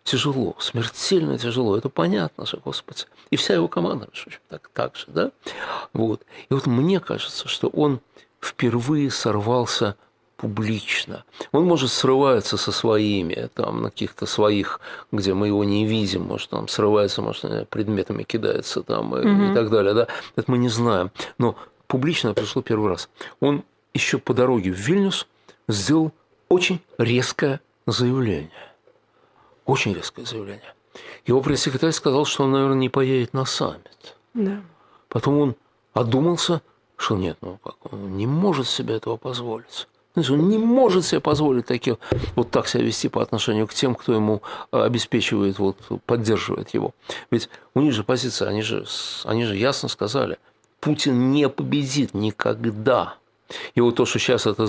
тяжело, 0.04 0.54
смертельно 0.58 1.38
тяжело. 1.38 1.78
Это 1.78 1.88
понятно 1.88 2.44
же, 2.44 2.60
Господи. 2.62 3.04
И 3.30 3.36
вся 3.36 3.54
его 3.54 3.68
команда, 3.68 4.06
в 4.06 4.08
общем, 4.10 4.32
так, 4.50 4.68
так 4.74 4.96
же, 4.96 5.06
да? 5.08 5.30
Вот. 5.94 6.26
И 6.50 6.52
вот 6.52 6.66
мне 6.66 7.00
кажется, 7.00 7.48
что 7.48 7.68
он 7.68 8.00
впервые 8.38 9.10
сорвался 9.10 9.96
публично. 10.42 11.24
Он, 11.52 11.66
может, 11.66 11.92
срывается 11.92 12.56
со 12.56 12.72
своими, 12.72 13.48
там, 13.54 13.82
на 13.82 13.90
каких-то 13.90 14.26
своих, 14.26 14.80
где 15.12 15.34
мы 15.34 15.46
его 15.46 15.62
не 15.62 15.86
видим, 15.86 16.22
может, 16.22 16.50
там 16.50 16.66
срывается, 16.66 17.22
может, 17.22 17.68
предметами 17.68 18.24
кидается 18.24 18.82
там 18.82 19.12
угу. 19.12 19.20
и 19.20 19.54
так 19.54 19.70
далее, 19.70 19.94
да? 19.94 20.08
Это 20.34 20.50
мы 20.50 20.58
не 20.58 20.68
знаем. 20.68 21.12
Но 21.38 21.54
публично 21.86 22.34
пришло 22.34 22.60
первый 22.60 22.90
раз. 22.90 23.08
Он 23.38 23.62
еще 23.94 24.18
по 24.18 24.34
дороге 24.34 24.72
в 24.72 24.76
Вильнюс 24.76 25.28
сделал 25.68 26.10
очень 26.48 26.80
резкое 26.98 27.60
заявление. 27.86 28.50
Очень 29.64 29.94
резкое 29.94 30.24
заявление. 30.24 30.74
Его 31.24 31.40
пресс-секретарь 31.40 31.92
сказал, 31.92 32.24
что 32.24 32.42
он, 32.42 32.50
наверное, 32.50 32.78
не 32.78 32.88
поедет 32.88 33.32
на 33.32 33.44
саммит. 33.44 34.16
Да. 34.34 34.60
Потом 35.08 35.38
он 35.38 35.56
одумался, 35.92 36.62
что 36.96 37.16
нет, 37.16 37.38
ну 37.42 37.60
как, 37.62 37.76
он 37.92 38.16
не 38.16 38.26
может 38.26 38.66
себе 38.66 38.96
этого 38.96 39.16
позволить. 39.16 39.86
Он 40.14 40.48
не 40.48 40.58
может 40.58 41.04
себе 41.04 41.20
позволить 41.20 41.66
таких, 41.66 41.96
вот 42.36 42.50
так 42.50 42.68
себя 42.68 42.84
вести 42.84 43.08
по 43.08 43.22
отношению 43.22 43.66
к 43.66 43.74
тем, 43.74 43.94
кто 43.94 44.12
ему 44.12 44.42
э, 44.70 44.80
обеспечивает, 44.80 45.58
вот, 45.58 45.78
поддерживает 46.04 46.70
его. 46.70 46.94
Ведь 47.30 47.48
у 47.74 47.80
них 47.80 47.92
же 47.92 48.04
позиция, 48.04 48.48
они 48.48 48.62
же, 48.62 48.84
они 49.24 49.44
же 49.44 49.56
ясно 49.56 49.88
сказали, 49.88 50.38
Путин 50.80 51.30
не 51.30 51.48
победит 51.48 52.12
никогда. 52.12 53.14
И 53.74 53.80
вот 53.80 53.96
то, 53.96 54.04
что 54.04 54.18
сейчас 54.18 54.46
это 54.46 54.64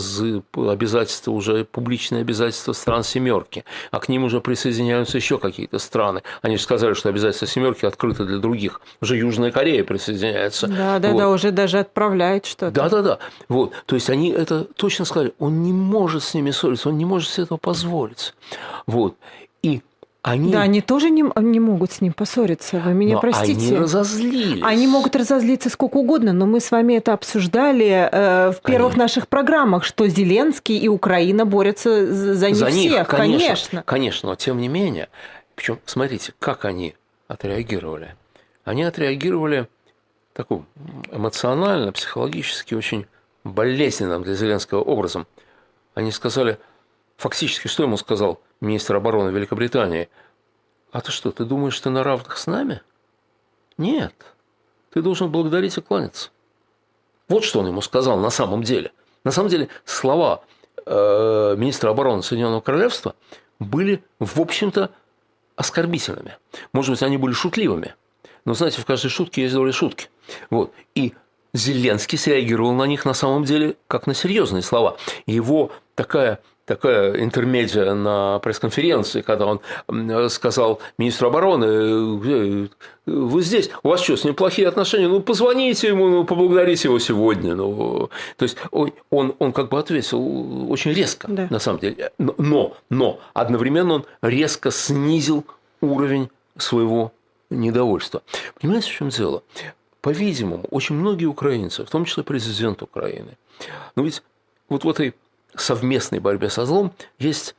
обязательство, 0.56 1.32
уже 1.32 1.66
публичное 1.66 2.22
обязательство 2.22 2.74
стран 2.74 3.04
семерки, 3.04 3.64
а 3.92 4.00
к 4.00 4.10
ним 4.10 4.24
уже 4.24 4.42
присоединяются 4.42 5.18
еще 5.18 5.38
какие-то 5.38 5.80
страны. 5.80 6.24
Они 6.42 6.58
же 6.58 6.64
сказали, 6.64 6.94
что 6.94 7.10
обязательство 7.10 7.48
семерки 7.48 7.86
открыто 7.86 8.26
для 8.26 8.38
других. 8.38 8.82
Уже 9.02 9.18
Южная 9.18 9.52
Корея 9.52 9.84
присоединяется. 9.84 10.68
Да, 10.68 11.00
да, 11.00 11.12
вот. 11.12 11.18
да, 11.18 11.30
уже 11.30 11.52
даже 11.52 11.80
отправляет 11.80 12.46
что-то. 12.46 12.72
Да, 12.72 12.90
да, 12.90 13.02
да. 13.02 13.20
Вот. 13.50 13.74
То 13.86 13.96
есть 13.96 14.10
они 14.10 14.32
это 14.32 14.64
точно 14.64 15.06
сказали. 15.06 15.34
Он 15.40 15.64
не 15.64 15.74
может 15.74 16.24
с 16.24 16.34
ними 16.34 16.52
ссориться, 16.52 16.90
он 16.90 16.98
не 16.98 17.06
может 17.06 17.30
себе 17.30 17.44
этого 17.44 17.58
позволить. 17.58 18.34
Вот. 18.88 19.16
И 19.62 19.82
они... 20.24 20.54
Да, 20.54 20.62
они 20.62 20.80
тоже 20.80 21.10
не, 21.10 21.26
не 21.36 21.60
могут 21.60 21.92
с 21.92 22.00
ним 22.00 22.14
поссориться. 22.14 22.80
Вы 22.80 22.94
меня 22.94 23.16
но 23.16 23.20
простите. 23.20 23.68
Они 23.68 23.78
разозлились. 23.78 24.64
Они 24.64 24.88
могут 24.88 25.18
разозлиться 25.18 25.70
сколько 25.70 25.98
угодно, 25.98 26.32
но 26.32 26.46
мы 26.46 26.62
с 26.62 26.72
вами 26.72 26.94
это 26.94 27.12
обсуждали 27.12 28.10
э, 28.10 28.52
в 28.52 28.62
первых 28.62 28.94
конечно. 28.94 29.04
наших 29.04 29.28
программах, 29.28 29.84
что 29.84 30.08
Зеленский 30.08 30.78
и 30.78 30.88
Украина 30.88 31.46
борются 31.46 32.08
за, 32.08 32.48
них 32.48 32.56
за 32.56 32.68
всех. 32.68 32.76
Них, 32.76 33.08
конечно, 33.08 33.10
конечно. 33.10 33.84
Конечно, 33.84 34.30
но 34.30 34.36
тем 34.36 34.60
не 34.60 34.70
менее. 34.70 35.10
Причем, 35.56 35.80
смотрите, 35.86 36.34
как 36.40 36.64
они 36.64 36.96
отреагировали. 37.28 38.16
Они 38.64 38.84
отреагировали 38.84 39.68
таким 40.32 40.66
эмоционально, 41.12 41.92
психологически 41.92 42.76
очень 42.76 43.08
болезненным 43.44 44.24
для 44.24 44.36
Зеленского 44.36 44.82
образом. 44.82 45.28
Они 45.96 46.12
сказали, 46.12 46.60
фактически, 47.18 47.68
что 47.68 47.84
ему 47.84 47.98
сказал– 47.98 48.40
министр 48.64 48.96
обороны 48.96 49.30
Великобритании, 49.30 50.10
а 50.92 51.02
ты 51.02 51.12
что, 51.12 51.32
ты 51.32 51.46
думаешь, 51.46 51.80
ты 51.80 51.90
на 51.90 52.04
равных 52.04 52.38
с 52.38 52.48
нами? 52.48 52.82
Нет, 53.78 54.14
ты 54.92 55.02
должен 55.02 55.30
благодарить 55.30 55.78
и 55.78 55.82
кланяться. 55.82 56.30
Вот 57.28 57.44
что 57.44 57.60
он 57.60 57.68
ему 57.68 57.82
сказал 57.82 58.18
на 58.18 58.30
самом 58.30 58.64
деле. 58.64 58.92
На 59.24 59.32
самом 59.32 59.50
деле 59.50 59.70
слова 59.86 60.44
э, 60.86 61.56
министра 61.58 61.90
обороны 61.90 62.24
Соединенного 62.24 62.62
Королевства 62.62 63.16
были, 63.60 64.04
в 64.20 64.40
общем-то, 64.40 64.92
оскорбительными. 65.56 66.38
Может 66.74 66.92
быть, 66.92 67.04
они 67.04 67.18
были 67.18 67.34
шутливыми. 67.34 67.96
Но, 68.46 68.54
знаете, 68.54 68.82
в 68.82 68.86
каждой 68.86 69.10
шутке 69.10 69.44
есть 69.44 69.54
доля 69.54 69.72
шутки. 69.72 70.10
Вот. 70.50 70.74
И 70.96 71.14
Зеленский 71.54 72.18
среагировал 72.18 72.74
на 72.74 72.84
них 72.84 73.06
на 73.06 73.14
самом 73.14 73.46
деле 73.46 73.78
как 73.88 74.06
на 74.06 74.14
серьезные 74.14 74.64
слова. 74.64 74.98
Его 75.26 75.72
такая 75.96 76.42
такая 76.66 77.22
интермедиа 77.22 77.94
на 77.94 78.40
пресс-конференции, 78.40 79.22
когда 79.22 79.46
он 79.46 80.30
сказал 80.30 80.80
министру 80.98 81.28
обороны, 81.28 81.66
«Э, 81.66 82.68
вы 83.06 83.42
здесь, 83.42 83.70
у 83.84 83.90
вас 83.90 84.02
что, 84.02 84.16
с 84.16 84.24
ним 84.24 84.34
плохие 84.34 84.68
отношения? 84.68 85.10
Ну, 85.10 85.20
позвоните 85.20 85.90
ему, 85.90 86.08
ну, 86.08 86.24
поблагодарите 86.24 86.88
его 86.88 87.00
сегодня. 87.00 87.54
Ну, 87.54 88.10
то 88.38 88.44
есть 88.44 88.58
он, 88.72 88.94
он 89.40 89.52
как 89.52 89.70
бы 89.70 89.78
ответил 89.78 90.72
очень 90.72 90.94
резко, 90.94 91.28
да. 91.28 91.48
на 91.50 91.60
самом 91.60 91.80
деле. 91.80 92.12
Но, 92.18 92.78
но 92.90 93.20
одновременно 93.34 93.96
он 93.96 94.06
резко 94.22 94.72
снизил 94.72 95.46
уровень 95.82 96.30
своего 96.58 97.12
недовольства. 97.50 98.22
Понимаете, 98.60 98.90
в 98.90 98.94
чем 98.94 99.10
дело? 99.10 99.44
По-видимому, 100.02 100.66
очень 100.72 100.96
многие 100.96 101.26
украинцы, 101.26 101.86
в 101.86 101.90
том 101.90 102.06
числе 102.06 102.24
президент 102.24 102.82
Украины, 102.82 103.38
ну 103.96 104.04
ведь 104.04 104.24
вот 104.70 104.84
в 104.84 104.90
этой 104.90 105.14
совместной 105.56 106.20
борьбе 106.20 106.50
со 106.50 106.66
злом 106.66 106.94
есть 107.20 107.56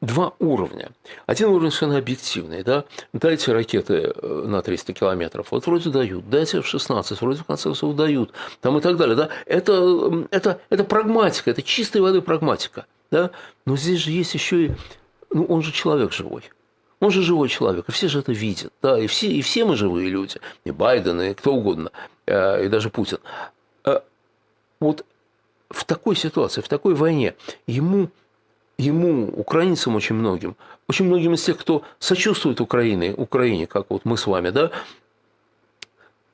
два 0.00 0.32
уровня. 0.38 0.90
Один 1.26 1.48
уровень 1.48 1.70
совершенно 1.70 1.98
объективный, 1.98 2.62
да, 2.62 2.84
дайте 3.12 3.52
ракеты 3.52 4.12
э, 4.14 4.44
на 4.46 4.62
300 4.62 4.92
километров, 4.92 5.48
вот 5.50 5.66
вроде 5.66 5.90
дают, 5.90 6.28
дайте 6.30 6.60
в 6.60 6.66
16, 6.66 7.20
вроде 7.20 7.40
в 7.40 7.44
конце 7.44 7.64
концов 7.64 7.96
дают, 7.96 8.32
там 8.60 8.78
и 8.78 8.80
так 8.80 8.96
далее, 8.96 9.16
да, 9.16 9.28
это, 9.46 10.26
это, 10.30 10.60
это 10.70 10.84
прагматика, 10.84 11.50
это 11.50 11.62
чистой 11.62 12.00
воды 12.00 12.22
прагматика, 12.22 12.86
да, 13.10 13.30
но 13.66 13.76
здесь 13.76 13.98
же 13.98 14.12
есть 14.12 14.34
еще 14.34 14.66
и, 14.66 14.70
ну, 15.30 15.44
он 15.44 15.62
же 15.62 15.72
человек 15.72 16.12
живой, 16.12 16.44
он 17.00 17.10
же 17.10 17.22
живой 17.22 17.48
человек, 17.48 17.88
и 17.88 17.92
все 17.92 18.06
же 18.06 18.20
это 18.20 18.30
видят, 18.30 18.72
да, 18.80 18.98
и 19.00 19.08
все, 19.08 19.26
и 19.26 19.42
все 19.42 19.64
мы 19.64 19.74
живые 19.74 20.10
люди, 20.10 20.40
и 20.64 20.70
Байден, 20.70 21.20
и 21.20 21.34
кто 21.34 21.54
угодно, 21.54 21.90
э, 22.26 22.66
и 22.66 22.68
даже 22.68 22.88
Путин. 22.90 23.18
Э, 23.84 24.00
вот 24.78 25.04
в 25.70 25.84
такой 25.84 26.16
ситуации, 26.16 26.60
в 26.60 26.68
такой 26.68 26.94
войне 26.94 27.34
ему, 27.66 28.08
ему, 28.78 29.28
украинцам 29.28 29.96
очень 29.96 30.14
многим, 30.14 30.56
очень 30.88 31.06
многим 31.06 31.34
из 31.34 31.44
тех, 31.44 31.58
кто 31.58 31.82
сочувствует 31.98 32.60
Украине, 32.60 33.14
Украине, 33.14 33.66
как 33.66 33.86
вот 33.90 34.04
мы 34.04 34.16
с 34.16 34.26
вами, 34.26 34.50
да, 34.50 34.70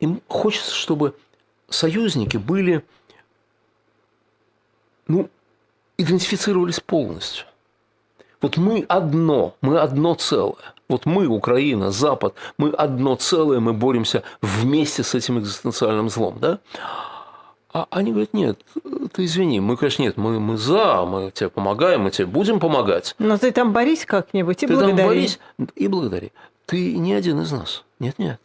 им 0.01 0.21
хочется, 0.29 0.73
чтобы 0.73 1.15
союзники 1.69 2.37
были, 2.37 2.85
ну, 5.09 5.29
идентифицировались 5.97 6.81
полностью. 6.81 7.47
Вот 8.41 8.57
мы 8.57 8.85
одно, 8.89 9.57
мы 9.63 9.79
одно 9.79 10.15
целое. 10.15 10.75
Вот 10.89 11.07
мы, 11.07 11.27
Украина, 11.27 11.91
Запад, 11.91 12.35
мы 12.59 12.71
одно 12.71 13.17
целое, 13.17 13.59
мы 13.59 13.73
боремся 13.73 14.23
вместе 14.43 15.03
с 15.03 15.15
этим 15.15 15.39
экзистенциальным 15.39 16.11
злом, 16.11 16.39
да? 16.41 16.59
А 17.75 17.89
они 17.91 18.13
говорят, 18.13 18.33
нет, 18.35 18.65
ты 19.13 19.25
извини, 19.25 19.59
мы, 19.59 19.77
конечно, 19.77 20.03
нет, 20.03 20.17
мы, 20.17 20.39
мы 20.39 20.57
за, 20.57 21.05
мы 21.05 21.33
тебе 21.33 21.51
помогаем, 21.51 22.03
мы 22.03 22.13
тебе 22.13 22.27
будем 22.27 22.61
помогать. 22.61 23.17
Но 23.19 23.37
ты 23.37 23.51
там 23.51 23.73
борись 23.73 24.07
как-нибудь 24.07 24.63
и 24.63 24.67
ты 24.69 24.73
благодари. 24.73 24.97
Там 24.97 25.07
борись 25.09 25.41
и 25.75 25.89
благодари. 25.89 26.33
Ты 26.67 26.97
не 26.97 27.15
один 27.15 27.41
из 27.41 27.51
нас. 27.51 27.83
Нет, 27.99 28.17
нет. 28.21 28.41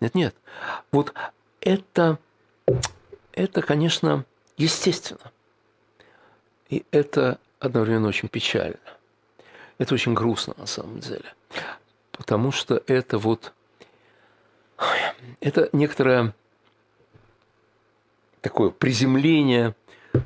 Нет, 0.00 0.14
нет. 0.14 0.36
Вот 0.92 1.12
это, 1.60 2.18
это, 3.32 3.62
конечно, 3.62 4.24
естественно. 4.56 5.32
И 6.68 6.84
это 6.92 7.38
одновременно 7.58 8.06
очень 8.06 8.28
печально. 8.28 8.78
Это 9.78 9.92
очень 9.92 10.14
грустно 10.14 10.54
на 10.56 10.66
самом 10.66 11.00
деле. 11.00 11.34
Потому 12.12 12.52
что 12.52 12.80
это 12.86 13.18
вот... 13.18 13.52
Это 15.40 15.68
некоторое 15.72 16.32
такое 18.40 18.70
приземление 18.70 19.74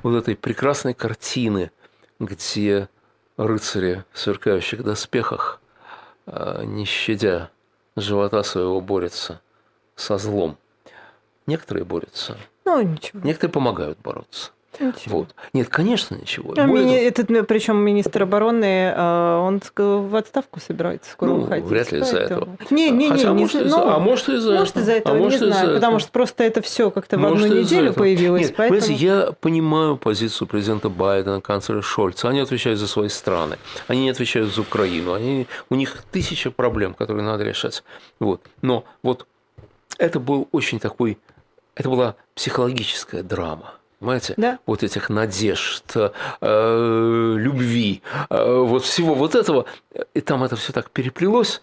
вот 0.02 0.16
этой 0.16 0.36
прекрасной 0.36 0.94
картины, 0.94 1.70
где 2.18 2.88
рыцари 3.36 4.04
в 4.12 4.18
сверкающих 4.18 4.82
доспехах, 4.82 5.60
а, 6.26 6.62
не 6.64 6.84
щадя 6.84 7.50
живота 7.96 8.42
своего, 8.42 8.80
борются 8.80 9.40
со 9.96 10.18
злом. 10.18 10.56
Некоторые 11.46 11.84
борются. 11.84 12.38
Ну, 12.64 12.80
ничего. 12.82 13.20
Некоторые 13.22 13.52
помогают 13.52 13.98
бороться. 13.98 14.52
Ничего. 14.80 15.18
Вот. 15.18 15.34
Нет, 15.52 15.68
конечно, 15.68 16.14
ничего. 16.14 16.54
А 16.56 16.64
мини... 16.64 16.96
Этот, 16.96 17.46
причем 17.46 17.76
министр 17.76 18.22
обороны, 18.22 18.92
а, 18.94 19.40
он 19.40 19.60
в 19.76 20.16
отставку 20.16 20.60
собирается 20.60 21.10
скоро 21.10 21.30
ну, 21.30 21.42
уходить. 21.42 21.66
Вряд 21.66 21.92
ли 21.92 22.00
из-за 22.00 22.18
этого. 22.18 22.48
Не, 22.70 22.90
не, 22.90 23.10
Хотя, 23.10 23.32
не, 23.32 23.40
может, 23.40 23.54
не 23.54 23.66
из-за... 23.66 23.76
ну, 23.76 23.88
а 23.88 23.98
может 23.98 24.28
из-за 24.28 24.52
этого. 24.52 24.58
Может 24.58 24.76
из-за 24.76 24.92
этого, 24.92 25.14
а 25.14 25.18
не 25.18 25.24
может, 25.24 25.40
знаю, 25.40 25.62
этого. 25.62 25.74
потому 25.74 25.98
что 25.98 26.10
просто 26.10 26.44
это 26.44 26.62
все 26.62 26.90
как-то 26.90 27.18
в 27.18 27.26
одну 27.26 27.46
неделю 27.46 27.92
появилось. 27.92 28.46
Нет, 28.46 28.54
поэтому... 28.56 28.80
Понимаете, 28.80 29.04
я 29.04 29.32
понимаю 29.32 29.96
позицию 29.96 30.48
президента 30.48 30.88
Байдена, 30.88 31.40
канцлера 31.40 31.82
Шольца. 31.82 32.28
Они 32.28 32.40
отвечают 32.40 32.78
за 32.78 32.86
свои 32.86 33.08
страны, 33.08 33.58
они 33.88 34.04
не 34.04 34.10
отвечают 34.10 34.54
за 34.54 34.62
Украину. 34.62 35.12
Они... 35.12 35.46
У 35.68 35.74
них 35.74 36.02
тысяча 36.10 36.50
проблем, 36.50 36.94
которые 36.94 37.24
надо 37.24 37.44
решать. 37.44 37.84
Вот. 38.20 38.40
Но 38.62 38.84
вот 39.02 39.26
это 39.98 40.18
был 40.18 40.48
очень 40.52 40.80
такой, 40.80 41.18
это 41.74 41.88
была 41.90 42.16
психологическая 42.34 43.22
драма 43.22 43.74
понимаете? 44.02 44.34
Да. 44.36 44.58
Вот 44.66 44.82
этих 44.82 45.08
надежд, 45.08 45.84
э, 45.96 47.34
любви, 47.38 48.02
э, 48.28 48.58
вот 48.58 48.84
всего 48.84 49.14
вот 49.14 49.34
этого. 49.34 49.64
И 50.14 50.20
там 50.20 50.44
это 50.44 50.56
все 50.56 50.72
так 50.72 50.90
переплелось. 50.90 51.62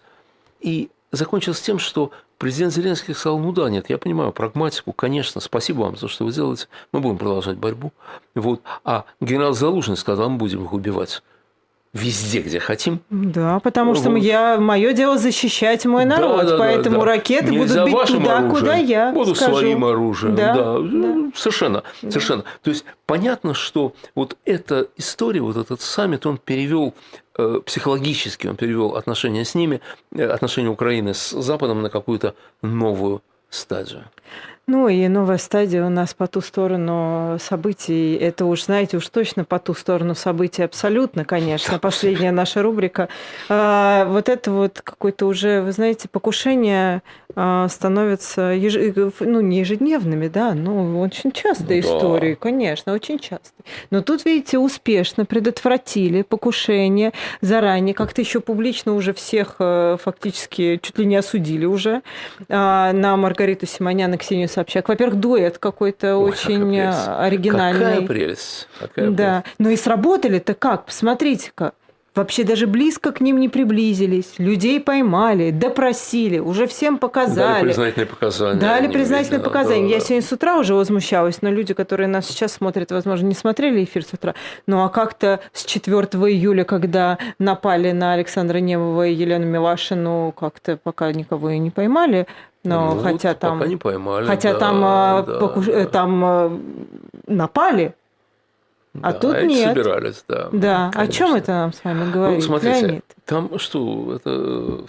И 0.60 0.90
закончилось 1.12 1.62
тем, 1.62 1.80
что 1.80 2.12
президент 2.38 2.74
Зеленский 2.74 3.14
сказал, 3.14 3.40
ну 3.40 3.52
да, 3.52 3.70
нет, 3.70 3.90
я 3.90 3.98
понимаю 3.98 4.32
прагматику, 4.32 4.94
конечно, 4.94 5.42
спасибо 5.42 5.82
вам 5.82 5.96
за 5.96 6.02
то, 6.02 6.08
что 6.08 6.26
вы 6.26 6.32
делаете, 6.32 6.68
мы 6.92 7.00
будем 7.02 7.18
продолжать 7.18 7.58
борьбу. 7.58 7.92
Вот. 8.36 8.62
А 8.84 9.06
генерал 9.22 9.54
Залужный 9.54 9.98
сказал, 9.98 10.30
мы 10.30 10.38
будем 10.38 10.64
их 10.64 10.74
убивать 10.74 11.22
везде, 11.94 12.42
где 12.42 12.60
хотим. 12.60 13.00
Да, 13.10 13.60
потому 13.60 13.96
что 13.96 14.12
вот. 14.12 14.18
я 14.18 14.60
мое 14.60 14.94
дело 14.94 15.18
защищать 15.18 15.86
мой 15.86 16.06
народ, 16.06 16.42
да, 16.42 16.52
да, 16.52 16.58
поэтому 16.58 17.00
да, 17.00 17.06
да. 17.06 17.12
ракеты 17.12 17.52
Нельзя 17.52 17.86
будут 17.86 18.00
бить 18.00 18.08
туда, 18.08 18.38
оружием, 18.38 18.50
куда 18.50 18.76
я 18.76 19.12
Буду 19.12 19.36
скажу. 19.36 19.58
своим 19.58 19.86
оружием, 19.86 20.36
да, 20.36 20.54
да. 20.54 20.80
да. 20.80 21.32
совершенно, 21.36 21.84
да. 22.02 22.12
совершенно. 22.12 22.44
То 22.62 22.70
есть 22.70 22.86
понятно, 23.06 23.54
что 23.54 23.94
вот 24.14 24.38
эта 24.46 24.88
история, 24.98 25.42
вот 25.42 25.58
этот 25.58 25.82
саммит, 25.82 26.26
он 26.28 26.38
перевел 26.38 26.94
э, 27.38 27.60
психологически, 27.66 28.46
он 28.48 28.56
перевел 28.56 28.96
отношения 28.96 29.44
с 29.44 29.56
ними, 29.56 29.82
э, 30.16 30.24
отношения 30.28 30.70
Украины 30.70 31.16
с 31.16 31.32
Западом 31.32 31.82
на 31.82 31.90
какую-то 31.90 32.36
новую 32.62 33.24
стадию. 33.50 34.04
Ну 34.70 34.88
и 34.88 35.08
новая 35.08 35.40
стадия 35.40 35.84
у 35.84 35.90
нас 35.90 36.14
по 36.14 36.28
ту 36.28 36.42
сторону 36.42 37.38
событий. 37.40 38.14
Это 38.14 38.46
уж, 38.46 38.66
знаете, 38.66 38.98
уж 38.98 39.10
точно 39.10 39.44
по 39.44 39.58
ту 39.58 39.74
сторону 39.74 40.14
событий 40.14 40.62
абсолютно, 40.62 41.26
конечно. 41.26 41.80
Последняя 41.80 42.32
наша 42.32 42.62
рубрика. 42.62 43.10
А, 43.50 44.06
вот 44.06 44.30
это 44.30 44.52
вот 44.52 44.82
какое-то 44.84 45.26
уже, 45.26 45.64
вы 45.64 45.72
знаете, 45.72 46.08
покушение 46.08 47.02
становятся 47.32 48.42
еж... 48.54 48.76
ну, 49.20 49.42
не 49.42 49.60
ежедневными, 49.60 50.28
да, 50.28 50.54
но 50.54 51.00
очень 51.00 51.32
частые 51.32 51.82
да. 51.82 51.88
истории, 51.88 52.34
конечно, 52.34 52.94
очень 52.94 53.20
частые. 53.20 53.64
Но 53.92 54.02
тут, 54.02 54.26
видите, 54.26 54.58
успешно 54.58 55.26
предотвратили 55.26 56.24
покушение 56.24 57.14
заранее, 57.42 57.94
как-то 57.94 58.22
еще 58.22 58.40
публично 58.40 58.96
уже 58.96 59.14
всех 59.14 59.56
э, 59.60 59.98
фактически 60.02 60.80
чуть 60.82 60.98
ли 60.98 61.06
не 61.06 61.18
осудили 61.18 61.66
уже 61.66 62.02
а, 62.50 62.92
на 62.94 63.16
Маргариту 63.16 63.68
Симонян 63.68 64.14
и 64.14 64.18
Ксению 64.18 64.50
Собчак. 64.50 64.90
Во-первых, 64.90 65.20
дуэт 65.20 65.60
какой-то 65.60 66.18
Ой, 66.18 66.32
очень 66.32 66.60
какая 66.60 67.20
оригинальный. 67.20 67.80
Какая 67.80 68.08
прелесть. 68.08 68.68
Какая 68.80 69.10
да. 69.12 69.42
прелесть. 69.42 69.56
Ну 69.60 69.70
и 69.70 69.76
сработали-то 69.76 70.56
как? 70.56 70.86
Посмотрите-ка. 70.86 71.74
Вообще 72.16 72.44
даже 72.44 72.68
близко 72.68 73.12
к 73.12 73.22
ним 73.22 73.40
не 73.40 73.50
приблизились. 73.50 74.34
Людей 74.38 74.80
поймали, 74.80 75.52
допросили, 75.52 76.40
уже 76.40 76.68
всем 76.68 76.98
показали. 76.98 77.54
Дали 77.54 77.64
признательные 77.68 78.08
показания. 78.08 78.60
Дали 78.60 78.88
признательные 78.88 79.42
показания. 79.42 79.84
Да, 79.84 79.94
Я 79.94 80.00
да. 80.00 80.06
сегодня 80.06 80.28
с 80.28 80.32
утра 80.32 80.58
уже 80.58 80.74
возмущалась, 80.74 81.42
но 81.42 81.50
люди, 81.50 81.74
которые 81.74 82.08
нас 82.08 82.28
сейчас 82.28 82.54
смотрят, 82.54 82.92
возможно, 82.92 83.28
не 83.28 83.36
смотрели 83.36 83.84
эфир 83.84 84.04
с 84.04 84.14
утра. 84.14 84.34
Ну 84.66 84.84
а 84.84 84.90
как-то 84.90 85.40
с 85.54 85.66
4 85.66 85.96
июля, 85.96 86.64
когда 86.64 87.18
напали 87.38 87.92
на 87.92 88.14
Александра 88.14 88.58
Немова 88.58 89.08
и 89.08 89.14
Елену 89.14 89.46
Милашину, 89.46 90.34
как-то 90.38 90.78
пока 90.78 91.12
никого 91.12 91.52
и 91.52 91.60
не 91.60 91.70
поймали. 91.70 92.28
Но 92.64 92.96
ну, 92.96 93.02
хотя 93.02 93.30
вот 93.30 93.40
там, 93.40 93.60
пока 93.60 93.70
не 93.70 93.78
поймали, 93.78 94.26
хотя 94.26 94.54
да, 94.54 94.60
там, 94.60 94.82
да, 94.82 95.40
покуш... 95.40 95.66
да. 95.68 95.86
там 95.86 96.26
э, 96.26 96.58
напали, 97.28 97.94
а 99.04 99.14
да, 99.14 99.20
тут 99.20 99.36
а 99.36 99.42
нет. 99.44 99.70
собирались, 99.70 100.24
да. 100.28 100.50
Да. 100.52 100.92
Конечно. 100.94 101.02
О 101.02 101.08
чем 101.08 101.36
это 101.36 101.52
нам 101.52 101.74
с 101.74 101.84
вами 101.84 102.12
говорит, 102.12 102.40
ну, 102.40 102.46
смотрите, 102.46 102.82
Леонид? 102.82 103.06
Там 103.26 103.60
что, 103.60 104.16
это 104.16 104.86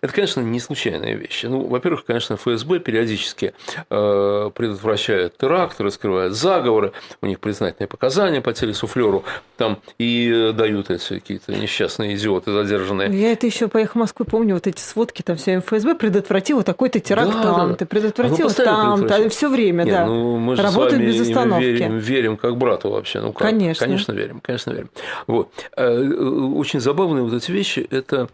это, 0.00 0.12
конечно, 0.12 0.40
не 0.40 0.60
случайные 0.60 1.14
вещи. 1.14 1.46
Ну, 1.46 1.66
во-первых, 1.66 2.04
конечно, 2.04 2.36
ФСБ 2.36 2.80
периодически 2.80 3.54
э, 3.88 4.50
предотвращает 4.54 5.36
теракты, 5.36 5.84
раскрывает 5.84 6.34
заговоры, 6.34 6.92
у 7.20 7.26
них 7.26 7.40
признательные 7.40 7.88
показания 7.88 8.40
по 8.40 8.52
телесуфлеру, 8.52 9.24
там 9.56 9.78
и 9.98 10.52
дают 10.54 10.90
эти 10.90 11.14
какие-то 11.14 11.52
несчастные 11.52 12.16
идиоты 12.16 12.52
задержанные. 12.52 13.10
Я 13.18 13.32
это 13.32 13.46
еще 13.46 13.68
поехал 13.68 13.92
в 13.92 13.96
Москву, 13.96 14.26
помню 14.26 14.54
вот 14.54 14.66
эти 14.66 14.80
сводки, 14.80 15.22
там 15.22 15.36
все 15.36 15.60
ФСБ 15.60 15.94
предотвратило 15.94 16.62
такой-то 16.62 17.00
теракт 17.00 17.32
да, 17.32 17.42
там, 17.42 17.70
да. 17.70 17.76
ты 17.76 17.86
предотвратил 17.86 18.50
там, 18.50 19.06
там 19.06 19.28
все 19.30 19.48
время, 19.48 19.84
Нет, 19.84 19.94
да. 19.94 20.06
Ну, 20.06 20.36
мы 20.36 20.56
же 20.56 20.62
Работают 20.62 20.92
с 20.92 20.96
вами 20.96 21.06
без 21.06 21.20
остановки. 21.20 21.64
Верим, 21.64 21.98
верим 21.98 22.36
как 22.36 22.56
брату 22.56 22.90
вообще. 22.90 23.20
Ну, 23.20 23.32
как? 23.32 23.48
Конечно. 23.48 23.86
Конечно, 23.86 24.12
верим, 24.12 24.40
конечно, 24.40 24.70
верим. 24.70 24.90
Вот. 25.26 25.50
Э, 25.76 26.02
очень 26.54 26.80
забавные 26.80 27.22
вот 27.22 27.34
эти 27.34 27.50
вещи, 27.50 27.86
это 27.90 28.28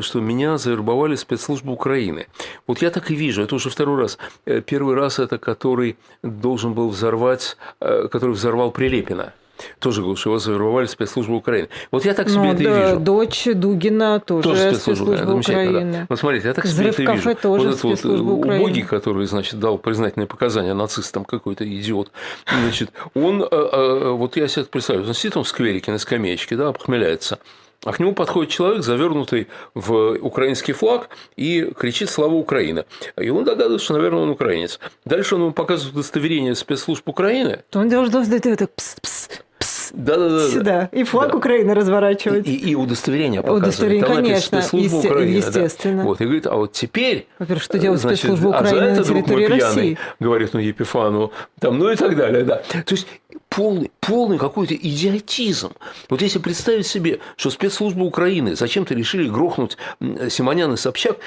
что 0.00 0.20
меня 0.20 0.58
завербовали 0.80 1.16
спецслужбы 1.16 1.72
Украины. 1.72 2.26
Вот 2.66 2.82
я 2.82 2.90
так 2.90 3.10
и 3.10 3.14
вижу, 3.14 3.42
это 3.42 3.54
уже 3.54 3.70
второй 3.70 4.00
раз. 4.00 4.18
Э, 4.46 4.60
первый 4.60 4.94
раз 4.94 5.18
это 5.18 5.38
который 5.38 5.96
должен 6.22 6.74
был 6.74 6.88
взорвать, 6.88 7.56
э, 7.80 8.08
который 8.10 8.32
взорвал 8.32 8.70
Прилепина 8.70 9.32
тоже 9.78 10.00
говорил, 10.00 10.16
что 10.16 10.30
его 10.30 10.38
завербовали 10.38 10.86
спецслужбы 10.86 11.36
Украины. 11.36 11.68
Вот 11.90 12.06
я 12.06 12.14
так 12.14 12.30
себе 12.30 12.40
ну, 12.40 12.52
это 12.54 12.64
да, 12.64 12.70
и 12.70 12.86
вижу. 12.86 13.00
Дочь 13.00 13.44
Дугина 13.54 14.18
тоже, 14.18 14.42
тоже 14.42 14.70
спецслужба, 14.70 15.16
спецслужба 15.16 15.38
Украины. 15.38 15.92
Да. 15.92 16.06
Вот 16.08 16.18
смотрите, 16.18 16.48
я 16.48 16.54
так 16.54 16.64
Взрыв 16.64 16.94
себе 16.94 17.04
это 17.04 17.12
вижу. 17.12 17.34
тоже 17.34 17.68
вот 17.68 17.98
этот 17.98 18.04
вот 18.04 18.38
Украины. 18.38 18.64
убогий, 18.64 18.82
который, 18.82 19.26
значит, 19.26 19.60
дал 19.60 19.76
признательные 19.76 20.26
показания 20.26 20.72
нацистам, 20.72 21.26
какой-то 21.26 21.64
идиот, 21.64 22.10
значит, 22.46 22.90
он, 23.12 23.42
э, 23.42 24.10
вот 24.12 24.36
я 24.36 24.48
себе 24.48 24.62
это 24.62 24.70
представляю, 24.70 25.06
он 25.06 25.14
сидит 25.14 25.36
он 25.36 25.44
в 25.44 25.48
скверике 25.48 25.92
на 25.92 25.98
скамеечке, 25.98 26.56
да, 26.56 26.72
похмеляется, 26.72 27.38
а 27.84 27.92
к 27.92 28.00
нему 28.00 28.14
подходит 28.14 28.52
человек, 28.52 28.82
завернутый 28.82 29.48
в 29.74 30.16
украинский 30.20 30.74
флаг, 30.74 31.08
и 31.36 31.72
кричит 31.76 32.10
«Слава 32.10 32.34
Украина!». 32.34 32.84
И 33.16 33.30
он 33.30 33.44
догадывается, 33.44 33.84
что, 33.84 33.94
наверное, 33.94 34.22
он 34.22 34.30
украинец. 34.30 34.78
Дальше 35.04 35.36
он 35.36 35.42
ему 35.42 35.52
показывает 35.52 35.94
удостоверение 35.94 36.54
спецслужб 36.54 37.08
Украины. 37.08 37.60
То 37.70 37.80
он 37.80 37.88
должен 37.88 38.24
сделать 38.24 38.46
это 38.46 38.66
пс-пс, 38.66 39.30
пс, 39.58 39.90
да, 39.92 40.16
да, 40.16 40.28
да, 40.28 40.48
сюда. 40.48 40.88
И 40.92 41.04
флаг 41.04 41.32
да. 41.32 41.38
Украины 41.38 41.74
разворачивать. 41.74 42.46
И, 42.46 42.54
и, 42.54 42.70
и 42.70 42.74
удостоверение 42.74 43.40
показывает. 43.40 43.64
Удостоверение, 43.64 44.06
Там 44.06 44.16
конечно, 44.16 44.56
есте- 44.56 45.08
Украины, 45.08 45.36
естественно. 45.36 46.02
Да. 46.02 46.08
Вот, 46.08 46.20
и 46.20 46.24
говорит, 46.24 46.46
а 46.46 46.54
вот 46.56 46.72
теперь... 46.72 47.26
Во-первых, 47.38 47.62
что 47.62 47.78
делает 47.78 48.00
значит, 48.00 48.18
спецслужба 48.18 48.56
а 48.56 48.64
за 48.64 48.74
Украины 48.74 48.90
это, 48.92 49.00
на 49.00 49.06
друг 49.06 49.18
территории 49.24 49.48
мой 49.48 49.58
пьяный, 49.58 49.74
России? 49.74 49.98
говорит, 50.20 50.50
ну, 50.52 50.60
Епифану, 50.60 51.32
там, 51.58 51.78
ну 51.78 51.90
и 51.90 51.96
так 51.96 52.16
далее, 52.16 52.44
да. 52.44 52.56
То 52.68 52.94
есть 52.94 53.06
полный, 53.50 53.90
полный 54.00 54.38
какой-то 54.38 54.74
идиотизм. 54.74 55.72
Вот 56.08 56.22
если 56.22 56.38
представить 56.38 56.86
себе, 56.86 57.20
что 57.36 57.50
спецслужбы 57.50 58.06
Украины 58.06 58.56
зачем-то 58.56 58.94
решили 58.94 59.28
грохнуть 59.28 59.76
Симонян 60.00 60.72
и 60.72 60.76
Собчак, 60.78 61.18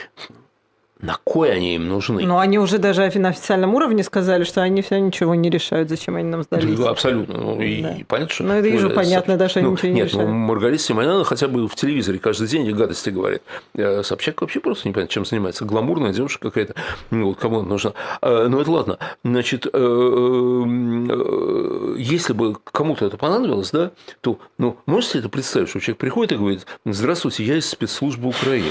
На 1.03 1.17
кой 1.25 1.51
они 1.51 1.75
им 1.75 1.89
нужны? 1.89 2.23
Ну, 2.25 2.37
они 2.37 2.57
уже 2.57 2.77
даже 2.77 3.11
на 3.19 3.29
официальном 3.29 3.75
уровне 3.75 4.03
сказали, 4.03 4.45
что 4.45 4.61
они 4.61 4.81
все 4.81 4.99
ничего 4.99 5.35
не 5.35 5.49
решают, 5.49 5.89
зачем 5.89 6.15
они 6.15 6.29
нам 6.29 6.43
сдались. 6.43 6.79
Ну, 6.79 6.87
абсолютно. 6.87 7.37
Ну, 7.37 7.61
и, 7.61 7.81
да. 7.81 7.97
понятно, 8.07 8.33
что... 8.33 8.43
Ну, 8.45 8.53
это 8.53 8.69
уже 8.69 8.89
понятно, 8.89 9.35
да, 9.35 9.49
что 9.49 9.59
ну, 9.59 9.67
они 9.67 9.73
ничего 9.73 9.89
не 9.89 9.95
нет, 9.95 10.07
решают. 10.07 10.29
Нет, 10.29 10.33
ну, 10.33 10.45
Маргарита 10.45 10.81
Симоняна 10.81 11.25
хотя 11.25 11.49
бы 11.49 11.67
в 11.67 11.75
телевизоре 11.75 12.19
каждый 12.19 12.47
день 12.47 12.71
гадости 12.71 13.09
говорит. 13.09 13.41
Э, 13.75 14.01
Собчак 14.01 14.39
вообще 14.39 14.61
просто 14.61 14.87
не 14.87 14.93
понятно, 14.93 15.11
чем 15.13 15.25
занимается. 15.25 15.65
Гламурная 15.65 16.13
девушка 16.13 16.47
какая-то. 16.49 16.75
Ну, 17.11 17.27
вот 17.27 17.37
кому 17.37 17.59
она 17.59 17.67
нужна. 17.67 17.91
Э, 18.21 18.47
ну, 18.47 18.61
это 18.61 18.71
ладно. 18.71 18.97
Значит, 19.25 19.67
э, 19.73 20.63
если 21.97 22.31
бы 22.31 22.55
кому-то 22.71 23.05
это 23.07 23.17
понадобилось, 23.17 23.71
да, 23.71 23.91
то, 24.21 24.39
ну, 24.57 24.77
можете 24.85 25.19
это 25.19 25.27
представить, 25.27 25.67
что 25.67 25.81
человек 25.81 25.97
приходит 25.97 26.31
и 26.31 26.35
говорит, 26.37 26.65
здравствуйте, 26.85 27.43
я 27.43 27.57
из 27.57 27.69
спецслужбы 27.69 28.29
Украины. 28.29 28.69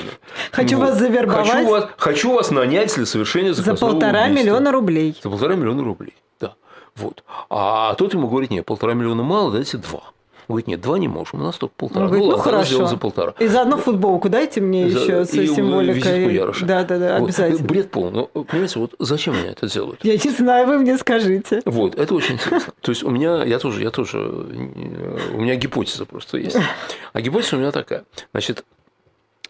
Хочу 0.51 0.79
вот. 0.79 0.89
вас 0.89 0.99
завербовать. 0.99 1.47
Хочу 1.47 1.69
вас, 1.69 1.89
хочу 1.99 2.22
вас 2.31 2.51
нанять 2.51 2.95
для 2.95 3.07
совершения 3.07 3.53
За 3.53 3.75
полтора 3.75 4.25
убийства. 4.25 4.43
миллиона 4.43 4.73
рублей. 4.73 5.17
За 5.23 5.31
полтора 5.31 5.55
миллиона 5.55 5.83
рублей, 5.83 6.15
да. 6.41 6.55
Вот. 6.95 7.25
А 7.51 7.95
тот 7.95 8.15
ему 8.15 8.29
говорит, 8.29 8.51
нет, 8.51 8.65
полтора 8.65 8.95
миллиона 8.95 9.23
мало, 9.23 9.51
дайте 9.51 9.79
два. 9.79 10.03
Он 10.49 10.55
говорит, 10.55 10.67
нет, 10.67 10.81
два 10.81 10.99
не 10.99 11.07
можем, 11.07 11.41
у 11.41 11.45
нас 11.45 11.57
только 11.57 11.75
полтора. 11.77 12.07
Он 12.07 12.07
говорит, 12.09 12.27
ну, 12.29 12.37
ну 12.37 12.43
хорошо. 12.43 12.87
за 12.87 12.97
полтора. 12.97 13.33
И 13.39 13.47
заодно 13.47 13.79
футболку 13.79 14.29
дайте 14.29 14.61
мне 14.61 14.89
за, 14.91 14.99
еще 14.99 15.25
с 15.25 15.31
символикой. 15.31 16.35
Яроша. 16.35 16.67
Да, 16.67 16.83
да, 16.83 16.99
да, 16.99 17.19
вот. 17.19 17.27
обязательно. 17.27 17.67
Бред 17.67 17.91
полный. 17.91 18.13
Но, 18.35 18.43
понимаете, 18.45 18.81
вот 18.81 18.95
зачем 18.99 19.35
они 19.35 19.49
это 19.49 19.69
делают? 19.69 20.05
Я 20.05 20.15
не 20.15 20.31
знаю, 20.31 20.67
вы 20.67 20.79
мне 20.79 20.99
скажите. 20.99 21.63
Вот, 21.65 21.95
это 21.95 22.15
очень 22.15 22.35
интересно. 22.35 22.73
То 22.81 22.91
есть 22.91 23.05
у 23.05 23.11
меня, 23.11 23.45
я 23.45 23.59
тоже, 23.61 23.83
я 23.83 23.91
тоже, 23.91 24.19
у 24.19 25.41
меня 25.41 25.55
гипотеза 25.55 26.07
просто 26.07 26.39
есть. 26.39 26.57
А 27.13 27.21
гипотеза 27.21 27.57
у 27.57 27.61
меня 27.61 27.71
такая. 27.71 28.05
Значит, 28.33 28.65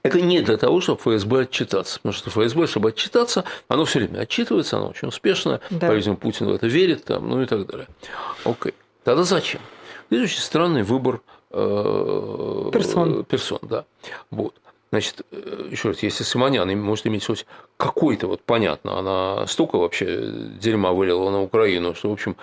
это 0.03 0.21
не 0.21 0.41
для 0.41 0.57
того, 0.57 0.81
чтобы 0.81 1.01
ФСБ 1.01 1.43
отчитаться. 1.43 1.99
Потому 1.99 2.13
что 2.13 2.31
ФСБ, 2.31 2.67
чтобы 2.67 2.89
отчитаться, 2.91 3.45
оно 3.69 3.85
все 3.85 4.01
время 4.01 4.21
отчитывается, 4.21 4.77
оно 4.79 4.89
очень 4.89 5.09
успешно. 5.09 5.61
Да. 5.71 5.89
По-видимому, 5.89 6.19
Путин 6.19 6.47
в 6.47 6.55
это 6.55 6.67
верит, 6.67 7.05
там, 7.05 7.29
ну 7.29 7.43
и 7.43 7.47
так 7.47 7.67
далее. 7.67 7.87
Окей. 8.45 8.75
Тогда 9.05 9.23
зачем? 9.25 9.61
Это 10.11 10.23
очень 10.23 10.41
странный 10.41 10.83
выбор 10.83 11.23
э, 11.51 12.71
персон. 12.73 13.25
персон 13.25 13.61
да. 13.63 13.85
Вот. 14.31 14.55
Значит, 14.93 15.23
э, 15.31 15.69
еще 15.71 15.89
раз, 15.89 16.03
если 16.03 16.23
Симонян 16.23 16.69
может 16.79 17.07
иметь 17.07 17.25
хоть 17.25 17.47
какой-то, 17.79 18.27
вот 18.27 18.43
понятно, 18.43 18.99
она 18.99 19.47
столько 19.47 19.79
вообще 19.79 20.31
дерьма 20.61 20.93
вылила 20.93 21.31
на 21.31 21.41
Украину, 21.41 21.95
что, 21.95 22.11
в 22.11 22.13
общем, 22.13 22.37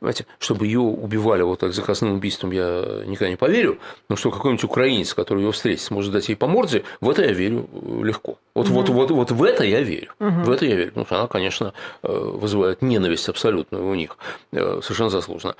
знаете, 0.00 0.26
чтобы 0.38 0.66
ее 0.66 0.78
убивали 0.78 1.42
вот 1.42 1.58
так 1.58 1.72
заказным 1.72 2.14
убийством, 2.14 2.52
я 2.52 3.02
никогда 3.04 3.28
не 3.28 3.36
поверю, 3.36 3.80
но 4.08 4.14
что 4.14 4.30
какой-нибудь 4.30 4.62
украинец, 4.62 5.14
который 5.14 5.42
ее 5.42 5.50
встретит, 5.50 5.82
сможет 5.82 6.12
дать 6.12 6.28
ей 6.28 6.36
по 6.36 6.46
морде, 6.46 6.84
в 7.00 7.10
это 7.10 7.24
я 7.24 7.32
верю 7.32 7.68
легко. 8.04 8.38
Вот, 8.54 8.68
угу. 8.68 8.74
вот, 8.74 8.88
вот, 8.90 9.10
вот 9.10 9.30
в 9.32 9.42
это 9.42 9.64
я 9.64 9.80
верю. 9.80 10.12
Угу. 10.20 10.44
В 10.44 10.50
это 10.50 10.64
я 10.64 10.76
верю. 10.76 10.90
Потому 10.90 11.06
что 11.06 11.18
она, 11.18 11.26
конечно, 11.26 11.72
э, 12.04 12.08
вызывает 12.08 12.82
ненависть 12.82 13.28
абсолютную 13.28 13.84
у 13.84 13.94
них. 13.96 14.16
Совершенно 14.52 15.10
заслуженно. 15.10 15.56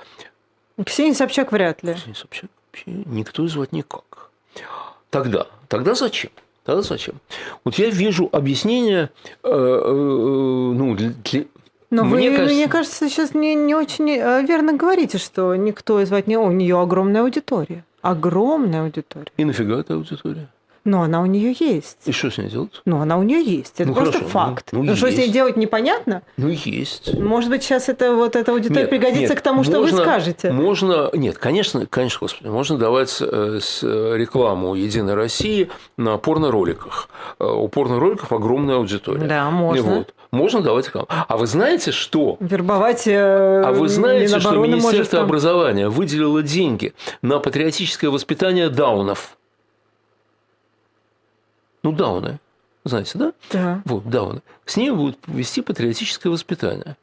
Ксения 0.85 1.13
Собчак 1.13 1.51
вряд 1.51 1.83
ли. 1.83 1.93
Ксения 1.93 2.15
Собчак 2.15 2.49
вообще 2.71 2.83
никто 3.05 3.45
звать 3.47 3.73
никак. 3.73 4.31
Тогда, 5.09 5.47
тогда 5.67 5.95
зачем? 5.95 6.31
Тогда 6.63 6.81
зачем? 6.81 7.15
Вот 7.63 7.75
я 7.75 7.89
вижу 7.89 8.29
объяснение, 8.31 9.09
э, 9.43 9.49
э, 9.49 9.91
ну, 9.93 10.95
для, 10.95 11.13
но 11.89 12.03
мне, 12.03 12.29
вы, 12.29 12.37
кажется... 12.37 12.55
мне 12.55 12.67
кажется, 12.67 13.09
сейчас 13.09 13.33
не, 13.33 13.55
не 13.55 13.73
очень 13.73 14.09
э, 14.09 14.43
верно 14.45 14.73
говорите, 14.73 15.17
что 15.17 15.55
никто 15.55 16.03
звать 16.03 16.27
не... 16.27 16.37
У 16.37 16.51
нее 16.51 16.79
огромная 16.79 17.21
аудитория. 17.21 17.85
Огромная 18.01 18.83
аудитория. 18.83 19.31
И 19.37 19.45
нафига 19.45 19.79
эта 19.79 19.93
аудитория? 19.93 20.49
Но 20.87 21.01
она 21.01 21.21
у 21.21 21.25
нее 21.25 21.53
есть. 21.59 21.97
И 22.05 22.13
что 22.13 22.31
с 22.31 22.37
ней 22.37 22.47
делать? 22.47 22.81
Ну, 22.85 23.01
она 23.01 23.17
у 23.17 23.23
нее 23.23 23.43
есть. 23.43 23.73
Это 23.77 23.89
ну, 23.89 23.93
просто 23.93 24.19
хорошо. 24.19 24.29
факт. 24.29 24.69
Ну, 24.71 24.83
ну, 24.83 24.95
что 24.95 25.11
с 25.11 25.17
ней 25.17 25.27
делать 25.27 25.57
непонятно? 25.57 26.21
Ну, 26.37 26.47
есть. 26.47 27.13
Может 27.13 27.49
быть, 27.49 27.61
сейчас 27.63 27.89
это 27.89 28.15
вот 28.15 28.37
эта 28.37 28.53
аудитория 28.53 28.83
нет, 28.83 28.89
пригодится 28.89 29.33
нет, 29.33 29.37
к 29.37 29.41
тому, 29.41 29.65
что 29.65 29.79
можно, 29.79 29.97
вы 29.97 30.03
скажете. 30.03 30.49
Можно, 30.49 31.09
нет, 31.11 31.37
конечно, 31.39 31.85
конечно, 31.87 32.19
господи, 32.21 32.47
можно 32.47 32.77
давать 32.77 33.17
э, 33.19 33.59
рекламу 34.15 34.75
Единой 34.75 35.15
России 35.15 35.69
на 35.97 36.17
порно-роликах. 36.17 37.09
Э, 37.37 37.43
у 37.43 37.67
порно-роликов 37.67 38.31
огромная 38.31 38.77
аудитория. 38.77 39.27
Да, 39.27 39.49
можно. 39.49 39.97
Вот. 39.97 40.13
Можно 40.31 40.61
давать 40.61 40.85
рекламу. 40.85 41.07
А 41.09 41.35
вы 41.35 41.47
знаете, 41.47 41.91
что? 41.91 42.37
Вербовать 42.39 43.09
А 43.09 43.73
вы 43.73 43.89
знаете, 43.89 44.39
что 44.39 44.55
Министерство 44.55 45.17
может, 45.17 45.29
образования 45.29 45.89
выделило 45.89 46.41
деньги 46.41 46.93
на 47.21 47.39
патриотическое 47.39 48.09
воспитание 48.09 48.69
даунов? 48.69 49.37
Ну, 51.87 51.93
Дауны, 51.93 52.39
знаете, 52.83 53.17
да? 53.17 53.33
Да. 53.49 53.81
Вот, 53.85 54.09
Дауны. 54.09 54.41
С 54.65 54.75
ними 54.75 54.93
будут 54.93 55.19
вести 55.25 55.61
патриотическое 55.61 56.29
воспитание. 56.29 56.97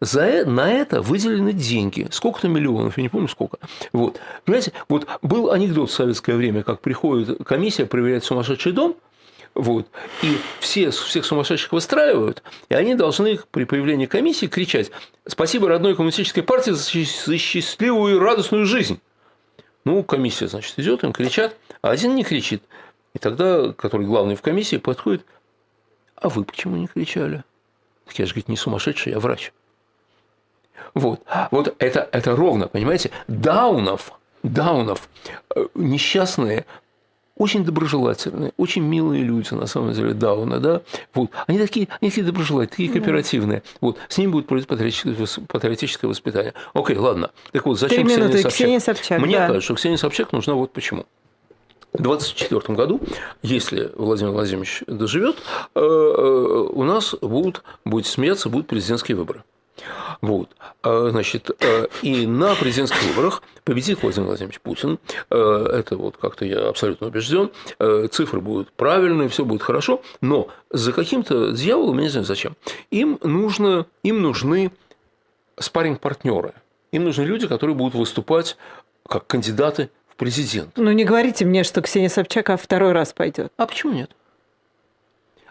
За, 0.00 0.24
э, 0.24 0.44
на 0.44 0.70
это 0.70 1.02
выделены 1.02 1.52
деньги. 1.52 2.06
Сколько-то 2.12 2.46
миллионов, 2.46 2.96
я 2.96 3.02
не 3.02 3.08
помню 3.08 3.26
сколько. 3.26 3.58
Вот. 3.92 4.20
Понимаете, 4.44 4.72
вот 4.88 5.08
был 5.20 5.50
анекдот 5.50 5.90
в 5.90 5.92
советское 5.92 6.36
время, 6.36 6.62
как 6.62 6.80
приходит 6.80 7.44
комиссия 7.44 7.86
проверять 7.86 8.22
сумасшедший 8.22 8.70
дом, 8.70 8.94
вот, 9.54 9.88
и 10.22 10.38
все, 10.60 10.92
всех 10.92 11.24
сумасшедших 11.24 11.72
выстраивают, 11.72 12.44
и 12.68 12.74
они 12.74 12.94
должны 12.94 13.40
при 13.50 13.64
появлении 13.64 14.06
комиссии 14.06 14.46
кричать 14.46 14.92
«Спасибо 15.26 15.68
родной 15.68 15.96
коммунистической 15.96 16.44
партии 16.44 16.70
за 16.70 17.36
счастливую 17.36 18.14
и 18.14 18.18
радостную 18.20 18.64
жизнь». 18.64 19.00
Ну, 19.84 20.04
комиссия, 20.04 20.46
значит, 20.46 20.78
идет, 20.78 21.02
им 21.02 21.12
кричат, 21.12 21.56
а 21.82 21.90
один 21.90 22.14
не 22.14 22.22
кричит. 22.22 22.62
И 23.14 23.18
тогда, 23.18 23.72
который 23.72 24.06
главный 24.06 24.36
в 24.36 24.42
комиссии, 24.42 24.76
подходит, 24.76 25.24
а 26.14 26.28
вы 26.28 26.44
почему 26.44 26.76
не 26.76 26.86
кричали? 26.86 27.44
Так 28.06 28.18
я 28.18 28.26
же, 28.26 28.32
говорит, 28.32 28.48
не 28.48 28.56
сумасшедший, 28.56 29.12
я 29.12 29.20
врач. 29.20 29.52
Вот, 30.94 31.22
вот 31.50 31.74
это, 31.78 32.08
это 32.12 32.34
ровно, 32.34 32.68
понимаете, 32.68 33.10
даунов, 33.28 34.12
даунов, 34.42 35.08
э, 35.54 35.66
несчастные, 35.74 36.66
очень 37.36 37.64
доброжелательные, 37.64 38.52
очень 38.56 38.82
милые 38.82 39.22
люди, 39.22 39.54
на 39.54 39.66
самом 39.66 39.92
деле, 39.92 40.12
дауны, 40.12 40.58
да, 40.58 40.82
вот, 41.14 41.30
они 41.46 41.58
такие, 41.58 41.88
они 42.00 42.10
такие 42.10 42.26
доброжелательные, 42.26 42.68
такие 42.68 42.90
кооперативные, 42.90 43.62
вот, 43.80 43.98
с 44.08 44.18
ними 44.18 44.32
будет 44.32 44.46
происходить 44.46 44.68
патриотическое, 44.68 45.46
патриотическое 45.46 46.08
воспитание. 46.08 46.54
Окей, 46.74 46.96
ладно, 46.96 47.30
так 47.52 47.64
вот, 47.64 47.78
зачем 47.78 48.06
Ксения 48.06 48.28
Собчак? 48.30 48.52
Ксения 48.52 48.80
Собчак 48.80 49.20
Мне 49.20 49.36
да. 49.38 49.46
кажется, 49.46 49.64
что 49.64 49.74
Ксения 49.74 49.96
Собчак 49.96 50.32
нужна 50.32 50.54
вот 50.54 50.72
почему. 50.72 51.06
В 51.92 52.02
2024 52.02 52.76
году, 52.76 53.00
если 53.42 53.90
Владимир 53.96 54.30
Владимирович 54.30 54.84
доживет, 54.86 55.36
э, 55.74 55.80
э, 55.80 56.68
у 56.72 56.84
нас 56.84 57.16
будут, 57.20 57.64
будет 57.84 58.06
смеяться, 58.06 58.48
будут 58.48 58.68
президентские 58.68 59.16
выборы. 59.16 59.42
Вот. 60.20 60.50
Э, 60.84 61.08
значит, 61.10 61.50
и 62.02 62.26
на 62.26 62.54
президентских 62.54 63.02
выборах 63.02 63.42
победит 63.64 64.02
Владимир 64.02 64.28
Владимирович 64.28 64.60
Путин. 64.60 64.98
Это 65.30 65.96
вот 65.96 66.16
как-то 66.16 66.44
я 66.44 66.68
абсолютно 66.68 67.08
убежден. 67.08 67.50
Цифры 68.10 68.40
будут 68.40 68.70
правильные, 68.72 69.28
все 69.28 69.44
будет 69.44 69.62
хорошо. 69.62 70.00
Но 70.20 70.48
за 70.70 70.92
каким-то 70.92 71.50
дьяволом, 71.52 71.96
я 71.98 72.02
не 72.04 72.08
знаю 72.08 72.24
зачем, 72.24 72.56
им, 72.90 73.18
нужно, 73.22 73.86
им 74.04 74.22
нужны 74.22 74.70
спарринг-партнеры. 75.58 76.54
Им 76.92 77.04
нужны 77.04 77.22
люди, 77.22 77.48
которые 77.48 77.74
будут 77.74 77.94
выступать 77.94 78.56
как 79.08 79.26
кандидаты 79.26 79.90
президент. 80.20 80.76
Ну, 80.76 80.92
не 80.92 81.04
говорите 81.04 81.46
мне, 81.46 81.64
что 81.64 81.80
Ксения 81.80 82.10
Собчак 82.10 82.50
а 82.50 82.58
второй 82.58 82.92
раз 82.92 83.14
пойдет. 83.14 83.50
А 83.56 83.66
почему 83.66 83.94
нет? 83.94 84.10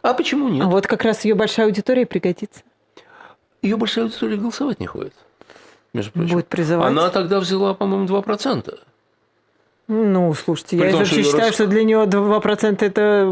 А 0.04 0.14
почему 0.14 0.48
нет? 0.48 0.64
А 0.64 0.68
вот 0.68 0.86
как 0.86 1.04
раз 1.04 1.26
ее 1.26 1.34
большая 1.34 1.66
аудитория 1.66 2.06
пригодится. 2.06 2.62
Ее 3.64 3.78
большая 3.78 4.06
аудитория 4.06 4.38
голосовать 4.38 4.80
не 4.80 4.86
ходит. 4.86 5.14
Между 5.92 6.12
прочим. 6.12 6.36
Будет 6.36 6.48
призывать. 6.48 6.88
Она 6.88 7.10
тогда 7.10 7.40
взяла, 7.40 7.74
по-моему, 7.74 8.06
2%. 8.06 8.80
Ну, 9.88 10.34
слушайте, 10.36 10.78
При 10.78 10.86
я 10.86 10.92
том, 10.92 11.00
вообще 11.00 11.24
считаю, 11.24 11.48
раз... 11.48 11.56
что 11.56 11.66
для 11.66 11.84
нее 11.84 12.04
2% 12.04 12.86
это 12.86 13.24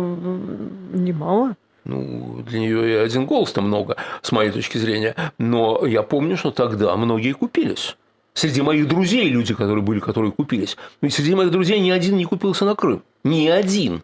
немало. 0.92 1.56
Ну, 1.84 2.42
для 2.48 2.60
нее 2.60 2.90
и 2.90 2.96
один 2.96 3.28
голос-то 3.28 3.62
много, 3.62 3.96
с 4.24 4.32
моей 4.32 4.50
точки 4.50 4.80
зрения. 4.80 5.16
Но 5.38 5.86
я 5.86 6.02
помню, 6.02 6.36
что 6.36 6.50
тогда 6.50 6.96
многие 6.98 7.34
купились. 7.34 7.96
Среди 8.38 8.62
моих 8.62 8.88
друзей 8.88 9.30
люди, 9.30 9.56
которые 9.56 9.82
были, 9.82 10.00
которые 10.00 10.32
купились. 10.32 10.78
Ведь 11.02 11.12
среди 11.12 11.34
моих 11.34 11.50
друзей 11.50 11.80
ни 11.80 11.90
один 11.90 12.18
не 12.18 12.26
купился 12.26 12.66
на 12.66 12.76
Крым. 12.76 13.02
Ни 13.24 13.48
один. 13.48 14.04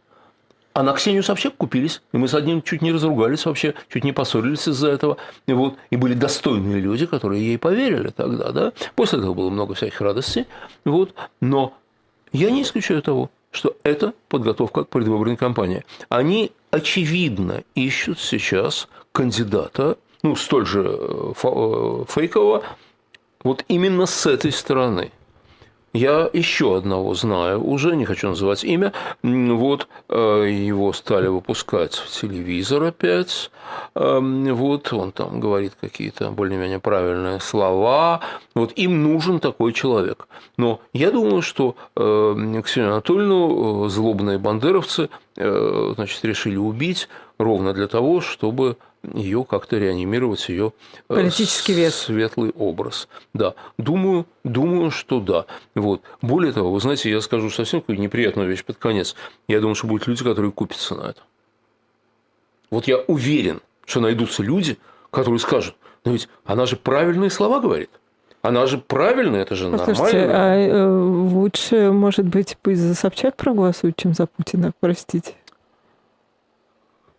А 0.73 0.81
на 0.81 0.93
Ксению 0.93 1.21
Собчак 1.21 1.55
купились. 1.55 2.01
И 2.13 2.17
мы 2.17 2.27
с 2.27 2.34
одним 2.34 2.63
чуть 2.63 2.81
не 2.81 2.91
разругались 2.91 3.45
вообще, 3.45 3.75
чуть 3.93 4.03
не 4.03 4.11
поссорились 4.11 4.67
из-за 4.67 4.88
этого. 4.88 5.17
И, 5.45 5.53
вот, 5.53 5.75
и 5.91 5.97
были 5.97 6.15
достойные 6.15 6.79
люди, 6.79 7.05
которые 7.05 7.45
ей 7.45 7.59
поверили 7.59 8.07
тогда. 8.07 8.51
Да? 8.51 8.73
После 8.95 9.19
этого 9.19 9.36
было 9.36 9.51
много 9.51 9.75
всяких 9.75 10.01
радостей. 10.01 10.47
Вот. 10.84 11.13
Но 11.39 11.75
я 12.31 12.49
не 12.49 12.63
исключаю 12.63 13.03
того, 13.03 13.29
что 13.51 13.77
это 13.84 14.15
подготовка 14.29 14.84
к 14.84 14.89
предвыборной 14.89 15.38
кампании. 15.38 15.86
Они, 16.09 16.51
очевидно, 16.71 17.63
ищут 17.75 18.19
сейчас 18.19 18.88
кандидата, 19.11 19.99
ну, 20.23 20.36
столь 20.36 20.65
же 20.65 20.84
э, 20.84 21.34
э, 21.43 22.05
фейкового, 22.07 22.63
вот 23.43 23.65
именно 23.67 24.05
с 24.05 24.25
этой 24.25 24.51
стороны. 24.51 25.11
Я 25.95 26.27
еще 26.33 26.75
одного 26.75 27.13
знаю, 27.13 27.63
уже 27.63 27.95
не 27.95 28.05
хочу 28.05 28.29
называть 28.29 28.63
имя. 28.63 28.93
Вот 29.21 29.87
э, 30.09 30.49
его 30.49 30.91
стали 30.91 31.27
выпускать 31.27 31.93
в 31.93 32.09
телевизор 32.09 32.81
опять. 32.85 33.51
Эм, 33.93 34.55
вот 34.55 34.91
он 34.91 35.11
там 35.11 35.39
говорит 35.39 35.73
какие-то 35.79 36.31
более-менее 36.31 36.79
правильные 36.79 37.39
слова. 37.39 38.21
Вот 38.55 38.71
им 38.75 39.03
нужен 39.03 39.39
такой 39.39 39.71
человек. 39.71 40.27
Но 40.57 40.81
я 40.93 41.11
думаю, 41.11 41.43
что 41.43 41.75
э, 41.95 42.61
Ксению 42.65 42.93
Анатольевну 42.93 43.85
э, 43.85 43.89
злобные 43.89 44.39
бандеровцы 44.39 45.09
значит, 45.35 46.23
решили 46.25 46.57
убить 46.57 47.07
ровно 47.43 47.73
для 47.73 47.87
того, 47.87 48.21
чтобы 48.21 48.77
ее 49.03 49.43
как-то 49.43 49.77
реанимировать, 49.77 50.47
ее 50.47 50.71
э, 51.09 51.15
политический 51.15 51.73
вес, 51.73 51.95
светлый 51.95 52.51
образ. 52.51 53.07
Да, 53.33 53.53
думаю, 53.77 54.25
думаю, 54.43 54.91
что 54.91 55.19
да. 55.19 55.45
Вот. 55.75 56.01
Более 56.21 56.53
того, 56.53 56.71
вы 56.71 56.79
знаете, 56.79 57.11
я 57.11 57.19
скажу 57.21 57.49
совсем 57.49 57.81
какую 57.81 57.99
неприятную 57.99 58.47
вещь 58.47 58.63
под 58.63 58.77
конец. 58.77 59.15
Я 59.47 59.59
думаю, 59.59 59.75
что 59.75 59.87
будут 59.87 60.07
люди, 60.07 60.23
которые 60.23 60.51
купятся 60.51 60.95
на 60.95 61.09
это. 61.09 61.21
Вот 62.69 62.87
я 62.87 62.97
уверен, 63.07 63.61
что 63.85 63.99
найдутся 63.99 64.41
люди, 64.41 64.77
которые 65.11 65.39
скажут, 65.39 65.75
но 66.05 66.13
ведь 66.13 66.29
она 66.45 66.65
же 66.65 66.75
правильные 66.75 67.29
слова 67.29 67.59
говорит. 67.59 67.89
Она 68.41 68.65
же 68.65 68.77
правильная, 68.77 69.43
это 69.43 69.55
же 69.55 69.69
Послушайте, 69.69 70.27
нормально. 70.27 70.35
а 70.35 70.57
э, 70.57 70.85
лучше, 70.85 71.91
может 71.91 72.25
быть, 72.25 72.57
пусть 72.61 72.81
за 72.81 72.93
Собчак 72.93 73.37
проголосуют, 73.37 73.95
чем 73.95 74.13
за 74.13 74.27
Путина, 74.27 74.73
простите. 74.81 75.35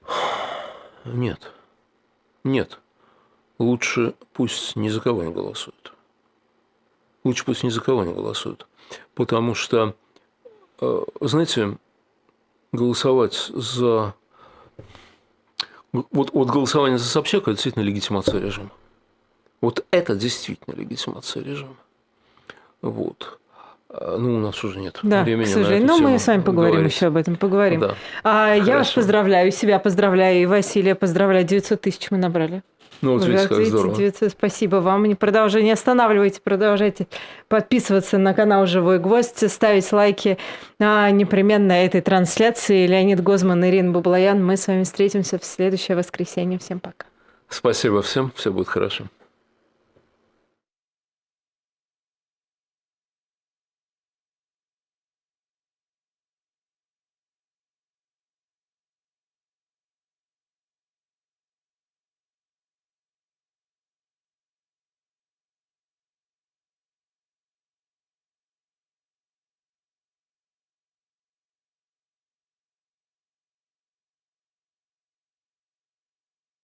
Нет. 1.05 1.53
Нет. 2.45 2.81
Лучше 3.59 4.15
пусть 4.33 4.77
ни 4.77 4.89
за 4.89 5.01
кого 5.01 5.23
не 5.23 5.33
голосуют. 5.33 5.95
Лучше 7.25 7.45
пусть 7.45 7.63
ни 7.63 7.69
за 7.71 7.81
кого 7.81 8.05
не 8.05 8.13
голосуют. 8.13 8.67
Потому 9.15 9.55
что, 9.55 9.95
э, 10.81 11.05
знаете, 11.21 11.79
голосовать 12.73 13.51
за... 13.55 14.15
Вот, 15.93 16.33
вот 16.33 16.49
голосование 16.49 16.99
за 16.99 17.05
Собчак– 17.05 17.43
это 17.43 17.53
действительно 17.53 17.85
легитимация 17.85 18.41
режима. 18.41 18.71
Вот 19.61 19.87
это 19.93 20.17
действительно 20.17 20.75
легитимация 20.75 21.43
режима. 21.43 21.77
Вот. 22.83 23.39
А, 23.97 24.17
ну, 24.19 24.37
у 24.37 24.39
нас 24.39 24.63
уже 24.65 24.81
нет 24.81 24.99
да, 25.03 25.23
времени. 25.23 25.45
К 25.45 25.49
сожалению. 25.49 25.87
Но 25.87 25.99
мы 25.99 26.19
с 26.19 26.27
вами 26.27 26.43
поговорим 26.43 26.77
говорить. 26.77 26.95
еще 26.95 27.07
об 27.07 27.17
этом, 27.17 27.37
поговорим. 27.37 27.81
Да. 27.81 27.95
А, 28.23 28.55
я 28.55 28.79
вас 28.79 28.91
поздравляю, 28.91 29.51
себя 29.53 29.79
поздравляю, 29.79 30.43
и 30.43 30.47
Василия 30.47 30.95
поздравляю. 30.95 31.45
900 31.45 31.81
тысяч 31.81 32.11
мы 32.11 32.19
набрали. 32.19 32.63
Ну, 33.01 33.15
вот 33.15 33.27
видите, 33.27 33.49
как 33.49 33.65
здорово. 33.65 33.95
900, 33.95 34.31
спасибо 34.31 34.77
вам. 34.77 35.05
Не 35.05 35.15
продолжайте, 35.15 35.67
не 35.67 35.73
останавливайте, 35.73 36.41
продолжайте 36.43 37.07
подписываться 37.49 38.19
на 38.19 38.33
канал 38.35 38.67
«Живой 38.67 38.99
гвоздь», 38.99 39.51
ставить 39.51 39.93
лайки 39.93 40.39
а, 40.81 41.11
непременно 41.11 41.73
этой 41.73 42.01
трансляции. 42.01 42.87
Леонид 42.87 43.23
Гозман, 43.23 43.65
Ирина 43.65 43.93
Баблоян. 43.93 44.45
Мы 44.45 44.57
с 44.57 44.67
вами 44.67 44.85
встретимся 44.85 45.39
в 45.39 45.45
следующее 45.45 45.97
воскресенье. 45.97 46.59
Всем 46.59 46.81
пока. 46.81 47.07
Спасибо 47.49 48.03
всем, 48.03 48.33
все 48.35 48.51
будет 48.51 48.69
хорошо. 48.69 49.05